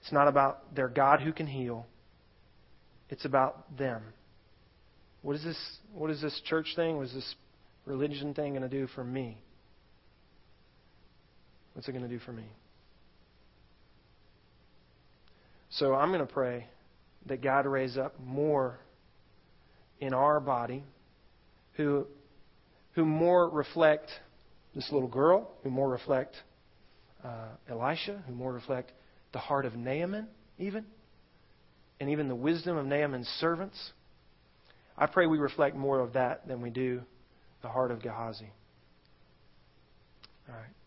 It's 0.01 0.11
not 0.11 0.27
about 0.27 0.75
their 0.75 0.89
God 0.89 1.21
who 1.21 1.31
can 1.31 1.47
heal. 1.47 1.87
It's 3.09 3.25
about 3.25 3.77
them. 3.77 4.01
What 5.21 5.35
is 5.35 5.43
this? 5.43 5.57
What 5.93 6.09
is 6.09 6.21
this 6.21 6.39
church 6.45 6.73
thing? 6.75 6.97
What 6.97 7.07
is 7.07 7.13
this 7.13 7.35
religion 7.85 8.33
thing 8.33 8.53
going 8.53 8.63
to 8.63 8.69
do 8.69 8.87
for 8.87 9.03
me? 9.03 9.37
What's 11.73 11.87
it 11.87 11.91
going 11.91 12.03
to 12.03 12.09
do 12.09 12.19
for 12.19 12.31
me? 12.31 12.45
So 15.71 15.93
I'm 15.93 16.09
going 16.09 16.25
to 16.25 16.31
pray 16.31 16.67
that 17.25 17.41
God 17.41 17.65
raise 17.65 17.97
up 17.97 18.19
more 18.19 18.79
in 19.99 20.13
our 20.13 20.39
body 20.39 20.83
who, 21.73 22.05
who 22.93 23.05
more 23.05 23.49
reflect 23.49 24.09
this 24.75 24.87
little 24.91 25.07
girl, 25.07 25.49
who 25.63 25.69
more 25.69 25.89
reflect 25.89 26.35
uh, 27.23 27.47
Elisha, 27.69 28.23
who 28.27 28.33
more 28.33 28.53
reflect 28.53 28.91
the 29.31 29.39
heart 29.39 29.65
of 29.65 29.75
Naaman, 29.75 30.27
even, 30.59 30.85
and 31.99 32.09
even 32.09 32.27
the 32.27 32.35
wisdom 32.35 32.77
of 32.77 32.85
Naaman's 32.85 33.27
servants. 33.39 33.91
I 34.97 35.07
pray 35.07 35.25
we 35.25 35.39
reflect 35.39 35.75
more 35.75 35.99
of 35.99 36.13
that 36.13 36.47
than 36.47 36.61
we 36.61 36.69
do 36.69 37.01
the 37.63 37.69
heart 37.69 37.91
of 37.91 38.01
Gehazi. 38.01 38.51
All 40.47 40.55
right. 40.55 40.82